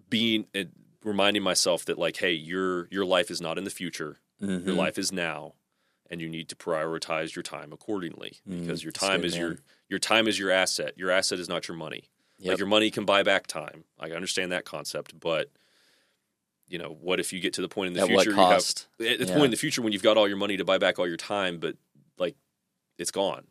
[0.08, 0.64] being uh,
[1.04, 4.18] reminding myself that like hey your your life is not in the future.
[4.40, 4.76] Your Mhm.
[4.76, 5.54] life is now
[6.10, 9.58] and you need to prioritize your time accordingly Mm, because your time is your man.
[9.88, 10.94] your time is your asset.
[10.96, 12.04] Your asset is not your money.
[12.38, 12.48] Yep.
[12.50, 13.84] Like your money can buy back time.
[13.98, 15.50] I understand that concept, but
[16.68, 19.18] you know, what if you get to the point in the At future have at
[19.18, 19.32] the Yeah.
[19.32, 21.16] point in the future when you've got all your money to buy back all your
[21.16, 21.76] time, but
[22.18, 22.36] like
[22.98, 23.46] it's gone.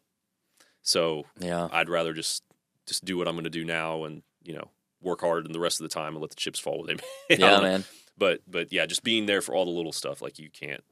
[0.84, 1.68] So Yeah.
[1.72, 2.44] I'd rather just
[2.86, 4.70] just do what I'm going to do now and you know
[5.02, 6.94] work hard and the rest of the time and let the chips fall where they
[6.96, 7.36] may.
[7.38, 7.62] Yeah, know.
[7.62, 7.84] man.
[8.18, 10.84] But but yeah, just being there for all the little stuff like you can't.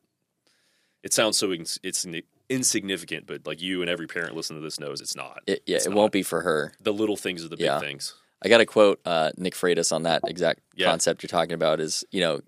[1.05, 2.05] It sounds so ins- it's
[2.49, 5.41] insignificant, but like you and every parent listening to this knows it's not.
[5.47, 5.95] It, yeah, It's it not.
[5.97, 6.73] won't be for her.
[6.81, 7.79] The little things are the big Yeah.
[7.79, 8.15] things.
[8.43, 10.87] I got to quote uh, Nick Freitas on that exact Yeah.
[10.89, 11.79] concept you're talking about.
[11.79, 12.41] Is you know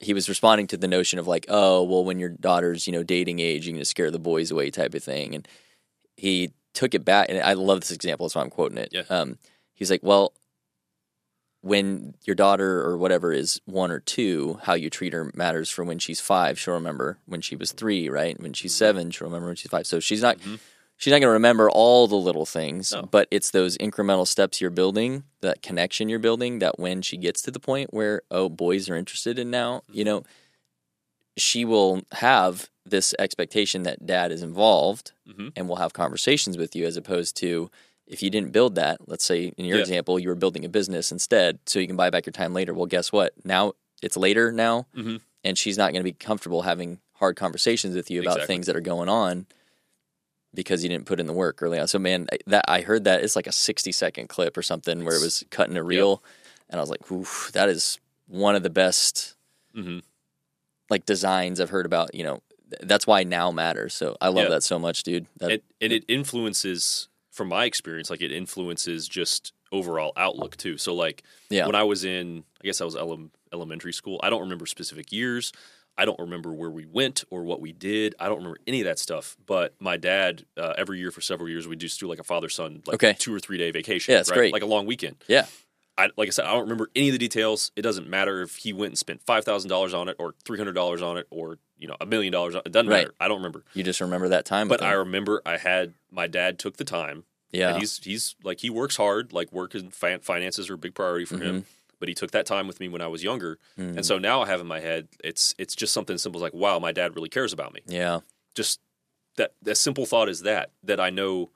[0.00, 3.02] he was responding to the notion of like, oh, well, when your daughter's you know
[3.02, 5.34] dating age, you're to scare the boys away, type of thing.
[5.34, 5.46] And
[6.16, 8.26] he took it back, and I love this example.
[8.26, 8.88] That's why I'm quoting it.
[8.92, 9.02] Yeah.
[9.10, 9.38] Um,
[9.74, 10.32] he's like, well,
[11.64, 15.82] when your daughter or whatever is one or two, how you treat her matters for
[15.82, 16.58] when she's five.
[16.58, 18.38] She'll remember when she was three, right?
[18.38, 19.86] When she's seven, she'll remember when she's five.
[19.86, 20.58] So she's not Mhm.
[20.96, 23.02] she's not going to remember all the little things, No.
[23.02, 27.40] but it's those incremental steps you're building, that connection you're building, that when she gets
[27.42, 30.22] to the point where oh, boys are interested in now, you know,
[31.36, 35.52] she will have this expectation that dad is involved Mhm.
[35.56, 37.70] and will have conversations with you as opposed to
[38.06, 39.82] if you didn't build that, let's say in your Yeah.
[39.82, 42.74] example, you were building a business instead so you can buy back your time later.
[42.74, 43.32] Well, guess what?
[43.44, 43.72] Now
[44.02, 45.20] it's later now Mhm.
[45.42, 48.54] and she's not going to be comfortable having hard conversations with you about Exactly.
[48.54, 49.46] things that are going on
[50.52, 51.88] because you didn't put in the work early on.
[51.88, 55.16] So man, that I heard that it's like a 60 second clip or something where
[55.16, 56.22] it was cutting a reel
[56.68, 59.36] and I was like, Oof, that is one of the best
[59.74, 59.98] hmm
[60.90, 62.42] like designs I've heard about, you know,
[62.82, 63.94] that's why now matters.
[63.94, 64.50] So I love Yeah.
[64.50, 65.26] that so much, dude.
[65.38, 70.78] That, and, and it influences from my experience like it influences just overall outlook too
[70.78, 71.66] so like Yeah.
[71.66, 75.10] when i was in i guess i was ele- elementary school i don't remember specific
[75.12, 75.52] years
[75.98, 78.84] i don't remember where we went or what we did i don't remember any of
[78.86, 82.20] that stuff but my dad uh, every year for several years we just do like
[82.20, 83.16] a father son like Okay.
[83.18, 84.36] two or three day vacation Yeah, it's right?
[84.36, 84.52] great.
[84.52, 85.46] like a long weekend yeah.
[85.96, 87.70] I, like I said, I don't remember any of the details.
[87.76, 90.58] It doesn't matter if he went and spent five thousand dollars on it, or three
[90.58, 92.54] hundred dollars on it, or you know a million dollars.
[92.54, 93.04] on It It doesn't Right.
[93.04, 93.14] matter.
[93.20, 93.64] I don't remember.
[93.74, 94.66] You just remember that time.
[94.68, 97.70] But I remember I had my dad took the time yeah.
[97.70, 99.32] and he's he's like he works hard.
[99.32, 101.44] Like work and fi- finances are a big priority for Mm-hmm.
[101.44, 101.66] him.
[102.00, 103.96] But he took that time with me when I was younger, Mhm.
[103.96, 106.54] and so now I have in my head it's it's just something simple as like,
[106.54, 107.80] wow, my dad really cares about me.
[107.86, 108.20] yeah.
[108.54, 108.80] Just
[109.36, 111.50] that that simple thought is that that I know,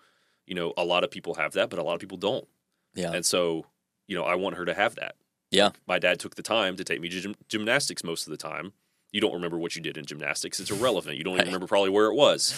[0.46, 2.46] you know, a lot of people have that, but a lot of people don't.
[2.94, 3.12] Yeah.
[3.12, 3.66] And so,
[4.08, 5.14] you know, I want her to have that.
[5.52, 5.70] Yeah.
[5.86, 8.72] My dad took the time to take me to gym- gymnastics most of the time.
[9.12, 11.16] You don't remember what you did in gymnastics; it's irrelevant.
[11.16, 11.42] You don't Right.
[11.42, 12.52] even remember probably where it was,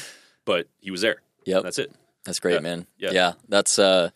[0.45, 1.21] but he was there.
[1.45, 1.63] Yep.
[1.63, 1.93] That's it.
[2.25, 2.61] That's great, Yeah.
[2.61, 2.87] man.
[2.99, 3.11] Yeah.
[3.13, 3.33] Yeah.
[3.49, 4.11] That's uh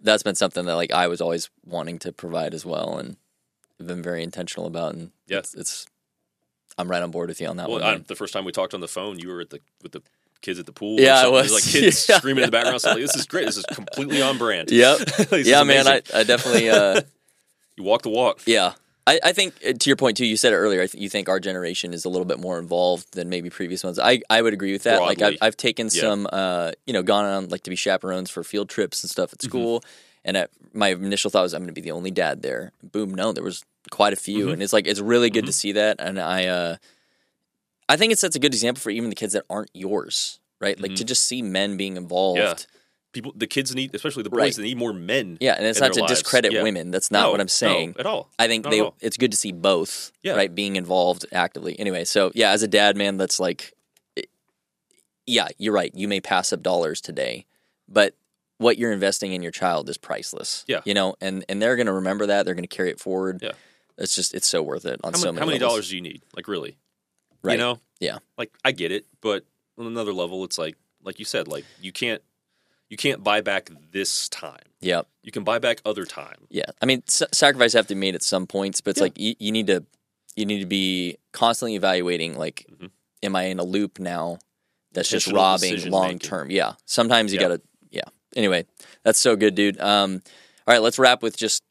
[0.00, 3.16] that's been something that like I was always wanting to provide as well and
[3.80, 5.38] I've been very intentional about and Yeah.
[5.38, 5.86] it's, it's
[6.78, 7.94] I'm right on board with you on that Well, one.
[7.94, 10.02] I, the first time we talked on the phone, you were at the with the
[10.44, 11.00] kids at the pool.
[11.00, 11.30] Yeah, I.
[11.30, 11.52] There's was.
[11.54, 12.18] like kids Yeah.
[12.18, 12.80] screaming in the background.
[12.80, 13.46] So like, this is great.
[13.46, 14.70] This is completely on brand.
[14.70, 14.98] Yep.
[15.44, 16.02] Yeah, man, I.
[16.14, 17.00] I definitely uh
[17.76, 18.40] you walk the walk.
[18.46, 18.74] yeah.
[19.06, 20.80] I, I think uh, to your point too, you said it earlier.
[20.80, 23.84] I think you think our generation is a little bit more involved than maybe previous
[23.84, 23.98] ones.
[23.98, 25.02] I, I would agree with that.
[25.02, 26.00] Like I've, I've taken Yeah.
[26.00, 29.34] some, uh, you know, gone on like to be chaperones for field trips and stuff
[29.34, 29.48] at Mm-hmm.
[29.50, 29.84] school.
[30.24, 32.72] And at, my initial thought was I'm going to be the only dad there.
[32.82, 34.52] Boom, no, there was quite a few, Mhm.
[34.54, 35.54] and it's like it's really good to Mhm.
[35.54, 35.96] see that.
[35.98, 36.76] And I, uh,
[37.88, 40.78] I think it sets a good example for even the kids that aren't yours, right?
[40.80, 40.96] Like Mhm.
[40.96, 42.38] to just see men being involved.
[42.38, 42.54] Yeah.
[43.12, 44.56] People, the kids need, especially the boys, Right.
[44.56, 45.38] they need more men.
[45.40, 46.12] Yeah, and it's not to lives.
[46.14, 46.62] discredit Yeah.
[46.64, 46.90] women.
[46.90, 47.94] That's not No, what I'm no, saying.
[47.98, 48.30] at all.
[48.40, 50.32] I think Not they it's good to see both, Yeah.
[50.32, 51.78] right, being involved actively.
[51.78, 53.74] Anyway, so yeah, as a dad, man, that's like,
[54.16, 54.30] it-
[55.26, 55.92] yeah, you're right.
[55.94, 57.46] You may pass up dollars today,
[57.88, 58.14] but
[58.58, 60.64] what you're investing in your child is priceless.
[60.66, 60.80] Yeah.
[60.84, 62.44] you know, and and they're gonna remember that.
[62.46, 63.40] They're gonna carry it forward.
[63.42, 63.52] Yeah.
[63.96, 65.38] it's just it's so worth it on How, so many, many.
[65.40, 65.72] how many levels.
[65.72, 66.22] dollars do you need?
[66.34, 66.78] Like really?
[67.44, 67.52] Right.
[67.52, 67.80] You know?
[68.00, 68.18] Yeah.
[68.38, 69.44] Like I get it, but
[69.78, 72.22] on another level, it's like like you said, like you can't
[72.90, 74.60] you can't buy back this time.
[74.80, 75.02] Yeah.
[75.22, 76.36] You can buy back other time.
[76.50, 79.04] Yeah, I mean, s- sacrifice have to be made at some points, but it's Yeah.
[79.04, 79.84] like you, you need to
[80.36, 82.36] you need to be constantly evaluating.
[82.36, 82.90] Like, Mhm.
[83.22, 84.38] am I in a loop now
[84.92, 86.50] that's just robbing long term?
[86.50, 87.48] Yeah, sometimes you Yeah.
[87.48, 87.60] gotta.
[87.90, 88.02] Yeah.
[88.36, 88.66] Anyway,
[89.04, 89.78] that's so good, dude.
[89.80, 90.22] Um,
[90.66, 91.62] all right, let's wrap with just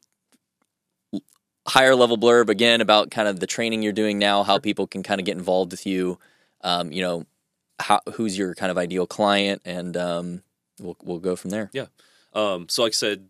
[1.66, 5.02] higher level blurb again about kind of the training you're doing now, how people can
[5.02, 6.18] kind of get involved with you.
[6.62, 7.26] Um, you know,
[7.78, 10.42] how who's your kind of ideal client, and um,
[10.80, 11.70] we'll we'll go from there.
[11.72, 11.86] Yeah.
[12.32, 13.28] Um, so, like I said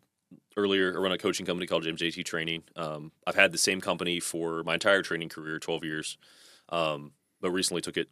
[0.56, 2.62] earlier, I run a coaching company called MJT Training.
[2.76, 6.16] Um, I've had the same company for my entire training career, 12 years.
[6.68, 8.08] Um, but recently took it,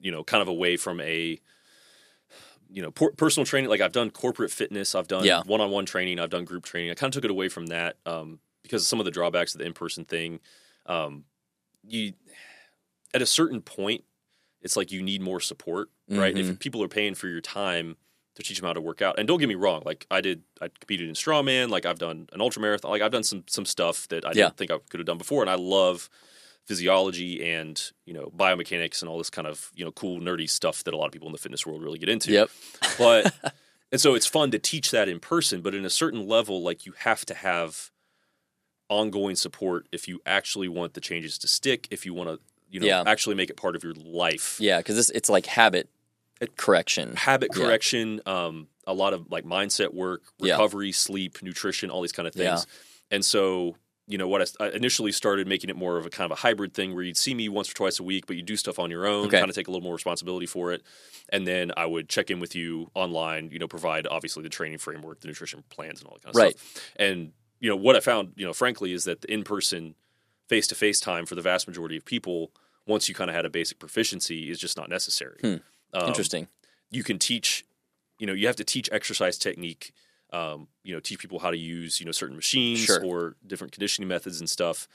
[0.00, 1.38] you know, kind of away from a,
[2.70, 3.68] you know, por- personal training.
[3.70, 5.42] Like I've done corporate fitness, I've done Yeah.
[5.44, 6.90] one-on-one training, I've done group training.
[6.90, 9.54] I kind of took it away from that um, because of some of the drawbacks
[9.54, 10.40] of the in-person thing.
[10.86, 11.24] Um,
[11.86, 12.12] you,
[13.14, 14.04] at a certain point,
[14.60, 16.34] it's like you need more support, right?
[16.34, 16.38] Mhm.
[16.50, 17.96] If people are paying for your time
[18.36, 20.42] to teach them how to work out, and don't get me wrong, like I did,
[20.60, 23.66] I competed in strongman, like I've done an ultra marathon, like I've done some some
[23.66, 24.34] stuff that I Yeah.
[24.46, 26.08] didn't think I could have done before, and I love
[26.64, 30.84] physiology and you know biomechanics and all this kind of you know cool nerdy stuff
[30.84, 32.30] that a lot of people in the fitness world really get into.
[32.32, 32.50] Yep.
[32.98, 33.34] But
[33.92, 36.86] and so it's fun to teach that in person, but in a certain level, like
[36.86, 37.90] you have to have
[38.92, 42.38] ongoing support if you actually want the changes to stick, if you want to
[42.70, 43.02] you know Yeah.
[43.06, 44.56] actually make it part of your life.
[44.60, 45.88] Yeah, because it's it's like habit
[46.56, 47.14] correction.
[47.16, 47.62] Habit Yeah.
[47.64, 50.52] correction, um, a lot of like mindset work, Yeah.
[50.54, 52.66] recovery, sleep, nutrition, all these kind of things.
[52.68, 53.16] Yeah.
[53.16, 53.76] And so,
[54.08, 56.74] you know, what I initially started making it more of a kind of a hybrid
[56.74, 58.90] thing where you'd see me once or twice a week, but you do stuff on
[58.90, 59.38] your own, Okay.
[59.38, 60.82] kind of take a little more responsibility for it.
[61.28, 64.78] And then I would check in with you online, you know, provide obviously the training
[64.78, 66.58] framework, the nutrition plans, and all that kind of Right.
[66.58, 66.90] stuff.
[66.96, 67.32] And,
[67.62, 69.94] you know, what I found, you know, frankly, is that the in person,
[70.48, 72.50] face to face time for the vast majority of people,
[72.86, 75.38] once you kind of had a basic proficiency, is just not necessary.
[75.40, 75.56] Hmm.
[75.94, 76.48] Um, Interesting.
[76.90, 77.64] you can teach
[78.18, 79.92] you know you have to teach exercise technique
[80.32, 83.02] um, you know teach people how to use you know certain machines Sure.
[83.04, 84.86] or different conditioning methods and stuff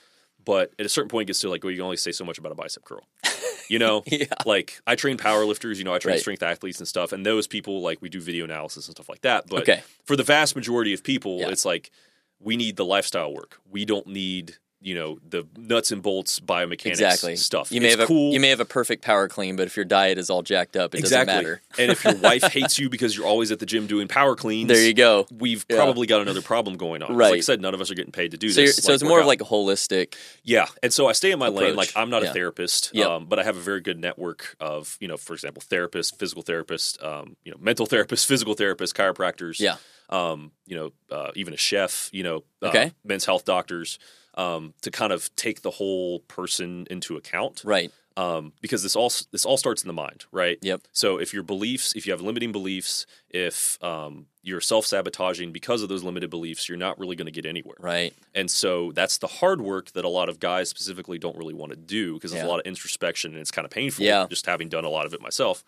[0.44, 2.24] but at a certain point it gets to like well you can only say so
[2.26, 3.02] much about a bicep curl
[3.70, 4.26] you know Yeah.
[4.46, 6.22] like i train power lifters you know i train Right.
[6.22, 9.22] strength athletes and stuff and those people like we do video analysis and stuff like
[9.22, 9.82] that but Okay.
[10.06, 11.50] for the vast majority of people Yeah.
[11.50, 11.92] it's like
[12.40, 16.86] we need the lifestyle work we don't need you know the nuts and bolts biomechanics
[16.86, 17.36] Exactly.
[17.36, 19.76] stuff You may it's have a, you may have a perfect power clean, but if
[19.76, 21.34] your diet is all jacked up, it exactly.
[21.34, 21.62] doesn't matter.
[21.80, 24.68] and if your wife hates you because you're always at the gym doing power cleans,
[24.68, 25.26] There you go.
[25.36, 25.78] we've Yeah.
[25.78, 27.16] probably got another problem going on.
[27.16, 27.32] Right.
[27.32, 28.76] Like I said, none of us are getting paid to do So, this.
[28.78, 30.14] so it's more of like a holistic.
[30.44, 30.68] yeah.
[30.84, 31.76] And so I stay in my lane.
[31.76, 32.30] Like I'm not Yeah.
[32.30, 33.08] a therapist, Yep.
[33.10, 36.44] um, but I have a very good network of you know, for example, therapists, physical
[36.44, 39.60] therapists, um, you know, mental therapists, physical therapists, chiropractors.
[39.60, 39.78] Yeah.
[40.10, 42.10] Um, you know, uh, even a chef.
[42.14, 42.92] You know, uh, Okay.
[43.04, 44.00] men's health doctors.
[44.36, 47.92] Um, to kind of take the whole person into account Right.
[48.18, 50.60] um, because this all this all starts in the mind, right?
[50.62, 50.82] Yep.
[50.92, 55.82] So if your beliefs, if you have limiting beliefs, if um, you're self sabotaging because
[55.82, 57.78] of those limited beliefs, you're not really going to get anywhere.
[57.80, 58.14] Right.
[58.36, 61.72] And so that's the hard work that a lot of guys specifically don't really want
[61.72, 64.06] to do because there's a lot of introspection and it's kind of painful.
[64.06, 64.28] Yeah.
[64.30, 65.64] Just having done a lot of it myself,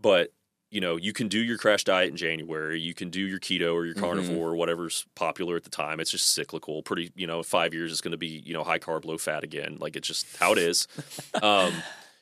[0.00, 0.32] but
[0.74, 2.80] you know, you can do your crash diet in January.
[2.80, 4.00] You can do your keto or your Mhm.
[4.00, 6.00] carnivore or whatever's popular at the time.
[6.00, 6.82] It's just cyclical.
[6.82, 9.44] Pretty, you know, five years it's going to be, you know, high carb, low fat
[9.44, 9.76] again.
[9.78, 10.88] Like it's just how it is.
[11.42, 11.72] um,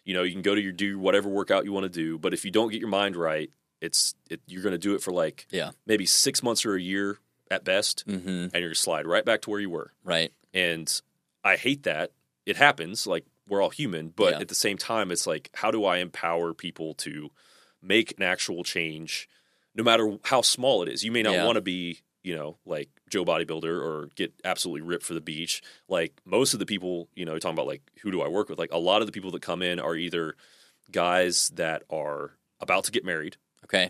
[0.05, 2.35] you know, you can go to your do whatever workout you want to do, but
[2.35, 3.51] if you don't get your mind right,
[3.81, 5.70] it's it, you're going to do it for like Yeah.
[5.87, 7.19] maybe six months or a year
[7.51, 8.29] at best, Mm-hmm.
[8.29, 9.93] and you're going to slide right back to where you were.
[10.05, 10.31] Right.
[10.53, 10.93] And
[11.43, 12.12] I hate that.
[12.45, 13.07] It happens.
[13.07, 14.41] Like we're all human, but Yeah.
[14.41, 17.31] at the same time, it's like, how do I empower people to
[17.82, 19.28] make an actual change,
[19.74, 21.02] no matter how small it is?
[21.04, 21.44] You may not Yeah.
[21.44, 25.62] want to be, you know, like Joe Bodybuilder or get absolutely ripped for the beach.
[25.88, 28.59] Like most of the people, you know, talking about like who do I work with?
[28.59, 30.36] Like a lot of the people that come in are either
[30.90, 33.88] guys that are about to get married, Okay.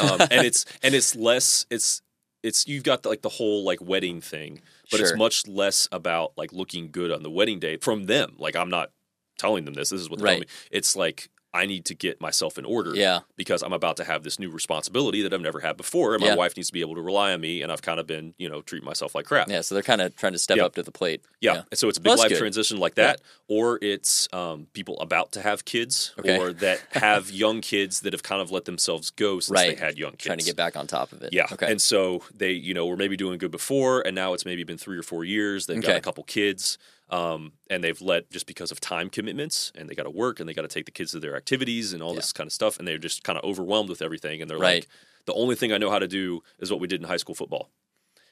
[0.00, 2.02] um, and it's and it's less it's
[2.42, 4.60] it's you've got the, like the whole like wedding thing
[4.90, 8.54] but it's much less about like looking good on the wedding day from them like
[8.56, 8.90] i'm not
[9.38, 10.68] telling them this this is what they're telling me Right.
[10.70, 13.20] it's like i need to get myself in order yeah.
[13.36, 16.28] because i'm about to have this new responsibility that i've never had before and my
[16.28, 16.34] Yeah.
[16.36, 18.48] wife needs to be able to rely on me and i've kind of been you
[18.48, 19.62] know treating myself like crap Yeah.
[19.62, 20.64] So they're kind of trying to step Yeah.
[20.64, 21.22] up to the plate.
[21.40, 21.54] yeah.
[21.54, 21.62] Yeah.
[21.70, 22.38] And so it's a big Well, life good.
[22.38, 26.36] transition like that, or it's um, people about to have kids, Okay.
[26.38, 29.76] or that have young kids that have kind of let themselves go since Right.
[29.78, 30.24] they had young kids.
[30.26, 31.32] Trying to get back on top of it.
[31.32, 31.46] Yeah.
[31.52, 31.70] Okay.
[31.70, 34.78] And so they, you know, were maybe doing good before, and now it's maybe been
[34.78, 35.66] three or four years.
[35.66, 36.76] They've got a couple kids,
[37.10, 40.48] um, and they've let just because of time commitments, and they got to work, and
[40.48, 42.78] they got to take the kids to their activities and all this kind of stuff,
[42.78, 44.82] and they're just kind of overwhelmed with everything, and they're Right.
[44.82, 44.88] like,
[45.26, 47.34] the only thing I know how to do is what we did in high school
[47.34, 47.70] football.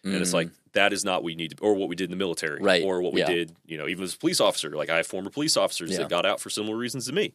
[0.05, 2.11] And it's like that is not what we need, to, or what we did in
[2.13, 2.65] the military, Mm.
[2.65, 2.85] Right.
[2.85, 3.27] Or what we Yeah.
[3.27, 4.71] did, you know, even as a police officer.
[4.71, 5.99] Like I have former police officers Yeah.
[5.99, 7.35] that got out for similar reasons to me,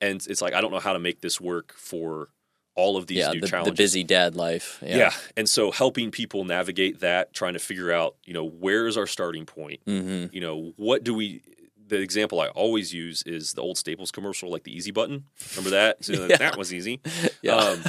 [0.00, 2.30] and it's like I don't know how to make this work for
[2.78, 3.32] all of these yeah.
[3.32, 4.78] new The, the busy dad life.
[4.80, 4.96] Yeah.
[4.96, 5.12] Yeah.
[5.36, 9.06] And so helping people navigate that, trying to figure out, you know, where is our
[9.06, 9.80] starting point?
[9.84, 10.32] Mm-hmm.
[10.32, 11.42] You know, what do we
[11.88, 15.24] the example I always use is the old Staples commercial, like the easy button.
[15.56, 15.98] Remember that?
[16.04, 16.36] So Yeah.
[16.36, 17.00] That was easy.
[17.42, 17.56] Yeah.
[17.56, 17.82] Um,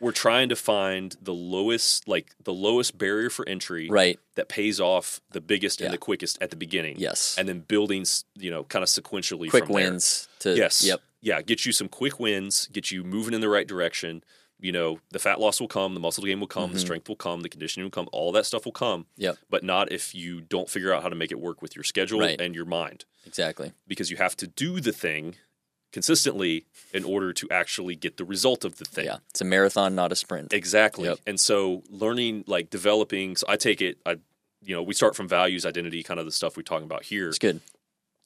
[0.00, 4.18] we're trying to find the lowest, like the lowest barrier for entry right.
[4.36, 5.86] that pays off the biggest Yeah.
[5.86, 6.96] and the quickest at the beginning.
[6.98, 7.36] Yes.
[7.36, 8.06] And then building,
[8.36, 9.90] you know, kind of sequentially Quick from there.
[9.90, 10.82] wins to Yes.
[10.82, 11.02] Yep.
[11.22, 11.42] Yeah.
[11.42, 14.22] Get you some quick wins, get you moving in the right direction.
[14.62, 16.82] You know, the fat loss will come, the muscle gain will come, the Mhm.
[16.82, 19.06] strength will come, the conditioning will come, all that stuff will come.
[19.16, 19.38] Yep.
[19.48, 22.20] But not if you don't figure out how to make it work with your schedule
[22.20, 22.38] Right.
[22.38, 23.06] and your mind.
[23.26, 23.72] Exactly.
[23.86, 25.36] Because you have to do the thing
[25.92, 29.06] consistently in order to actually get the result of the thing.
[29.06, 30.52] Yeah, it's a marathon, not a sprint.
[30.52, 31.08] Exactly.
[31.08, 31.18] Yep.
[31.26, 34.16] And so learning like developing so I take it I
[34.62, 37.30] you know, we start from values, identity, kind of the stuff we're talking about here.
[37.30, 37.60] It's good.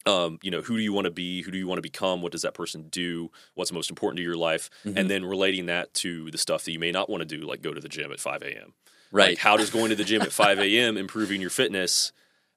[0.06, 1.42] Um, you know, who do you want to be?
[1.42, 2.20] Who do you want to become?
[2.20, 3.30] What does that person do?
[3.54, 4.68] What's most important to your life?
[4.84, 4.98] Mm-hmm.
[4.98, 7.62] And then relating that to the stuff that you may not want to do, like
[7.62, 8.74] go to the gym at 5 a.m.
[9.10, 9.30] Right.
[9.30, 12.12] Like, how does going to the gym at 5 a.m., improving your fitness,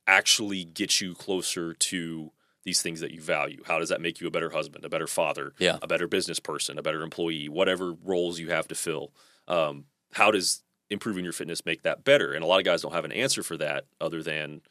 [0.08, 2.32] actually get you closer to
[2.64, 3.62] these things that you value?
[3.66, 5.78] How does that make you a better husband, a better father, Yeah.
[5.82, 9.14] a better business person, a better employee, whatever roles you have to fill?
[9.48, 12.34] Um, how does improving your fitness make that better?
[12.34, 14.62] And a lot of guys don't have an answer for that other than,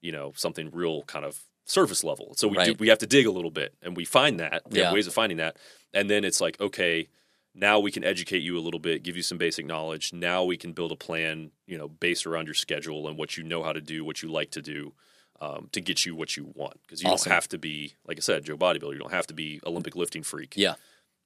[0.00, 1.40] you know, something real kind of
[1.70, 2.34] surface level.
[2.36, 4.62] So we do, we have to dig a little bit and we find that.
[4.70, 4.86] We Yeah.
[4.86, 5.56] have ways of finding that.
[5.94, 7.08] And then it's like, okay,
[7.54, 10.12] now we can educate you a little bit, give you some basic knowledge.
[10.12, 13.42] Now we can build a plan, you know, based around your schedule and what you
[13.44, 14.92] know how to do, what you like to do,
[15.40, 16.80] um, to get you what you want.
[16.82, 17.30] Because you Awesome.
[17.30, 18.92] don't have to be, like I said, Joe bodybuilder.
[18.92, 20.52] You don't have to be Olympic lifting freak.
[20.56, 20.74] Yeah,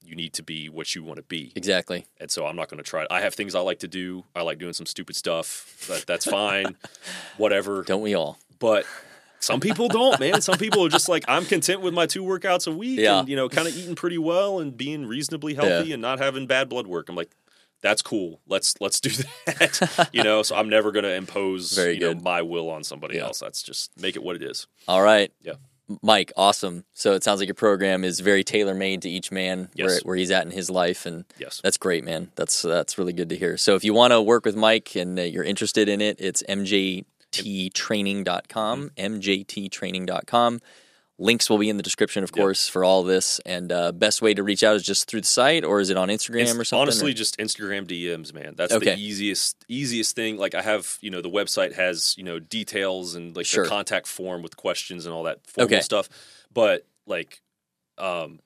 [0.07, 1.53] You need to be what you want to be.
[1.57, 2.07] exactly.
[2.21, 3.07] And so I'm not going to try.
[3.11, 4.25] I have things I like to do.
[4.35, 5.85] I like doing some stupid stuff.
[5.89, 6.77] But that's fine.
[7.39, 7.83] Whatever.
[7.83, 8.39] Don't we all?
[8.59, 8.87] But
[9.45, 10.41] some people don't, man.
[10.41, 13.21] Some people are just like, I'm content with my two workouts a week Yeah.
[13.21, 16.47] and, you know, kind of eating pretty well and being reasonably healthy and not having
[16.47, 17.09] bad blood work.
[17.09, 17.31] I'm like,
[17.83, 18.41] that's cool.
[18.47, 19.11] Let's let's do
[19.47, 20.09] that.
[20.13, 23.17] you know, so I'm never going to impose Very you know, my will on somebody
[23.17, 23.25] Yeah.
[23.25, 23.41] else.
[23.41, 24.67] That's just make it what it is.
[24.89, 25.31] All right.
[25.43, 25.55] Yeah.
[26.01, 26.85] Mike, awesome.
[26.95, 30.03] So it sounds like your program is very tailor made to each man where, Yes.
[30.03, 31.61] where he's at in his life, and Yes.
[31.63, 32.31] that's great, man.
[32.37, 33.59] That's that's really good to hear.
[33.59, 36.43] So if you want to work with Mike and uh, you're interested in it, it's
[37.43, 40.61] mjttraining.com, mjttraining.com.
[41.17, 43.39] Links will be in the description, of course, for all this.
[43.47, 45.97] And uh, best way to reach out is just through the site, or is it
[45.97, 46.83] on Instagram It's or something?
[46.83, 48.55] honestly or- just Instagram DMs, man.
[48.57, 48.97] That's Okay.
[48.97, 50.39] the easiest easiest thing.
[50.39, 53.63] Like I have, you know, the website has, you know, details and like Sure.
[53.63, 55.83] the contact form with questions and all that formal Okay.
[55.83, 56.09] stuff.
[56.53, 57.41] But like
[57.97, 58.41] um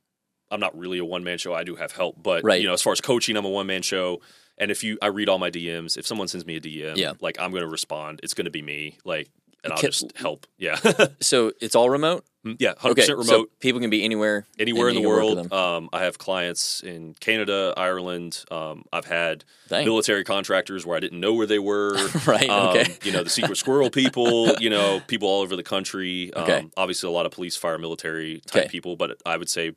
[0.50, 1.54] I'm not really a one man show.
[1.54, 2.60] I do have help, but Right.
[2.60, 4.20] you know, as far as coaching, I'm a one man show.
[4.60, 7.12] And if you I read all my DMs, if someone sends me a DM, Yeah.
[7.20, 8.20] like I'm gonna respond.
[8.22, 8.98] It's gonna be me.
[9.04, 9.28] Like
[9.64, 10.46] and I'll Can- just help.
[10.56, 10.78] Yeah.
[11.20, 12.24] so it's all remote.
[12.44, 13.26] yeah, hundred Okay, percent remote.
[13.28, 16.04] so people can be anywhere, Anywhere in the you can work with world, um, I
[16.04, 18.44] have clients in Canada, Ireland.
[18.52, 19.84] Um, I've had Dang.
[19.84, 21.96] military contractors where I didn't know where they were.
[22.26, 22.96] Right, Um, okay.
[23.02, 24.54] You know, the secret squirrel people.
[24.60, 26.32] You know, people all over the country.
[26.34, 26.66] Um, Okay.
[26.76, 28.68] Obviously, a lot of police, fire, military type Okay.
[28.70, 28.94] people.
[28.96, 29.72] But I would say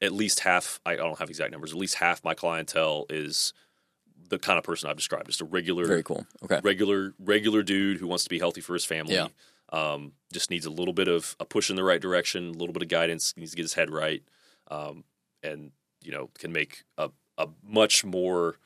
[0.00, 0.80] at least half.
[0.86, 1.72] I don't have exact numbers.
[1.72, 3.52] At least half my clientele is
[4.30, 5.26] the kind of person I've described.
[5.26, 6.26] Just a regular, Very cool.
[6.44, 6.60] Okay.
[6.64, 9.14] regular, regular dude who wants to be healthy for his family.
[9.14, 9.28] Yeah.
[9.72, 12.72] Um, just needs a little bit of a push in the right direction, a little
[12.72, 13.34] bit of guidance.
[13.36, 14.22] Needs to get his head right,
[14.68, 15.04] um,
[15.44, 15.70] and
[16.02, 18.56] you know can make a a much more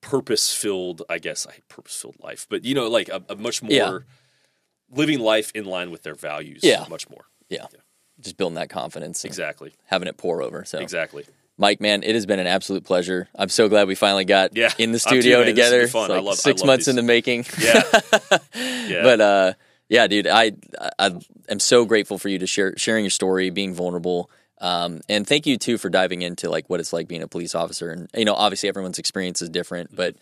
[0.00, 1.02] purpose filled.
[1.08, 3.98] I guess I purpose filled life, but you know, like a, a much more Yeah.
[4.90, 6.60] living life in line with their values.
[6.62, 6.84] Yeah.
[6.88, 7.24] much more.
[7.48, 7.66] Yeah.
[8.20, 9.74] Just building that confidence Exactly.
[9.86, 10.64] having it pour over.
[10.64, 11.24] So Exactly.
[11.56, 13.28] Mike, man, it has been an absolute pleasure.
[13.34, 15.86] I'm so glad we finally got Yeah, in the too, studio has together.
[15.86, 16.10] fun.
[16.10, 16.88] Like love- six months these.
[16.88, 17.44] in the making.
[17.58, 17.82] Yeah.
[18.88, 19.02] Yeah.
[19.02, 19.52] But uh,
[19.88, 20.52] yeah, dude, I
[20.98, 21.12] I
[21.48, 24.30] am so grateful for you to share sharing your story, being vulnerable.
[24.60, 27.54] Um, and thank you too for diving into like what it's like being a police
[27.54, 27.90] officer.
[27.90, 30.16] And you know, obviously everyone's experience is different, but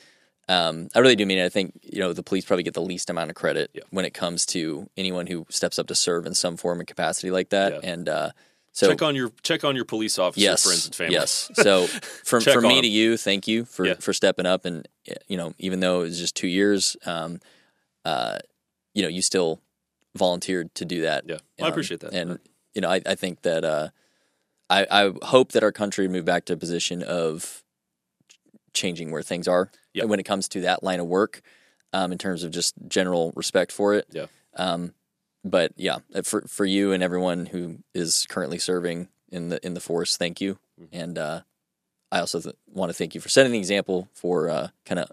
[0.49, 1.45] um, I really do mean it.
[1.45, 3.83] I think you know the police probably get the least amount of credit Yeah.
[3.91, 7.31] when it comes to anyone who steps up to serve in some form and capacity
[7.31, 7.85] like that.
[7.85, 8.31] And uh,
[8.73, 11.15] so check on your check on your police officer yes, friends and family.
[11.15, 11.51] Yes.
[11.55, 11.87] So
[12.25, 12.83] from from me them.
[12.83, 13.95] to you, thank you for Yeah.
[13.95, 14.87] for stepping up and
[15.29, 17.41] you know even though it was just two years, um,
[18.05, 18.39] uh,
[18.95, 19.61] you know you still
[20.17, 21.25] volunteered to do that.
[21.29, 21.37] Yeah.
[21.59, 22.13] Well, I appreciate that.
[22.15, 22.39] And
[22.75, 23.89] you know I, I think that uh,
[24.71, 27.63] I I hope that our country move back to a position of
[28.75, 30.05] changing where things are Yeah.
[30.05, 31.43] when it comes to that line of work,
[31.93, 34.07] um, in terms of just general respect for it.
[34.11, 34.27] Yeah.
[34.57, 34.95] Um,
[35.45, 39.75] but yeah, uh, for for you and everyone who is currently serving in the in
[39.75, 40.59] the force, thank you.
[40.81, 40.95] Mm-hmm.
[41.01, 41.41] And uh,
[42.11, 45.11] I also th- want to thank you for setting the example for uh, kind of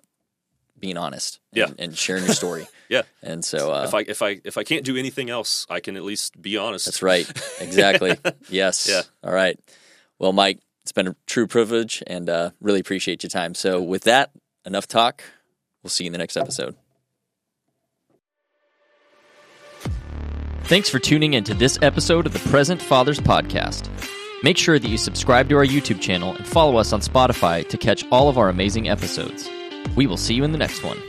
[0.79, 1.83] being honest, and, Yeah.
[1.83, 2.67] and sharing your story.
[2.89, 3.03] Yeah.
[3.21, 5.95] And so uh, if I if I if I can't do anything else, I can
[5.95, 6.85] at least be honest.
[6.85, 7.29] that's right,
[7.61, 8.17] exactly.
[8.49, 8.89] yes.
[8.89, 9.03] Yeah.
[9.23, 9.59] All right.
[10.17, 13.53] Well, Mike, it's been a true privilege, and uh, really appreciate your time.
[13.53, 14.31] So with that,
[14.65, 15.21] enough talk.
[15.83, 16.75] We'll see you in the next episode.
[20.69, 23.89] Thanks for tuning in to this episode of the Present Fathers Podcast.
[24.43, 27.75] Make sure that you subscribe to our YouTube channel and follow us on Spotify to
[27.75, 29.49] catch all of our amazing episodes.
[29.95, 30.99] We will see you in the next one.